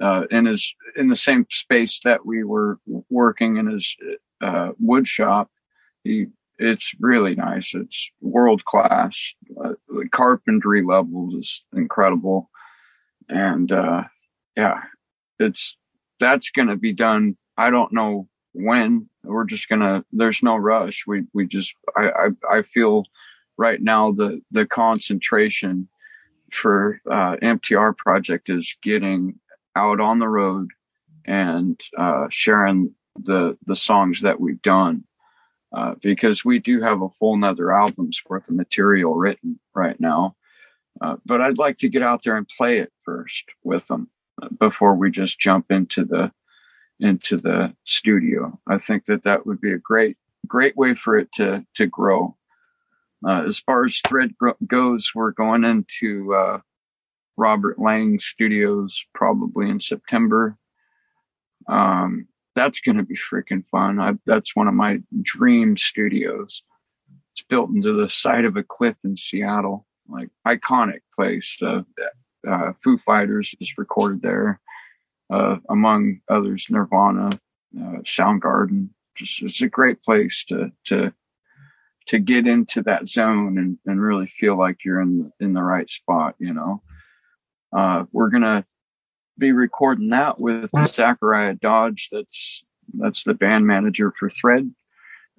uh, 0.01 0.23
in 0.31 0.47
his 0.47 0.75
in 0.97 1.09
the 1.09 1.17
same 1.17 1.47
space 1.51 2.01
that 2.05 2.25
we 2.25 2.45
were 2.45 2.79
working 3.11 3.57
in 3.57 3.67
his 3.67 3.97
uh, 4.43 4.71
wood 4.79 5.07
shop. 5.07 5.51
He 6.05 6.27
it's 6.59 6.93
really 7.01 7.35
nice. 7.35 7.73
It's 7.75 8.11
world 8.21 8.65
class. 8.65 9.17
Uh, 9.63 9.75
the 9.89 10.09
carpentry 10.11 10.83
levels 10.83 11.35
is 11.35 11.63
incredible, 11.73 12.51
and 13.29 13.71
uh, 13.71 14.05
yeah, 14.57 14.81
it's 15.39 15.77
that's 16.21 16.51
going 16.51 16.69
to 16.69 16.77
be 16.77 16.93
done. 16.93 17.37
I 17.57 17.71
don't 17.71 17.93
know 17.93 18.29
when. 18.53 19.09
We're 19.23 19.45
just 19.45 19.69
gonna. 19.69 20.05
There's 20.13 20.43
no 20.43 20.57
rush. 20.57 21.05
We 21.07 21.25
we 21.33 21.47
just. 21.47 21.73
I 21.97 22.11
I, 22.51 22.59
I 22.59 22.63
feel 22.63 23.05
right 23.57 23.81
now 23.81 24.13
the 24.13 24.41
the 24.51 24.67
concentration 24.67 25.89
for 26.53 27.01
uh, 27.11 27.37
MTR 27.43 27.97
project 27.97 28.49
is 28.49 28.75
getting 28.83 29.39
out 29.77 30.01
on 30.01 30.19
the 30.19 30.29
road 30.29 30.71
and 31.25 31.79
uh, 31.97 32.27
sharing 32.31 32.95
the 33.17 33.57
the 33.67 33.77
songs 33.77 34.23
that 34.23 34.41
we've 34.41 34.63
done 34.63 35.05
uh, 35.77 35.95
because 36.03 36.45
we 36.45 36.59
do 36.59 36.83
have 36.83 37.03
a 37.03 37.09
full 37.19 37.35
another 37.35 37.73
album's 37.73 38.21
worth 38.29 38.49
of 38.49 38.55
material 38.55 39.15
written 39.15 39.59
right 39.75 39.99
now. 40.01 40.35
Uh, 41.01 41.17
but 41.25 41.41
I'd 41.41 41.59
like 41.59 41.79
to 41.79 41.89
get 41.89 42.03
out 42.03 42.23
there 42.25 42.37
and 42.37 42.49
play 42.57 42.79
it 42.79 42.93
first 43.05 43.45
with 43.63 43.87
them 43.87 44.11
before 44.59 44.95
we 44.95 45.11
just 45.11 45.39
jump 45.39 45.71
into 45.71 46.05
the 46.05 46.33
into 47.01 47.37
the 47.37 47.75
studio. 47.85 48.59
I 48.67 48.79
think 48.79 49.05
that 49.07 49.23
that 49.25 49.47
would 49.47 49.61
be 49.61 49.73
a 49.73 49.79
great 49.79 50.17
great 50.47 50.77
way 50.77 50.95
for 50.95 51.17
it 51.17 51.31
to 51.35 51.65
to 51.75 51.87
grow. 51.87 52.37
Uh, 53.27 53.45
as 53.47 53.59
far 53.59 53.85
as 53.85 54.01
thread 54.07 54.35
goes, 54.67 55.11
we're 55.15 55.33
going 55.33 55.65
into 55.65 56.35
uh, 56.35 56.61
Robert 57.37 57.79
Lang 57.79 58.19
Studios 58.21 59.05
probably 59.15 59.69
in 59.69 59.81
September. 59.81 60.57
Um, 61.69 62.29
that's 62.59 62.81
going 62.81 62.97
to 62.97 63.05
be 63.05 63.17
freaking 63.31 63.65
fun. 63.71 64.01
I, 64.01 64.15
that's 64.27 64.57
one 64.57 64.67
of 64.67 64.75
my 64.75 64.99
dream 65.23 65.77
studios. 65.77 66.63
It's 67.33 67.45
built 67.49 67.71
into 67.71 67.93
the 67.93 68.11
side 68.11 68.45
of 68.45 68.57
a 68.57 68.65
cliff 68.65 68.97
in 69.05 69.17
Seattle, 69.17 69.87
like 70.09 70.29
iconic 70.47 71.01
place. 71.15 71.57
Uh, 71.63 71.83
uh, 72.49 72.73
Foo 72.83 72.99
Fighters 73.07 73.55
is 73.61 73.79
recorded 73.79 74.23
there, 74.23 74.61
uh, 75.33 75.59
among 75.69 76.21
others, 76.29 76.67
Nirvana, 76.69 77.39
uh, 77.81 77.99
Soundgarden. 78.03 78.89
Just 79.17 79.41
it's 79.43 79.63
a 79.63 79.69
great 79.69 80.03
place 80.03 80.45
to 80.49 80.73
to 80.87 81.13
to 82.07 82.19
get 82.19 82.47
into 82.47 82.83
that 82.83 83.09
zone 83.09 83.59
and, 83.59 83.79
and 83.87 84.01
really 84.01 84.33
feel 84.41 84.59
like 84.59 84.79
you're 84.85 85.01
in 85.01 85.33
in 85.39 85.53
the 85.53 85.63
right 85.63 85.89
spot. 85.89 86.35
You 86.41 86.55
know, 86.55 86.83
uh, 87.73 88.05
we're 88.11 88.31
gonna 88.31 88.65
be 89.39 89.53
recording 89.53 90.11
that 90.11 90.41
with 90.41 90.71
Zachariah 90.87 91.55
Dodge. 91.55 92.09
That's 92.11 92.63
that's 92.95 93.25
the 93.25 93.35
band 93.35 93.67
manager 93.67 94.13
for 94.19 94.29
Thread, 94.29 94.73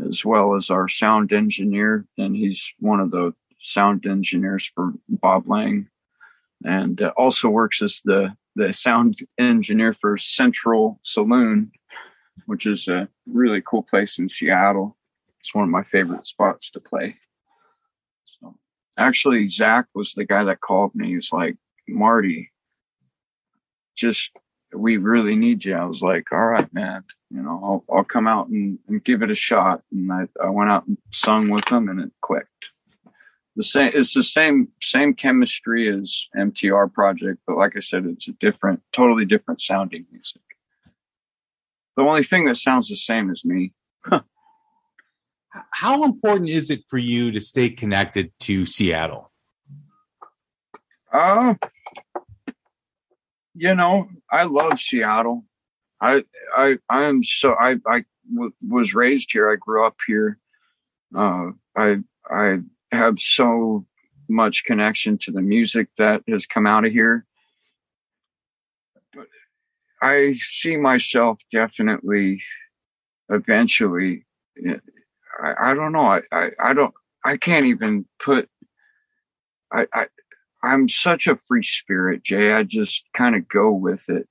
as 0.07 0.23
well 0.23 0.55
as 0.55 0.69
our 0.69 0.87
sound 0.87 1.33
engineer, 1.33 2.05
and 2.17 2.35
he's 2.35 2.71
one 2.79 2.99
of 2.99 3.11
the 3.11 3.33
sound 3.61 4.05
engineers 4.05 4.71
for 4.73 4.93
Bob 5.09 5.49
Lang, 5.49 5.89
and 6.63 7.01
uh, 7.01 7.11
also 7.17 7.49
works 7.49 7.81
as 7.81 8.01
the 8.05 8.33
the 8.55 8.73
sound 8.73 9.17
engineer 9.37 9.95
for 9.99 10.17
Central 10.17 10.99
Saloon, 11.03 11.71
which 12.45 12.65
is 12.65 12.87
a 12.87 13.07
really 13.27 13.61
cool 13.61 13.83
place 13.83 14.17
in 14.17 14.29
Seattle. 14.29 14.97
It's 15.39 15.53
one 15.53 15.63
of 15.63 15.69
my 15.69 15.83
favorite 15.83 16.27
spots 16.27 16.69
to 16.71 16.79
play. 16.79 17.15
So 18.25 18.55
actually, 18.97 19.47
Zach 19.49 19.87
was 19.95 20.13
the 20.13 20.25
guy 20.25 20.43
that 20.43 20.61
called 20.61 20.93
me. 20.95 21.09
He 21.09 21.15
was 21.15 21.31
like, 21.31 21.55
Marty, 21.87 22.51
just 23.99 24.31
we 24.73 24.97
really 24.97 25.35
need 25.35 25.65
you. 25.65 25.75
I 25.75 25.85
was 25.85 26.01
like, 26.01 26.31
all 26.31 26.45
right, 26.45 26.71
man, 26.73 27.03
you 27.29 27.41
know, 27.41 27.83
I'll, 27.89 27.97
I'll 27.97 28.03
come 28.03 28.27
out 28.27 28.49
and, 28.49 28.77
and 28.87 29.03
give 29.03 29.21
it 29.23 29.31
a 29.31 29.35
shot. 29.35 29.81
And 29.91 30.11
I, 30.11 30.27
I 30.43 30.49
went 30.49 30.69
out 30.69 30.87
and 30.87 30.97
sung 31.11 31.49
with 31.49 31.65
them 31.65 31.89
and 31.89 31.99
it 31.99 32.11
clicked. 32.21 32.69
The 33.55 33.63
same, 33.63 33.91
it's 33.93 34.13
the 34.13 34.23
same, 34.23 34.69
same 34.81 35.15
chemistry 35.15 35.89
as 35.89 36.27
MTR 36.37 36.93
project, 36.93 37.39
but 37.45 37.57
like 37.57 37.75
I 37.75 37.81
said, 37.81 38.05
it's 38.05 38.27
a 38.27 38.33
different, 38.33 38.81
totally 38.93 39.25
different 39.25 39.59
sounding 39.59 40.05
music. 40.11 40.41
The 41.97 42.03
only 42.03 42.23
thing 42.23 42.45
that 42.45 42.55
sounds 42.55 42.87
the 42.87 42.95
same 42.95 43.29
is 43.29 43.43
me. 43.43 43.73
How 45.71 46.03
important 46.03 46.49
is 46.49 46.69
it 46.69 46.83
for 46.87 46.99
you 46.99 47.31
to 47.31 47.41
stay 47.41 47.69
connected 47.69 48.31
to 48.41 48.65
Seattle? 48.65 49.31
Uh, 51.11 51.55
you 53.59 53.75
know, 53.75 54.07
I 54.31 54.43
love 54.43 54.79
Seattle. 54.79 55.43
I 56.01 56.23
I 56.55 56.77
I 56.89 57.03
am 57.03 57.23
so 57.25 57.53
I 57.59 57.75
I 57.85 58.05
w- 58.33 58.53
was 58.65 58.93
raised 58.93 59.31
here. 59.33 59.51
I 59.51 59.57
grew 59.57 59.85
up 59.85 59.97
here. 60.07 60.39
Uh, 61.13 61.49
I 61.77 61.97
I 62.31 62.59
have 62.93 63.19
so 63.19 63.85
much 64.29 64.63
connection 64.63 65.17
to 65.17 65.31
the 65.31 65.41
music 65.41 65.89
that 65.97 66.23
has 66.29 66.45
come 66.45 66.65
out 66.65 66.85
of 66.85 66.93
here. 66.93 67.25
But 69.13 69.27
I 70.01 70.35
see 70.41 70.77
myself 70.77 71.39
definitely 71.51 72.41
eventually. 73.29 74.25
I, 75.43 75.71
I 75.71 75.73
don't 75.73 75.91
know. 75.91 76.05
I, 76.05 76.21
I, 76.31 76.49
I 76.63 76.73
don't. 76.73 76.93
I 77.25 77.35
can't 77.35 77.65
even 77.65 78.05
put. 78.23 78.49
I, 79.73 79.85
I 79.93 80.05
I'm 80.63 80.89
such 80.89 81.27
a 81.27 81.39
free 81.47 81.63
spirit, 81.63 82.23
Jay. 82.23 82.51
I 82.51 82.63
just 82.63 83.03
kind 83.13 83.35
of 83.35 83.47
go 83.47 83.71
with 83.71 84.09
it 84.09 84.27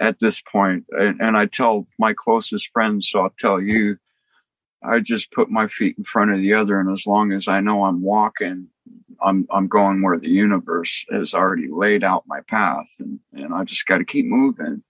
at 0.00 0.18
this 0.20 0.40
point. 0.40 0.84
And, 0.90 1.20
and, 1.20 1.36
I 1.36 1.46
tell 1.46 1.86
my 1.98 2.14
closest 2.14 2.70
friends, 2.72 3.08
so 3.10 3.20
I'll 3.20 3.34
tell 3.38 3.60
you, 3.60 3.98
I 4.82 5.00
just 5.00 5.30
put 5.32 5.50
my 5.50 5.68
feet 5.68 5.96
in 5.98 6.04
front 6.04 6.32
of 6.32 6.38
the 6.38 6.54
other. 6.54 6.80
And 6.80 6.90
as 6.90 7.06
long 7.06 7.32
as 7.32 7.48
I 7.48 7.60
know 7.60 7.84
I'm 7.84 8.02
walking, 8.02 8.68
I'm, 9.22 9.46
I'm 9.50 9.68
going 9.68 10.00
where 10.00 10.18
the 10.18 10.30
universe 10.30 11.04
has 11.10 11.34
already 11.34 11.68
laid 11.70 12.02
out 12.02 12.24
my 12.26 12.40
path 12.48 12.86
and, 12.98 13.20
and 13.34 13.52
I 13.52 13.64
just 13.64 13.86
got 13.86 13.98
to 13.98 14.04
keep 14.04 14.24
moving. 14.24 14.82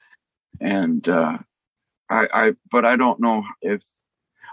And, 0.61 1.09
uh, 1.09 1.39
I, 2.09 2.29
I, 2.33 2.53
but 2.71 2.85
I 2.85 2.97
don't 2.97 3.21
know 3.21 3.45
if 3.63 3.81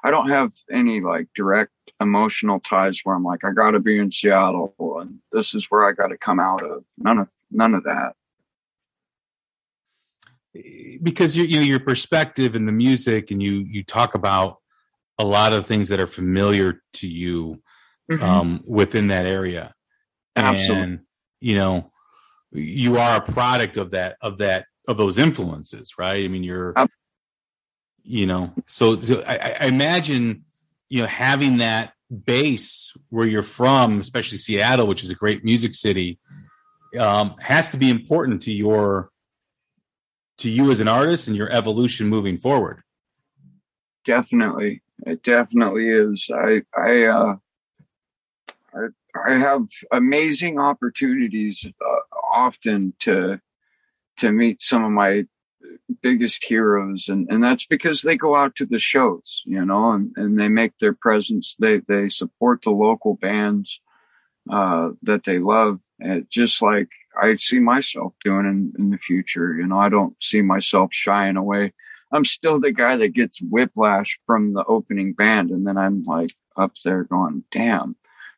I 0.04 0.12
don't 0.12 0.30
have 0.30 0.52
any 0.72 1.02
like 1.02 1.28
direct 1.36 1.72
emotional 2.00 2.60
ties 2.60 3.00
where 3.04 3.16
I'm 3.16 3.24
like, 3.24 3.44
I 3.44 3.52
got 3.52 3.72
to 3.72 3.80
be 3.80 3.98
in 3.98 4.12
Seattle 4.12 4.74
and 5.02 5.20
this 5.32 5.54
is 5.54 5.66
where 5.70 5.88
I 5.88 5.92
got 5.92 6.08
to 6.08 6.18
come 6.18 6.40
out 6.40 6.64
of. 6.64 6.84
None 6.98 7.20
of 7.20 7.28
none 7.52 7.74
of 7.74 7.84
that. 7.84 8.14
Because 11.04 11.36
you, 11.36 11.44
you 11.44 11.58
know 11.58 11.64
your 11.64 11.80
perspective 11.80 12.56
and 12.56 12.68
the 12.68 12.72
music, 12.72 13.32
and 13.32 13.42
you 13.42 13.66
you 13.68 13.84
talk 13.84 14.16
about 14.16 14.58
a 15.20 15.26
lot 15.26 15.54
of 15.54 15.66
things 15.66 15.90
that 15.90 16.00
are 16.00 16.08
familiar 16.08 16.82
to 16.94 17.08
you 17.08 17.62
mm-hmm. 18.12 18.24
um, 18.24 18.64
within 18.66 19.08
that 19.08 19.26
area. 19.26 19.74
Absolutely. 20.36 20.84
And 20.84 21.00
you 21.42 21.56
know, 21.56 21.92
you 22.52 22.98
are 22.98 23.18
a 23.18 23.22
product 23.22 23.78
of 23.78 23.92
that 23.92 24.18
of 24.22 24.40
that 24.40 24.66
of 24.88 24.98
those 24.98 25.18
influences, 25.18 25.94
right? 25.98 26.24
I 26.24 26.28
mean, 26.28 26.44
you're. 26.44 26.74
You 28.10 28.26
know, 28.26 28.54
so, 28.68 29.02
so 29.02 29.22
I, 29.28 29.58
I 29.60 29.66
imagine 29.66 30.46
you 30.88 31.02
know 31.02 31.08
having 31.08 31.58
that 31.58 31.92
base 32.26 32.96
where 33.10 33.28
you're 33.28 33.44
from, 33.44 34.00
especially 34.00 34.38
Seattle, 34.38 34.88
which 34.88 35.04
is 35.04 35.12
a 35.12 35.16
great 35.16 35.44
music 35.44 35.76
city, 35.76 36.18
um, 36.98 37.36
has 37.40 37.70
to 37.72 37.78
be 37.78 37.90
important 37.90 38.44
to 38.44 38.54
your 38.54 39.12
to 40.38 40.50
you 40.50 40.72
as 40.72 40.80
an 40.80 40.88
artist 40.88 41.28
and 41.28 41.36
your 41.36 41.52
evolution 41.52 42.08
moving 42.08 42.38
forward. 42.38 42.82
Definitely, 44.06 44.82
it 45.06 45.22
definitely 45.24 45.90
is. 45.90 46.30
I 46.34 46.62
I 46.78 47.04
uh, 47.04 47.36
I, 48.74 49.32
I 49.34 49.38
have 49.38 49.64
amazing 49.92 50.60
opportunities 50.60 51.66
uh, 51.66 52.18
often 52.34 52.94
to 53.00 53.42
to 54.20 54.32
meet 54.32 54.62
some 54.62 54.86
of 54.86 54.92
my 54.92 55.26
biggest 56.02 56.44
heroes 56.44 57.08
and 57.08 57.28
and 57.30 57.44
that's 57.44 57.66
because 57.66 58.02
they 58.02 58.16
go 58.16 58.36
out 58.36 58.56
to 58.56 58.66
the 58.66 58.80
shows 58.80 59.44
you 59.46 59.64
know 59.64 59.92
and, 59.92 60.12
and 60.16 60.40
they 60.40 60.48
make 60.48 60.78
their 60.80 60.94
presence 60.94 61.56
they 61.60 61.80
they 61.88 62.10
support 62.10 62.62
the 62.64 62.70
local 62.70 63.16
bands 63.16 63.80
uh, 64.52 64.90
that 65.02 65.24
they 65.26 65.40
love 65.40 65.80
and 66.00 66.26
just 66.30 66.62
like 66.62 66.90
i 67.22 67.36
see 67.38 67.60
myself 67.60 68.14
doing 68.24 68.46
in, 68.46 68.74
in 68.78 68.90
the 68.92 68.98
future 68.98 69.56
you 69.56 69.66
know 69.66 69.80
i 69.80 69.90
don't 69.90 70.16
see 70.22 70.42
myself 70.42 70.90
shying 70.94 71.38
away. 71.38 71.74
I'm 72.10 72.24
still 72.24 72.58
the 72.62 72.72
guy 72.72 72.96
that 72.96 73.10
gets 73.10 73.42
whiplash 73.42 74.18
from 74.26 74.54
the 74.54 74.64
opening 74.66 75.14
band 75.14 75.50
and 75.50 75.68
then 75.68 75.78
i'm 75.78 76.04
like 76.04 76.34
up 76.56 76.74
there 76.86 77.04
going 77.04 77.44
damn 77.52 77.96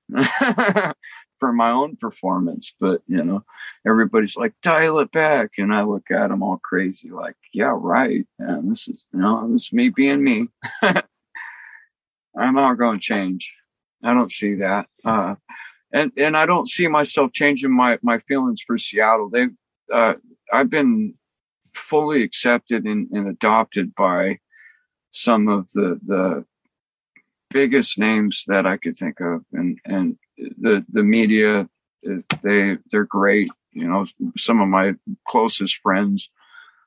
for 1.39 1.53
my 1.53 1.71
own 1.71 1.95
performance. 1.95 2.73
But 2.79 3.01
you 3.07 3.23
know, 3.23 3.43
everybody's 3.87 4.35
like, 4.35 4.53
dial 4.61 4.99
it 4.99 5.11
back, 5.11 5.51
and 5.57 5.73
I 5.73 5.83
look 5.83 6.11
at 6.11 6.29
them 6.29 6.43
all 6.43 6.59
crazy, 6.63 7.09
like, 7.09 7.35
yeah, 7.53 7.73
right. 7.75 8.25
And 8.39 8.71
this 8.71 8.87
is 8.87 9.05
you 9.13 9.19
know, 9.19 9.51
this 9.51 9.65
is 9.65 9.73
me 9.73 9.89
being 9.89 10.23
me. 10.23 10.47
I'm 10.83 12.55
not 12.55 12.75
going 12.75 12.99
to 12.99 13.03
change. 13.03 13.51
I 14.03 14.13
don't 14.13 14.31
see 14.31 14.55
that. 14.55 14.87
Uh, 15.03 15.35
and 15.91 16.11
and 16.17 16.37
I 16.37 16.45
don't 16.45 16.69
see 16.69 16.87
myself 16.87 17.33
changing 17.33 17.71
my 17.71 17.97
my 18.01 18.19
feelings 18.19 18.61
for 18.65 18.77
Seattle. 18.77 19.29
They've 19.29 19.55
uh, 19.93 20.13
I've 20.53 20.69
been 20.69 21.15
fully 21.73 22.23
accepted 22.23 22.85
and, 22.85 23.09
and 23.11 23.27
adopted 23.27 23.93
by 23.95 24.39
some 25.11 25.47
of 25.47 25.67
the 25.73 25.99
the 26.05 26.45
biggest 27.49 27.97
names 27.97 28.43
that 28.47 28.65
I 28.65 28.77
could 28.77 28.95
think 28.95 29.19
of, 29.19 29.43
and 29.53 29.79
and 29.85 30.17
the 30.59 30.85
the 30.89 31.03
media 31.03 31.67
uh, 32.09 32.15
they 32.43 32.77
they're 32.91 33.05
great. 33.05 33.49
You 33.71 33.87
know, 33.87 34.07
some 34.37 34.61
of 34.61 34.67
my 34.67 34.95
closest 35.27 35.77
friends 35.77 36.29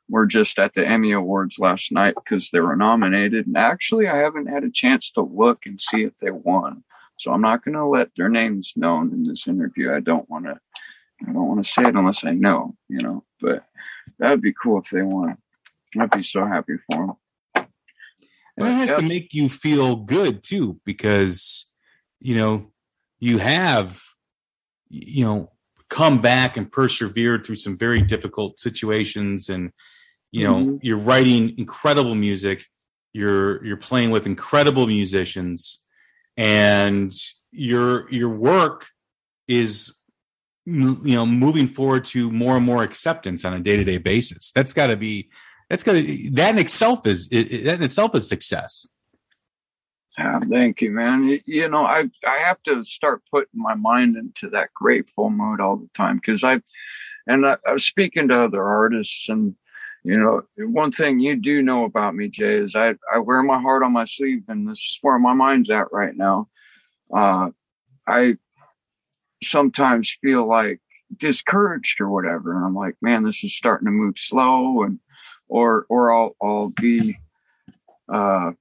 were 0.09 0.27
just 0.27 0.59
at 0.59 0.75
the 0.75 0.87
Emmy 0.87 1.13
Awards 1.13 1.59
last 1.59 1.93
night 1.93 2.15
because 2.17 2.51
they 2.51 2.61
were 2.61 2.77
nominated, 2.77 3.47
and 3.47 3.57
actually, 3.57 4.09
I 4.09 4.17
haven't 4.17 4.49
had 4.49 4.65
a 4.65 4.71
chance 4.71 5.11
to 5.13 5.23
look 5.23 5.67
and 5.67 5.81
see 5.81 6.03
if 6.03 6.17
they 6.19 6.31
won. 6.31 6.85
So 7.19 7.31
I'm 7.31 7.41
not 7.41 7.65
going 7.65 7.75
to 7.75 7.87
let 7.87 8.09
their 8.17 8.29
names 8.29 8.73
known 8.75 9.13
in 9.13 9.23
this 9.23 9.47
interview. 9.47 9.93
I 9.93 10.01
don't 10.01 10.29
want 10.29 10.47
to. 10.47 10.59
I 11.27 11.33
don't 11.33 11.47
want 11.47 11.65
to 11.65 11.71
say 11.71 11.83
it 11.83 11.95
unless 11.95 12.25
I 12.25 12.33
know. 12.33 12.75
You 12.89 13.01
know, 13.01 13.25
but 13.41 13.65
that'd 14.19 14.43
be 14.43 14.55
cool 14.61 14.81
if 14.81 14.91
they 14.91 15.03
won. 15.03 15.37
I'd 15.99 16.11
be 16.11 16.23
so 16.23 16.47
happy 16.47 16.75
for 16.91 17.07
them. 17.55 17.67
And 18.57 18.67
it 18.67 18.73
has 18.73 18.95
to 18.95 19.03
make 19.03 19.33
you 19.33 19.49
feel 19.49 19.97
good 19.97 20.43
too, 20.43 20.81
because 20.85 21.67
you 22.21 22.35
know 22.35 22.72
you 23.23 23.39
have, 23.39 24.03
you 24.91 25.25
know, 25.25 25.53
come 25.89 26.20
back 26.20 26.57
and 26.57 26.70
persevered 26.73 27.47
through 27.47 27.55
some 27.55 27.77
very 27.79 28.03
difficult 28.03 28.59
situations 28.59 29.49
and 29.49 29.70
you 30.33 30.43
know 30.45 30.57
Mhm. 30.57 30.79
you're 30.83 30.99
writing 31.11 31.57
incredible 31.57 32.16
music. 32.16 32.66
You're 33.12 33.64
you're 33.64 33.77
playing 33.91 34.11
with 34.11 34.27
incredible 34.27 34.87
musicians 34.89 35.79
and 36.37 37.12
your 37.53 38.11
your 38.11 38.31
work 38.31 38.89
is 39.47 39.93
you 40.66 40.97
know 41.18 41.27
moving 41.27 41.68
forward 41.68 42.05
to 42.07 42.31
more 42.31 42.57
and 42.57 42.66
more 42.66 42.83
acceptance 42.83 43.45
on 43.45 43.53
a 43.55 43.61
day-to-day 43.61 43.99
basis. 43.99 44.51
That's 44.55 44.73
got 44.73 44.89
to 44.89 44.97
be 44.97 45.29
that's 45.70 45.85
got 45.85 45.93
to 45.93 46.31
that 46.33 46.51
in 46.51 46.59
itself 46.59 47.07
is 47.07 47.29
it, 47.31 47.53
it- 47.53 47.64
that 47.66 47.77
in 47.77 47.83
itself 47.85 48.14
is 48.16 48.29
success 48.29 48.87
Yeah, 50.19 50.41
thank 50.41 50.83
you, 50.83 50.91
man. 50.91 51.41
You, 51.47 51.69
know, 51.69 51.85
I 51.87 52.05
I 52.27 52.39
have 52.45 52.63
to 52.65 52.85
start 52.85 53.23
putting 53.31 53.61
my 53.61 53.75
mind 53.75 54.17
into 54.17 54.51
that 54.51 54.73
grateful 54.75 55.31
mode 55.31 55.61
all 55.61 55.77
the 55.77 55.89
time 55.95 56.17
because 56.17 56.45
I, 56.45 56.61
and 57.27 57.47
I, 57.47 57.57
I 57.67 57.73
was 57.73 57.85
speaking 57.87 58.29
to 58.29 58.45
other 58.45 58.63
artists, 58.63 59.29
and 59.31 59.55
you 60.05 60.19
know, 60.19 60.43
one 60.67 60.93
thing 60.93 61.19
you 61.19 61.37
do 61.37 61.63
know 61.63 61.85
about 61.85 62.15
me, 62.15 62.29
Jay, 62.29 62.57
is 62.57 62.77
I 62.77 62.95
I 63.13 63.19
wear 63.21 63.43
my 63.43 63.59
heart 63.61 63.83
on 63.83 63.93
my 63.93 64.05
sleeve, 64.05 64.45
and 64.49 64.69
this 64.69 64.79
is 64.81 64.99
where 65.01 65.19
my 65.19 65.33
mind's 65.33 65.71
at 65.71 65.93
right 65.93 66.15
now. 66.15 66.49
Uh, 67.15 67.51
I 68.07 68.37
sometimes 69.43 70.15
feel 70.21 70.47
like 70.47 70.81
discouraged 71.17 72.01
or 72.03 72.11
whatever, 72.11 72.55
and 72.55 72.67
I'm 72.67 72.75
like, 72.75 72.97
man, 73.01 73.25
this 73.25 73.43
is 73.45 73.57
starting 73.57 73.87
to 73.87 73.93
move 73.93 74.17
slow, 74.19 74.83
and 74.83 74.99
or 75.49 75.87
or 75.89 76.13
I'll 76.13 76.37
I'll 76.43 76.69
be. 76.69 77.19
Uh, 78.13 78.53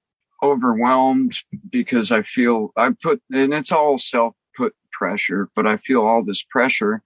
overwhelmed 0.44 1.38
because 1.70 2.12
I 2.12 2.24
feel 2.24 2.72
I 2.76 2.89
put 3.02 3.22
and 3.32 3.54
it's 3.54 3.72
all 3.72 3.98
self 3.98 4.36
put 4.56 4.74
pressure, 4.92 5.50
but 5.56 5.68
I 5.68 5.78
feel 5.78 6.02
all 6.02 6.24
this 6.24 6.44
pressure 6.44 7.02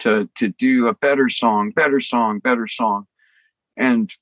to 0.00 0.28
to 0.36 0.48
do 0.48 0.88
a 0.88 0.94
better 0.94 1.28
song, 1.28 1.70
better 1.70 2.00
song, 2.00 2.38
better 2.38 2.66
song. 2.66 3.06
And 3.76 4.12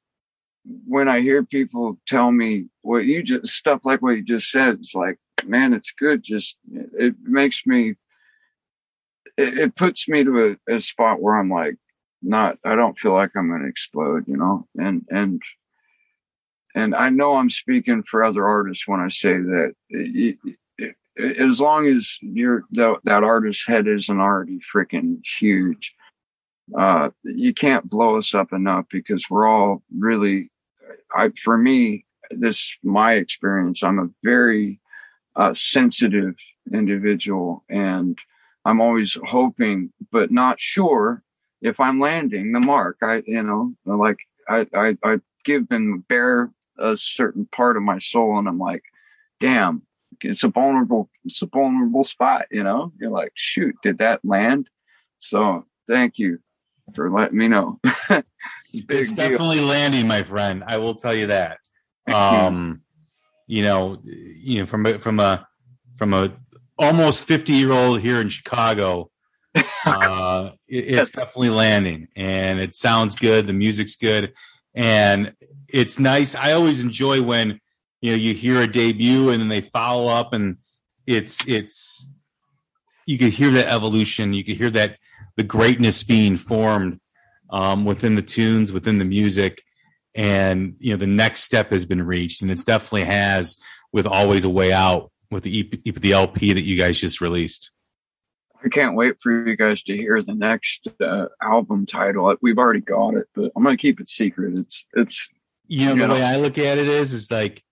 when 0.86 1.08
I 1.08 1.20
hear 1.20 1.44
people 1.44 1.98
tell 2.06 2.30
me 2.30 2.66
what 2.82 3.04
you 3.04 3.22
just 3.22 3.48
stuff 3.52 3.80
like 3.84 4.02
what 4.02 4.16
you 4.16 4.22
just 4.22 4.50
said, 4.50 4.78
it's 4.80 4.94
like, 4.94 5.18
man, 5.44 5.72
it's 5.72 5.92
good. 5.98 6.22
Just 6.22 6.56
it 6.72 7.14
makes 7.22 7.62
me 7.66 7.94
it, 9.36 9.58
it 9.58 9.76
puts 9.76 10.08
me 10.08 10.24
to 10.24 10.58
a, 10.68 10.76
a 10.76 10.80
spot 10.80 11.20
where 11.20 11.36
I'm 11.36 11.50
like 11.50 11.76
not 12.22 12.58
I 12.64 12.76
don't 12.76 12.98
feel 12.98 13.12
like 13.14 13.30
I'm 13.36 13.50
gonna 13.50 13.68
explode, 13.68 14.24
you 14.28 14.36
know? 14.36 14.66
And 14.76 15.04
and 15.10 15.42
and 16.74 16.94
I 16.94 17.10
know 17.10 17.34
I'm 17.34 17.50
speaking 17.50 18.02
for 18.02 18.24
other 18.24 18.46
artists 18.46 18.86
when 18.86 19.00
I 19.00 19.08
say 19.08 19.32
that 19.32 19.74
it, 19.90 20.36
it, 20.44 20.56
it, 21.16 21.38
as 21.38 21.60
long 21.60 21.86
as 21.86 22.16
you're 22.20 22.64
that, 22.72 23.00
that 23.04 23.24
artist's 23.24 23.66
head 23.66 23.86
isn't 23.86 24.20
already 24.20 24.58
freaking 24.74 25.20
huge, 25.38 25.94
uh, 26.78 27.10
you 27.22 27.52
can't 27.52 27.88
blow 27.88 28.16
us 28.16 28.34
up 28.34 28.52
enough 28.52 28.86
because 28.90 29.24
we're 29.28 29.46
all 29.46 29.82
really, 29.96 30.50
I, 31.14 31.30
for 31.42 31.58
me, 31.58 32.06
this, 32.30 32.74
my 32.82 33.14
experience, 33.14 33.82
I'm 33.82 33.98
a 33.98 34.08
very, 34.24 34.80
uh, 35.36 35.54
sensitive 35.54 36.34
individual 36.72 37.64
and 37.68 38.18
I'm 38.64 38.80
always 38.80 39.16
hoping, 39.26 39.92
but 40.10 40.30
not 40.30 40.60
sure 40.60 41.22
if 41.60 41.80
I'm 41.80 42.00
landing 42.00 42.52
the 42.52 42.60
mark. 42.60 42.98
I, 43.02 43.22
you 43.26 43.42
know, 43.42 43.74
like 43.84 44.18
I, 44.48 44.66
I, 44.74 44.96
I 45.04 45.20
give 45.44 45.68
them 45.68 46.04
bear 46.08 46.50
a 46.78 46.96
certain 46.96 47.46
part 47.46 47.76
of 47.76 47.82
my 47.82 47.98
soul 47.98 48.38
and 48.38 48.48
I'm 48.48 48.58
like, 48.58 48.82
damn, 49.40 49.82
it's 50.20 50.44
a 50.44 50.48
vulnerable, 50.48 51.10
it's 51.24 51.42
a 51.42 51.46
vulnerable 51.46 52.04
spot, 52.04 52.46
you 52.50 52.62
know? 52.62 52.92
You're 53.00 53.10
like, 53.10 53.32
shoot, 53.34 53.74
did 53.82 53.98
that 53.98 54.24
land? 54.24 54.68
So 55.18 55.64
thank 55.86 56.18
you 56.18 56.38
for 56.94 57.10
letting 57.10 57.38
me 57.38 57.48
know. 57.48 57.80
it's 58.10 58.24
it's 58.72 59.12
definitely 59.12 59.60
landing, 59.60 60.06
my 60.06 60.22
friend. 60.22 60.64
I 60.66 60.78
will 60.78 60.94
tell 60.94 61.14
you 61.14 61.28
that. 61.28 61.58
Um, 62.12 62.82
you 63.46 63.62
know, 63.62 64.00
you 64.04 64.60
know, 64.60 64.66
from 64.66 64.86
a, 64.86 64.98
from 64.98 65.20
a 65.20 65.46
from 65.96 66.14
a 66.14 66.32
almost 66.78 67.28
fifty 67.28 67.52
year 67.52 67.72
old 67.72 68.00
here 68.00 68.20
in 68.20 68.28
Chicago, 68.28 69.10
uh, 69.86 70.50
it, 70.68 70.76
it's 70.76 71.10
definitely 71.10 71.50
landing, 71.50 72.08
and 72.16 72.58
it 72.60 72.74
sounds 72.74 73.14
good. 73.14 73.46
The 73.46 73.52
music's 73.52 73.96
good, 73.96 74.32
and 74.74 75.32
it's 75.72 75.98
nice. 75.98 76.34
I 76.34 76.52
always 76.52 76.80
enjoy 76.80 77.22
when 77.22 77.60
you 78.00 78.12
know 78.12 78.16
you 78.16 78.34
hear 78.34 78.60
a 78.60 78.66
debut 78.66 79.30
and 79.30 79.40
then 79.40 79.48
they 79.48 79.60
follow 79.60 80.08
up, 80.08 80.32
and 80.32 80.58
it's 81.06 81.38
it's 81.46 82.08
you 83.06 83.18
could 83.18 83.32
hear 83.32 83.50
that 83.52 83.68
evolution. 83.68 84.32
You 84.32 84.44
could 84.44 84.56
hear 84.56 84.70
that 84.70 84.98
the 85.36 85.42
greatness 85.42 86.02
being 86.02 86.36
formed 86.36 87.00
um, 87.50 87.84
within 87.84 88.14
the 88.14 88.22
tunes, 88.22 88.72
within 88.72 88.98
the 88.98 89.04
music, 89.04 89.62
and 90.14 90.76
you 90.78 90.92
know 90.92 90.96
the 90.96 91.06
next 91.06 91.42
step 91.42 91.70
has 91.70 91.86
been 91.86 92.02
reached, 92.02 92.42
and 92.42 92.50
it 92.50 92.64
definitely 92.64 93.04
has 93.04 93.56
with 93.92 94.06
"Always 94.06 94.44
a 94.44 94.50
Way 94.50 94.72
Out" 94.72 95.10
with 95.30 95.44
the 95.44 95.60
EP, 95.60 95.94
the 95.94 96.12
LP 96.12 96.52
that 96.52 96.62
you 96.62 96.76
guys 96.76 97.00
just 97.00 97.20
released. 97.20 97.70
I 98.64 98.68
can't 98.68 98.94
wait 98.94 99.16
for 99.20 99.48
you 99.48 99.56
guys 99.56 99.82
to 99.84 99.96
hear 99.96 100.22
the 100.22 100.34
next 100.34 100.86
uh, 101.00 101.26
album 101.42 101.84
title. 101.84 102.36
We've 102.42 102.58
already 102.58 102.80
got 102.80 103.14
it, 103.14 103.26
but 103.34 103.50
I'm 103.56 103.64
gonna 103.64 103.76
keep 103.76 104.00
it 104.00 104.08
secret. 104.08 104.56
It's 104.56 104.84
it's 104.94 105.28
You 105.72 105.86
know 105.86 105.94
You 105.94 106.06
the 106.06 106.14
way 106.14 106.22
I 106.22 106.36
look 106.36 106.58
at 106.58 106.76
it 106.76 106.86
is, 106.86 107.14
is 107.14 107.30
like 107.30 107.62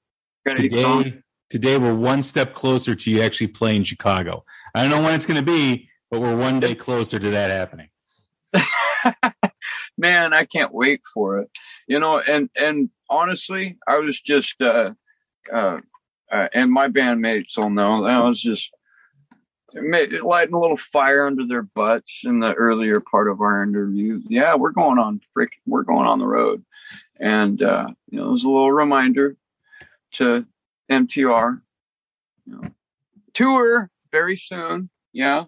got 0.46 0.58
eight 0.58 0.72
songs. 0.72 1.04
today. 1.04 1.22
Today 1.50 1.78
we're 1.78 1.94
one 1.94 2.22
step 2.22 2.54
closer 2.54 2.94
to 2.94 3.10
you 3.10 3.20
actually 3.20 3.48
playing 3.48 3.84
Chicago. 3.84 4.44
I 4.74 4.82
don't 4.82 4.90
know 4.90 5.02
when 5.02 5.14
it's 5.14 5.26
going 5.26 5.38
to 5.38 5.44
be, 5.44 5.90
but 6.10 6.20
we're 6.20 6.36
one 6.36 6.60
day 6.60 6.74
closer 6.74 7.18
to 7.18 7.30
that 7.30 7.50
happening. 7.50 7.88
man 9.98 10.32
i 10.32 10.44
can't 10.44 10.72
wait 10.72 11.02
for 11.12 11.40
it 11.40 11.50
you 11.86 12.00
know 12.00 12.18
and 12.18 12.48
and 12.56 12.88
honestly 13.10 13.76
i 13.86 13.98
was 13.98 14.18
just 14.18 14.60
uh 14.62 14.90
uh, 15.52 15.78
uh 16.32 16.48
and 16.54 16.72
my 16.72 16.88
bandmates 16.88 17.58
will 17.58 17.68
know 17.68 18.04
i 18.06 18.26
was 18.26 18.40
just 18.40 18.70
ma- 19.74 19.98
lighting 20.22 20.54
a 20.54 20.60
little 20.60 20.76
fire 20.76 21.26
under 21.26 21.46
their 21.46 21.62
butts 21.62 22.22
in 22.24 22.40
the 22.40 22.52
earlier 22.54 23.00
part 23.00 23.28
of 23.28 23.42
our 23.42 23.62
interview 23.62 24.20
yeah 24.26 24.54
we're 24.54 24.72
going 24.72 24.98
on 24.98 25.20
frick 25.34 25.52
we're 25.66 25.82
going 25.82 26.06
on 26.06 26.18
the 26.18 26.26
road 26.26 26.64
and 27.20 27.62
uh 27.62 27.86
you 28.10 28.18
know 28.18 28.28
it 28.28 28.32
was 28.32 28.44
a 28.44 28.48
little 28.48 28.72
reminder 28.72 29.36
to 30.12 30.44
mtr 30.90 31.60
you 32.46 32.52
know 32.52 32.68
tour 33.34 33.90
very 34.10 34.36
soon 34.36 34.88
yeah 35.12 35.44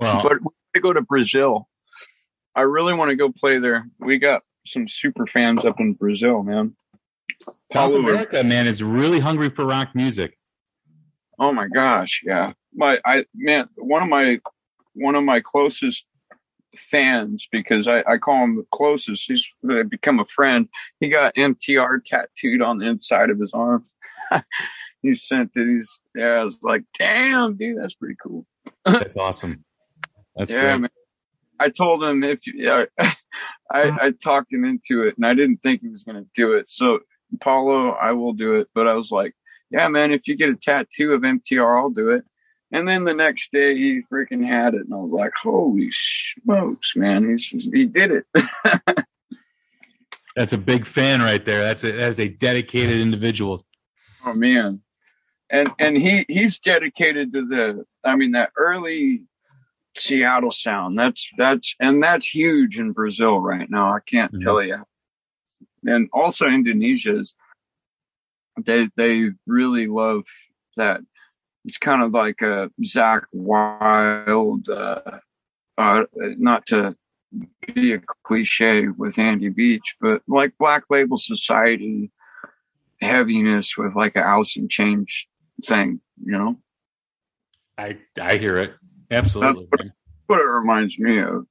Well, 0.00 0.22
but 0.22 0.38
we 0.74 0.80
go 0.80 0.92
to 0.92 1.02
Brazil. 1.02 1.68
I 2.54 2.62
really 2.62 2.94
want 2.94 3.10
to 3.10 3.16
go 3.16 3.30
play 3.30 3.58
there. 3.58 3.86
We 3.98 4.18
got 4.18 4.42
some 4.66 4.88
super 4.88 5.26
fans 5.26 5.64
up 5.64 5.78
in 5.78 5.94
Brazil, 5.94 6.42
man. 6.42 6.74
South. 7.72 7.94
America, 7.94 8.42
man, 8.44 8.66
is 8.66 8.82
really 8.82 9.20
hungry 9.20 9.50
for 9.50 9.64
rock 9.64 9.94
music. 9.94 10.36
Oh 11.38 11.52
my 11.52 11.68
gosh, 11.68 12.22
yeah. 12.24 12.52
My 12.74 12.98
I 13.04 13.24
man, 13.34 13.68
one 13.76 14.02
of 14.02 14.08
my 14.08 14.40
one 14.94 15.14
of 15.14 15.24
my 15.24 15.40
closest 15.40 16.04
fans 16.76 17.48
because 17.50 17.88
I, 17.88 18.00
I 18.06 18.18
call 18.18 18.44
him 18.44 18.56
the 18.56 18.66
closest. 18.72 19.24
He's 19.26 19.46
become 19.88 20.20
a 20.20 20.26
friend. 20.26 20.68
He 21.00 21.08
got 21.08 21.34
MTR 21.34 22.04
tattooed 22.04 22.62
on 22.62 22.78
the 22.78 22.86
inside 22.86 23.30
of 23.30 23.40
his 23.40 23.52
arm. 23.52 23.84
he 25.02 25.14
sent 25.14 25.50
it. 25.54 25.66
He's 25.66 26.00
yeah. 26.14 26.40
I 26.40 26.44
was 26.44 26.58
like, 26.62 26.84
damn, 26.98 27.56
dude, 27.56 27.78
that's 27.80 27.94
pretty 27.94 28.16
cool. 28.22 28.46
That's 28.84 29.16
awesome. 29.16 29.64
That's 30.36 30.50
yeah, 30.50 30.62
great. 30.62 30.80
man. 30.80 30.90
I 31.58 31.68
told 31.68 32.02
him 32.02 32.22
if 32.22 32.40
yeah, 32.46 32.84
I, 32.98 33.14
I 33.72 34.12
talked 34.22 34.52
him 34.52 34.64
into 34.64 35.02
it, 35.02 35.16
and 35.16 35.26
I 35.26 35.34
didn't 35.34 35.58
think 35.58 35.82
he 35.82 35.88
was 35.88 36.02
going 36.02 36.16
to 36.16 36.28
do 36.34 36.54
it. 36.54 36.70
So, 36.70 37.00
Paulo, 37.40 37.90
I 37.90 38.12
will 38.12 38.32
do 38.32 38.54
it. 38.54 38.68
But 38.74 38.88
I 38.88 38.94
was 38.94 39.10
like, 39.10 39.34
yeah, 39.70 39.88
man, 39.88 40.12
if 40.12 40.26
you 40.26 40.36
get 40.36 40.48
a 40.48 40.56
tattoo 40.56 41.12
of 41.12 41.22
MTR, 41.22 41.80
I'll 41.80 41.90
do 41.90 42.10
it. 42.10 42.24
And 42.72 42.86
then 42.86 43.04
the 43.04 43.14
next 43.14 43.50
day, 43.52 43.76
he 43.76 44.02
freaking 44.12 44.46
had 44.46 44.74
it, 44.74 44.82
and 44.82 44.94
I 44.94 44.98
was 44.98 45.10
like, 45.10 45.32
holy 45.42 45.90
smokes, 45.92 46.94
man, 46.94 47.28
he's 47.28 47.48
he 47.48 47.84
did 47.86 48.10
it. 48.12 48.26
That's 50.36 50.52
a 50.52 50.58
big 50.58 50.86
fan 50.86 51.20
right 51.20 51.44
there. 51.44 51.62
That's 51.62 51.82
a 51.84 51.90
that's 51.92 52.20
a 52.20 52.28
dedicated 52.28 53.00
individual. 53.00 53.64
oh 54.24 54.32
man, 54.34 54.80
and 55.50 55.70
and 55.80 55.96
he 55.96 56.24
he's 56.28 56.58
dedicated 56.60 57.32
to 57.32 57.46
the, 57.46 57.84
I 58.04 58.14
mean, 58.14 58.32
that 58.32 58.50
early 58.56 59.22
Seattle 59.96 60.52
sound. 60.52 60.96
That's 60.98 61.28
that's 61.36 61.74
and 61.80 62.00
that's 62.02 62.26
huge 62.32 62.78
in 62.78 62.92
Brazil 62.92 63.40
right 63.40 63.68
now. 63.68 63.92
I 63.92 63.98
can't 64.06 64.32
Mhm. 64.32 64.42
tell 64.42 64.62
you. 64.62 64.78
And 65.84 66.08
also 66.12 66.46
Indonesia's 66.46 67.34
they 68.64 68.88
they 68.96 69.30
really 69.46 69.88
love 69.88 70.22
that. 70.76 71.00
It's 71.64 71.78
kind 71.78 72.02
of 72.02 72.12
like 72.12 72.40
a 72.42 72.70
Zakk 72.82 73.24
Wylde, 73.32 74.68
uh, 74.68 75.18
uh, 75.76 76.02
not 76.14 76.66
to 76.66 76.96
be 77.74 77.92
a 77.92 78.00
cliche 78.24 78.88
with 78.88 79.18
Andy 79.18 79.50
Beach, 79.50 79.96
but 80.00 80.22
like 80.26 80.52
Black 80.58 80.84
Label 80.90 81.18
Society 81.18 82.10
heaviness 83.00 83.76
with 83.76 83.94
like 83.94 84.16
a 84.16 84.20
Alice 84.20 84.56
in 84.56 84.68
Chains 84.68 85.26
thing, 85.66 86.00
you 86.22 86.32
know. 86.32 86.56
I 87.78 87.98
I 88.20 88.36
hear 88.36 88.56
it 88.56 88.74
absolutely. 89.10 89.68
man. 89.78 89.92
what 90.26 90.40
it 90.40 90.44
reminds 90.44 90.98
me 90.98 91.20
of. 91.20 91.46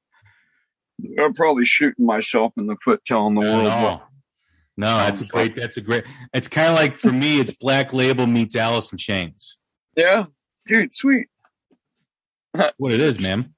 I'm 1.20 1.34
probably 1.34 1.66
shooting 1.66 2.06
myself 2.06 2.54
in 2.58 2.68
the 2.68 2.76
foot, 2.84 3.04
telling 3.06 3.36
the 3.36 3.42
world. 3.42 3.64
No, 3.64 3.84
what- 3.84 4.04
no 4.78 4.98
that's 4.98 5.22
a 5.22 5.26
great. 5.26 5.56
That's 5.56 5.78
a 5.78 5.82
great. 5.82 6.04
It's 6.34 6.48
kind 6.48 6.70
of 6.70 6.76
like 6.76 6.98
for 6.98 7.12
me, 7.12 7.40
it's 7.40 7.54
Black 7.54 7.94
Label 7.94 8.28
meets 8.28 8.56
Alice 8.56 8.92
in 8.92 8.98
Chains. 8.98 9.58
Yeah, 10.00 10.28
dude, 10.66 10.96
sweet. 10.96 11.28
What 12.78 12.94
it 12.94 13.02
is, 13.02 13.20
man. 13.20 13.54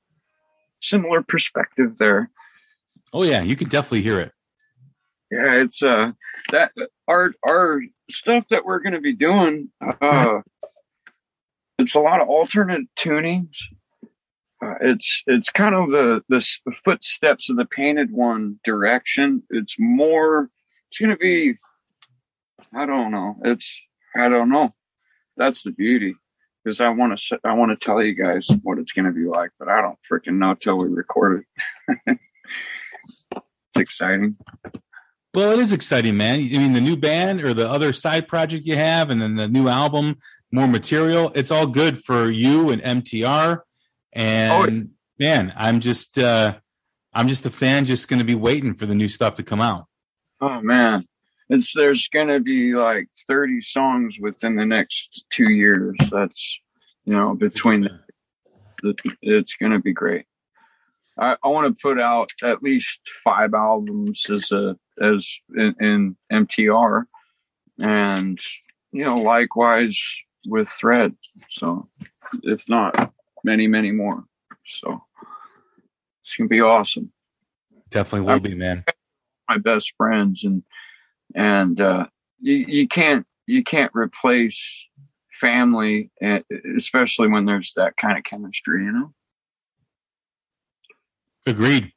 Similar 0.82 1.22
perspective 1.22 2.00
there. 2.00 2.32
Oh 3.14 3.22
yeah, 3.22 3.44
you 3.44 3.56
can 3.56 3.70
definitely 3.70 4.02
hear 4.02 4.20
it. 4.20 4.32
Yeah, 5.30 5.54
it's 5.62 5.84
uh 5.84 6.14
that 6.52 6.72
our 7.08 7.34
our 7.48 7.82
stuff 8.10 8.46
that 8.50 8.66
we're 8.66 8.80
going 8.80 8.94
to 8.94 9.02
be 9.02 9.16
doing. 9.16 9.70
Uh, 10.02 10.39
it's 11.78 11.94
a 11.94 12.00
lot 12.00 12.22
of 12.22 12.28
alternate 12.28 12.88
tunings. 12.98 13.58
Uh, 14.66 14.74
it's 14.82 15.22
it's 15.28 15.52
kind 15.52 15.76
of 15.76 15.92
the 15.92 16.24
the 16.28 16.44
footsteps 16.74 17.52
of 17.52 17.58
the 17.58 17.66
painted 17.66 18.10
one 18.12 18.60
direction. 18.64 19.44
It's 19.52 19.76
more. 19.78 20.50
It's 20.89 20.98
going 20.98 21.12
to 21.12 21.18
be. 21.18 21.60
I 22.74 22.88
don't 22.88 23.12
know. 23.12 23.36
It's 23.44 23.80
I 24.16 24.28
don't 24.28 24.50
know. 24.50 24.74
That's 25.38 25.62
the 25.62 25.72
beauty 25.72 26.16
because 26.64 26.82
I 26.82 26.89
want 26.89 27.18
to 27.18 27.39
I 27.43 27.53
want 27.53 27.72
to 27.72 27.86
tell 27.86 28.01
you 28.01 28.14
guys 28.14 28.47
what 28.64 28.78
it's 28.78 28.91
going 28.91 29.05
to 29.05 29.12
be 29.12 29.26
like, 29.26 29.51
but 29.59 29.68
I 29.68 29.82
don't 29.82 29.97
freaking 30.09 30.38
know 30.38 30.53
till 30.53 30.78
we 30.78 30.88
record 30.88 31.43
it. 32.07 32.20
it's 33.32 33.78
exciting. 33.78 34.38
Well, 35.34 35.51
it 35.51 35.59
is 35.59 35.72
exciting, 35.72 36.18
man. 36.18 36.36
I 36.36 36.57
mean, 36.57 36.74
the 36.74 36.82
new 36.82 36.97
band 36.97 37.41
or 37.41 37.53
the 37.53 37.70
other 37.70 37.93
side 37.93 38.28
project 38.28 38.66
you 38.66 38.76
have, 38.76 39.09
and 39.09 39.22
then 39.22 39.36
the 39.36 39.47
new 39.47 39.70
album, 39.70 40.18
more 40.51 40.68
material. 40.68 41.32
It's 41.36 41.51
all 41.51 41.68
good 41.68 42.03
for 42.03 42.30
you 42.30 42.70
and 42.70 42.82
MTR. 42.82 43.62
And 44.12 44.89
man, 45.18 45.53
I'm 45.55 45.80
just, 45.80 46.18
uh, 46.18 46.55
I'm 47.14 47.30
just 47.30 47.45
a 47.45 47.49
fan. 47.49 47.86
Just 47.86 48.09
going 48.09 48.20
to 48.20 48.26
be 48.26 48.36
waiting 48.36 48.74
for 48.74 48.86
the 48.86 48.95
new 48.95 49.07
stuff 49.07 49.36
to 49.36 49.43
come 49.43 49.62
out. 49.62 49.86
Oh 50.41 50.59
man, 50.62 51.05
it's 51.52 51.74
there's 51.74 52.08
gonna 52.08 52.39
be 52.39 52.74
like 52.74 53.08
30 53.28 53.62
songs 53.62 54.18
within 54.20 54.56
the 54.56 54.66
next 54.66 55.26
two 55.30 55.49
years. 55.49 55.95
That's 56.10 56.60
you 57.06 57.14
know 57.14 57.36
between 57.36 57.82
the, 57.82 57.99
the 58.82 58.95
it's 59.22 59.56
gonna 59.56 59.80
be 59.80 59.93
great. 59.93 60.26
I, 61.20 61.36
I 61.43 61.47
want 61.49 61.68
to 61.68 61.82
put 61.82 61.99
out 61.99 62.30
at 62.41 62.64
least 62.64 62.99
five 63.24 63.54
albums 63.54 64.26
as 64.30 64.52
a 64.52 64.78
as 65.02 65.28
in, 65.56 65.76
in 65.80 66.18
MTR, 66.32 67.04
and 67.80 68.39
you 68.91 69.04
know 69.04 69.18
likewise 69.18 69.99
with 70.45 70.70
Thread. 70.70 71.16
So 71.52 71.88
if 72.43 72.62
not 72.68 73.14
many 73.43 73.68
many 73.68 73.91
more. 73.91 74.24
So 74.82 75.04
it's 76.22 76.36
gonna 76.36 76.47
be 76.47 76.62
awesome 76.62 77.12
Definitely 77.91 78.28
will 78.28 78.39
be, 78.39 78.56
man. 78.56 78.86
my 79.49 79.58
best 79.58 79.93
friends 79.97 80.45
and 80.45 80.64
and 81.36 81.80
uh 81.82 82.06
you, 82.40 82.56
you 82.56 82.88
can't 82.88 83.26
you 83.48 83.64
can't 83.64 83.92
replace 83.94 84.88
family 85.40 86.12
eh, 86.22 86.42
especially 86.78 87.28
when 87.28 87.46
there's 87.46 87.74
that 87.76 87.98
kind 87.98 88.18
of 88.18 88.24
chemistry 88.24 88.84
you 88.86 88.92
know 88.92 89.14
Agreed. 91.48 91.92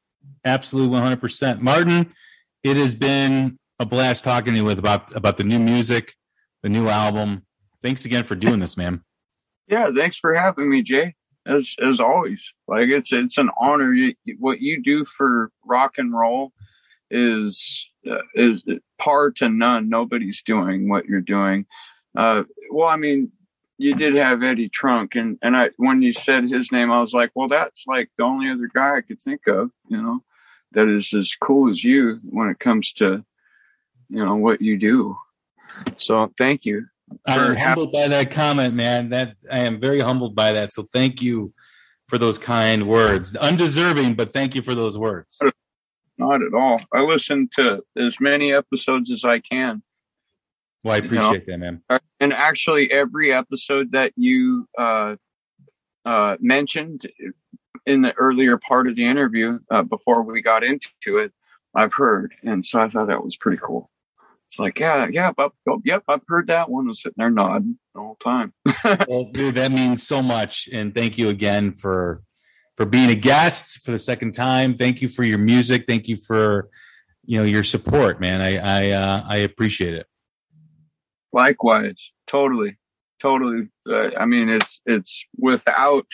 Absolutely 0.46 0.98
100%. 0.98 1.60
Martin, 1.60 2.14
it 2.62 2.78
has 2.78 2.94
been 2.94 3.58
a 3.78 3.84
blast 3.84 4.24
talking 4.24 4.54
to 4.54 4.58
you 4.58 4.64
with 4.64 4.78
about, 4.78 5.14
about 5.14 5.36
the 5.36 5.44
new 5.44 5.58
music, 5.58 6.14
the 6.62 6.70
new 6.70 6.88
album. 6.88 7.44
Thanks 7.82 8.06
again 8.06 8.24
for 8.24 8.34
doing 8.34 8.60
this, 8.60 8.76
man. 8.76 9.02
yeah 9.68 9.90
thanks 9.94 10.16
for 10.16 10.34
having 10.34 10.70
me 10.70 10.82
jay 10.82 11.14
as 11.46 11.74
as 11.86 12.00
always 12.00 12.52
like 12.68 12.88
it's 12.88 13.12
it's 13.12 13.38
an 13.38 13.50
honor 13.60 13.92
you, 13.92 14.14
what 14.38 14.60
you 14.60 14.82
do 14.82 15.04
for 15.04 15.50
rock 15.64 15.94
and 15.98 16.12
roll 16.12 16.52
is 17.14 17.88
uh, 18.10 18.18
is 18.34 18.62
par 18.98 19.30
to 19.30 19.48
none 19.48 19.88
nobody's 19.88 20.42
doing 20.44 20.88
what 20.88 21.06
you're 21.06 21.20
doing 21.20 21.64
uh 22.16 22.42
well 22.70 22.88
i 22.88 22.96
mean 22.96 23.30
you 23.78 23.94
did 23.94 24.14
have 24.14 24.42
eddie 24.42 24.68
trunk 24.68 25.14
and 25.14 25.38
and 25.42 25.56
i 25.56 25.70
when 25.76 26.02
you 26.02 26.12
said 26.12 26.44
his 26.44 26.70
name 26.72 26.90
i 26.90 27.00
was 27.00 27.14
like 27.14 27.30
well 27.34 27.48
that's 27.48 27.84
like 27.86 28.10
the 28.18 28.24
only 28.24 28.50
other 28.50 28.68
guy 28.74 28.96
i 28.96 29.00
could 29.00 29.20
think 29.22 29.46
of 29.46 29.70
you 29.88 30.00
know 30.00 30.22
that 30.72 30.88
is 30.88 31.14
as 31.14 31.34
cool 31.40 31.70
as 31.70 31.82
you 31.84 32.20
when 32.24 32.48
it 32.48 32.58
comes 32.58 32.92
to 32.92 33.24
you 34.08 34.24
know 34.24 34.36
what 34.36 34.60
you 34.60 34.78
do 34.78 35.16
so 35.96 36.30
thank 36.36 36.64
you 36.64 36.86
I 37.26 37.36
am 37.36 37.56
humbled 37.56 37.92
by 37.92 38.08
that 38.08 38.30
comment, 38.30 38.74
man. 38.74 39.10
That 39.10 39.36
I 39.50 39.60
am 39.60 39.78
very 39.78 40.00
humbled 40.00 40.34
by 40.34 40.52
that. 40.52 40.72
So 40.72 40.84
thank 40.84 41.22
you 41.22 41.52
for 42.08 42.18
those 42.18 42.38
kind 42.38 42.88
words. 42.88 43.34
Undeserving, 43.36 44.14
but 44.14 44.32
thank 44.32 44.54
you 44.54 44.62
for 44.62 44.74
those 44.74 44.98
words. 44.98 45.38
Not 46.18 46.42
at 46.42 46.54
all. 46.54 46.80
I 46.92 47.00
listen 47.00 47.48
to 47.56 47.82
as 47.96 48.20
many 48.20 48.52
episodes 48.52 49.10
as 49.10 49.24
I 49.24 49.40
can. 49.40 49.82
Well, 50.82 50.94
I 50.94 50.98
You 50.98 51.02
know, 51.02 51.06
appreciate 51.28 51.46
that, 51.46 51.58
man. 51.58 51.82
Uh, 51.88 51.98
And 52.20 52.32
actually, 52.32 52.90
every 52.92 53.32
episode 53.32 53.92
that 53.92 54.12
you 54.16 54.68
uh, 54.78 55.16
uh, 56.04 56.36
mentioned 56.40 57.06
in 57.86 58.02
the 58.02 58.12
earlier 58.14 58.58
part 58.58 58.86
of 58.86 58.96
the 58.96 59.04
interview, 59.04 59.58
uh, 59.70 59.82
before 59.82 60.22
we 60.22 60.40
got 60.40 60.62
into 60.62 61.18
it, 61.18 61.32
I've 61.74 61.94
heard. 61.94 62.34
And 62.42 62.64
so 62.64 62.80
I 62.80 62.88
thought 62.88 63.08
that 63.08 63.24
was 63.24 63.36
pretty 63.36 63.58
cool. 63.62 63.90
It's 64.48 64.58
like, 64.58 64.78
yeah, 64.78 65.08
yeah, 65.10 65.32
but, 65.36 65.52
oh, 65.68 65.80
yep, 65.84 66.04
I've 66.06 66.22
heard 66.28 66.46
that 66.46 66.70
one. 66.70 66.86
I 66.86 66.88
was 66.90 67.02
sitting 67.02 67.14
there 67.16 67.30
nodding 67.30 67.78
the 67.94 68.00
whole 68.00 68.18
time. 68.22 68.52
well, 69.08 69.24
dude, 69.32 69.56
that 69.56 69.72
means 69.72 70.06
so 70.06 70.22
much, 70.22 70.68
and 70.72 70.94
thank 70.94 71.18
you 71.18 71.28
again 71.30 71.72
for 71.72 72.22
for 72.76 72.86
being 72.86 73.10
a 73.10 73.14
guest 73.14 73.84
for 73.84 73.90
the 73.90 73.98
second 73.98 74.32
time. 74.32 74.76
Thank 74.76 75.00
you 75.00 75.08
for 75.08 75.22
your 75.22 75.38
music. 75.38 75.84
Thank 75.86 76.08
you 76.08 76.16
for 76.16 76.68
you 77.24 77.38
know 77.38 77.44
your 77.44 77.64
support, 77.64 78.20
man. 78.20 78.40
I 78.40 78.58
I 78.58 78.90
uh, 78.90 79.24
I 79.28 79.36
appreciate 79.38 79.94
it. 79.94 80.06
Likewise, 81.32 82.12
totally, 82.26 82.76
totally. 83.20 83.68
Uh, 83.88 84.10
I 84.16 84.26
mean, 84.26 84.48
it's 84.48 84.80
it's 84.86 85.24
without 85.36 86.06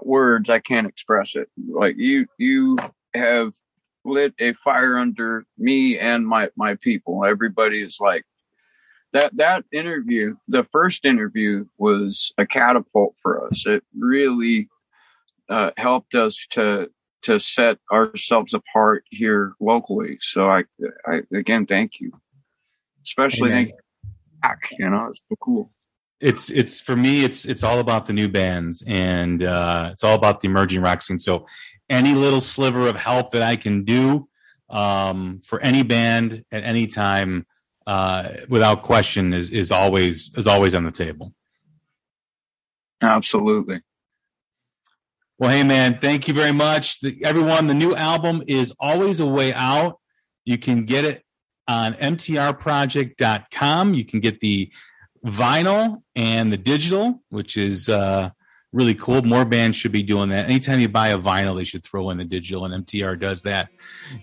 words, 0.00 0.48
I 0.48 0.58
can't 0.60 0.86
express 0.86 1.34
it. 1.34 1.48
Like 1.68 1.96
you, 1.96 2.26
you 2.38 2.78
have 3.14 3.52
lit 4.04 4.34
a 4.40 4.52
fire 4.54 4.98
under 4.98 5.44
me 5.58 5.98
and 5.98 6.26
my 6.26 6.48
my 6.56 6.76
people. 6.76 7.24
Everybody 7.24 7.82
is 7.82 7.98
like 8.00 8.24
that. 9.12 9.36
That 9.36 9.64
interview, 9.72 10.36
the 10.48 10.64
first 10.72 11.04
interview, 11.04 11.66
was 11.78 12.32
a 12.38 12.46
catapult 12.46 13.14
for 13.22 13.46
us. 13.46 13.64
It 13.66 13.84
really 13.96 14.68
uh, 15.48 15.70
helped 15.76 16.14
us 16.14 16.46
to 16.50 16.88
to 17.22 17.38
set 17.38 17.78
ourselves 17.92 18.52
apart 18.52 19.04
here 19.10 19.52
locally. 19.60 20.18
So 20.20 20.48
I, 20.50 20.64
I 21.06 21.22
again, 21.34 21.66
thank 21.66 22.00
you, 22.00 22.12
especially 23.04 23.50
Amen. 23.50 23.66
thank 23.66 23.68
you. 23.68 24.10
Back, 24.42 24.58
you 24.76 24.90
know, 24.90 25.06
it's 25.08 25.20
so 25.28 25.36
cool. 25.40 25.70
It's 26.20 26.50
it's 26.50 26.80
for 26.80 26.96
me. 26.96 27.24
It's 27.24 27.44
it's 27.44 27.62
all 27.62 27.80
about 27.80 28.06
the 28.06 28.12
new 28.12 28.28
bands, 28.28 28.82
and 28.86 29.42
uh, 29.42 29.90
it's 29.92 30.04
all 30.04 30.14
about 30.14 30.40
the 30.40 30.48
emerging 30.48 30.80
rock 30.80 31.02
scene. 31.02 31.18
So, 31.18 31.46
any 31.90 32.14
little 32.14 32.40
sliver 32.40 32.86
of 32.86 32.96
help 32.96 33.32
that 33.32 33.42
I 33.42 33.56
can 33.56 33.84
do 33.84 34.28
um, 34.70 35.40
for 35.44 35.60
any 35.60 35.82
band 35.82 36.44
at 36.52 36.64
any 36.64 36.86
time, 36.86 37.46
uh, 37.86 38.30
without 38.48 38.82
question, 38.82 39.32
is 39.32 39.52
is 39.52 39.70
always 39.72 40.32
is 40.36 40.46
always 40.46 40.74
on 40.74 40.84
the 40.84 40.92
table. 40.92 41.32
Absolutely. 43.00 43.80
Well, 45.42 45.50
hey 45.50 45.64
man, 45.64 45.98
thank 45.98 46.28
you 46.28 46.34
very 46.34 46.52
much. 46.52 47.00
The, 47.00 47.24
everyone, 47.24 47.66
the 47.66 47.74
new 47.74 47.96
album 47.96 48.44
is 48.46 48.72
always 48.78 49.18
a 49.18 49.26
way 49.26 49.52
out. 49.52 49.98
You 50.44 50.56
can 50.56 50.84
get 50.84 51.04
it 51.04 51.24
on 51.66 51.94
mtrproject.com. 51.94 53.94
You 53.94 54.04
can 54.04 54.20
get 54.20 54.38
the 54.38 54.70
vinyl 55.26 56.04
and 56.14 56.52
the 56.52 56.56
digital, 56.56 57.24
which 57.30 57.56
is 57.56 57.88
uh, 57.88 58.30
really 58.72 58.94
cool. 58.94 59.22
More 59.22 59.44
bands 59.44 59.76
should 59.76 59.90
be 59.90 60.04
doing 60.04 60.28
that. 60.28 60.44
Anytime 60.44 60.78
you 60.78 60.88
buy 60.88 61.08
a 61.08 61.18
vinyl, 61.18 61.56
they 61.56 61.64
should 61.64 61.82
throw 61.82 62.10
in 62.10 62.18
the 62.18 62.24
digital, 62.24 62.64
and 62.64 62.86
MTR 62.86 63.18
does 63.18 63.42
that. 63.42 63.68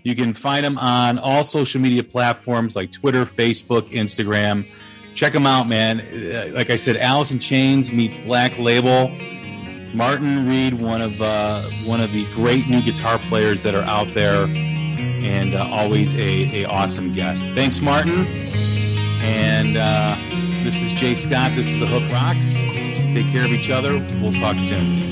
You 0.02 0.16
can 0.16 0.32
find 0.32 0.64
them 0.64 0.78
on 0.78 1.18
all 1.18 1.44
social 1.44 1.82
media 1.82 2.02
platforms 2.02 2.74
like 2.74 2.92
Twitter, 2.92 3.26
Facebook, 3.26 3.90
Instagram. 3.90 4.66
Check 5.14 5.34
them 5.34 5.46
out, 5.46 5.68
man. 5.68 6.00
Uh, 6.00 6.52
Like 6.54 6.70
I 6.70 6.76
said, 6.76 6.96
in 6.96 7.38
Chains 7.40 7.92
meets 7.92 8.16
Black 8.16 8.58
Label. 8.58 9.39
Martin 9.92 10.48
Reed, 10.48 10.74
one 10.74 11.00
of 11.00 11.20
uh, 11.20 11.62
one 11.84 12.00
of 12.00 12.12
the 12.12 12.24
great 12.34 12.68
new 12.68 12.82
guitar 12.82 13.18
players 13.18 13.62
that 13.62 13.74
are 13.74 13.84
out 13.84 14.12
there, 14.14 14.44
and 14.44 15.54
uh, 15.54 15.68
always 15.70 16.14
a, 16.14 16.62
a 16.62 16.64
awesome 16.66 17.12
guest. 17.12 17.44
Thanks, 17.54 17.80
Martin. 17.80 18.26
And 19.22 19.76
uh, 19.76 20.16
this 20.64 20.80
is 20.82 20.92
Jay 20.92 21.14
Scott. 21.14 21.52
This 21.54 21.66
is 21.66 21.78
the 21.78 21.86
Hook 21.86 22.10
Rocks. 22.12 22.52
Take 22.54 23.30
care 23.32 23.44
of 23.44 23.50
each 23.50 23.70
other. 23.70 23.98
We'll 24.20 24.32
talk 24.32 24.60
soon. 24.60 25.10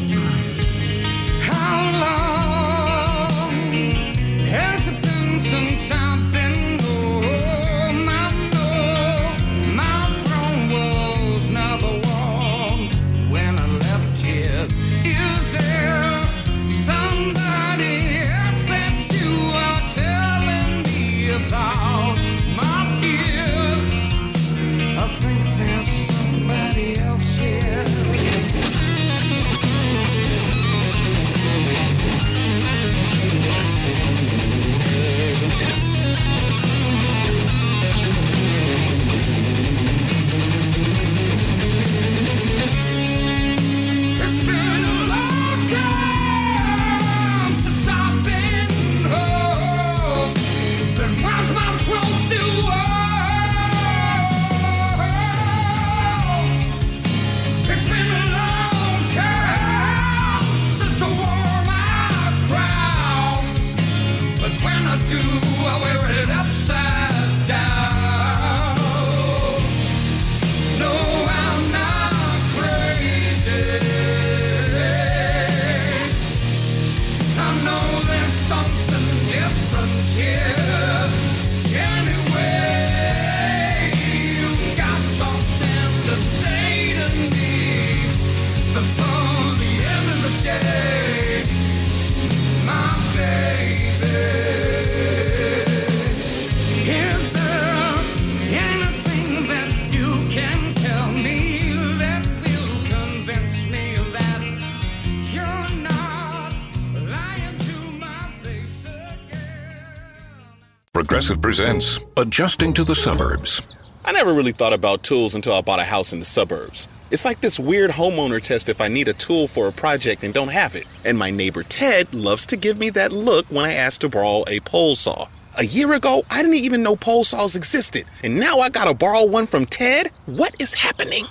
Progressive 111.19 111.43
presents 111.43 111.99
Adjusting 112.17 112.73
to 112.75 112.85
the 112.85 112.95
Suburbs. 112.95 113.61
I 114.05 114.13
never 114.13 114.33
really 114.33 114.53
thought 114.53 114.73
about 114.73 115.03
tools 115.03 115.35
until 115.35 115.53
I 115.53 115.63
bought 115.63 115.81
a 115.81 115.83
house 115.85 116.13
in 116.13 116.21
the 116.21 116.25
suburbs. 116.25 116.87
It's 117.11 117.25
like 117.25 117.41
this 117.41 117.59
weird 117.59 117.91
homeowner 117.91 118.41
test 118.41 118.69
if 118.69 118.81
I 118.81 118.87
need 118.87 119.09
a 119.09 119.15
tool 119.15 119.49
for 119.49 119.67
a 119.67 119.73
project 119.73 120.23
and 120.23 120.33
don't 120.33 120.53
have 120.53 120.77
it. 120.77 120.87
And 121.05 121.19
my 121.19 121.33
neighbor 121.33 121.65
Ted 121.65 122.15
loves 122.15 122.47
to 122.47 122.57
give 122.57 122.79
me 122.79 122.91
that 122.91 123.11
look 123.11 123.47
when 123.47 123.65
I 123.65 123.73
ask 123.73 124.01
to 124.03 124.09
borrow 124.09 124.45
a 124.47 124.61
pole 124.61 124.95
saw. 124.95 125.27
A 125.59 125.65
year 125.65 125.93
ago, 125.95 126.23
I 126.31 126.41
didn't 126.41 126.59
even 126.59 126.85
know 126.85 126.95
pole 126.95 127.25
saws 127.25 127.57
existed. 127.57 128.05
And 128.23 128.39
now 128.39 128.59
I 128.59 128.69
gotta 128.69 128.95
borrow 128.95 129.27
one 129.27 129.49
from 129.49 129.67
Ted? 129.67 130.13
What 130.27 130.55
is 130.61 130.73
happening? 130.73 131.27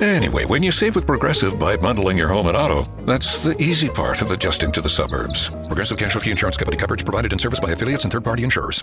Anyway, 0.00 0.44
when 0.44 0.64
you 0.64 0.72
save 0.72 0.96
with 0.96 1.06
Progressive 1.06 1.56
by 1.56 1.76
bundling 1.76 2.18
your 2.18 2.26
home 2.26 2.48
and 2.48 2.56
auto, 2.56 2.82
that's 3.06 3.44
the 3.44 3.56
easy 3.62 3.88
part 3.88 4.22
of 4.22 4.32
adjusting 4.32 4.72
to 4.72 4.80
the 4.80 4.90
suburbs. 4.90 5.50
Progressive 5.68 5.98
Casualty 5.98 6.32
Insurance 6.32 6.56
Company 6.56 6.76
coverage 6.76 7.04
provided 7.04 7.30
and 7.30 7.40
serviced 7.40 7.62
by 7.62 7.70
affiliates 7.70 8.02
and 8.02 8.12
third 8.12 8.24
party 8.24 8.42
insurers. 8.42 8.82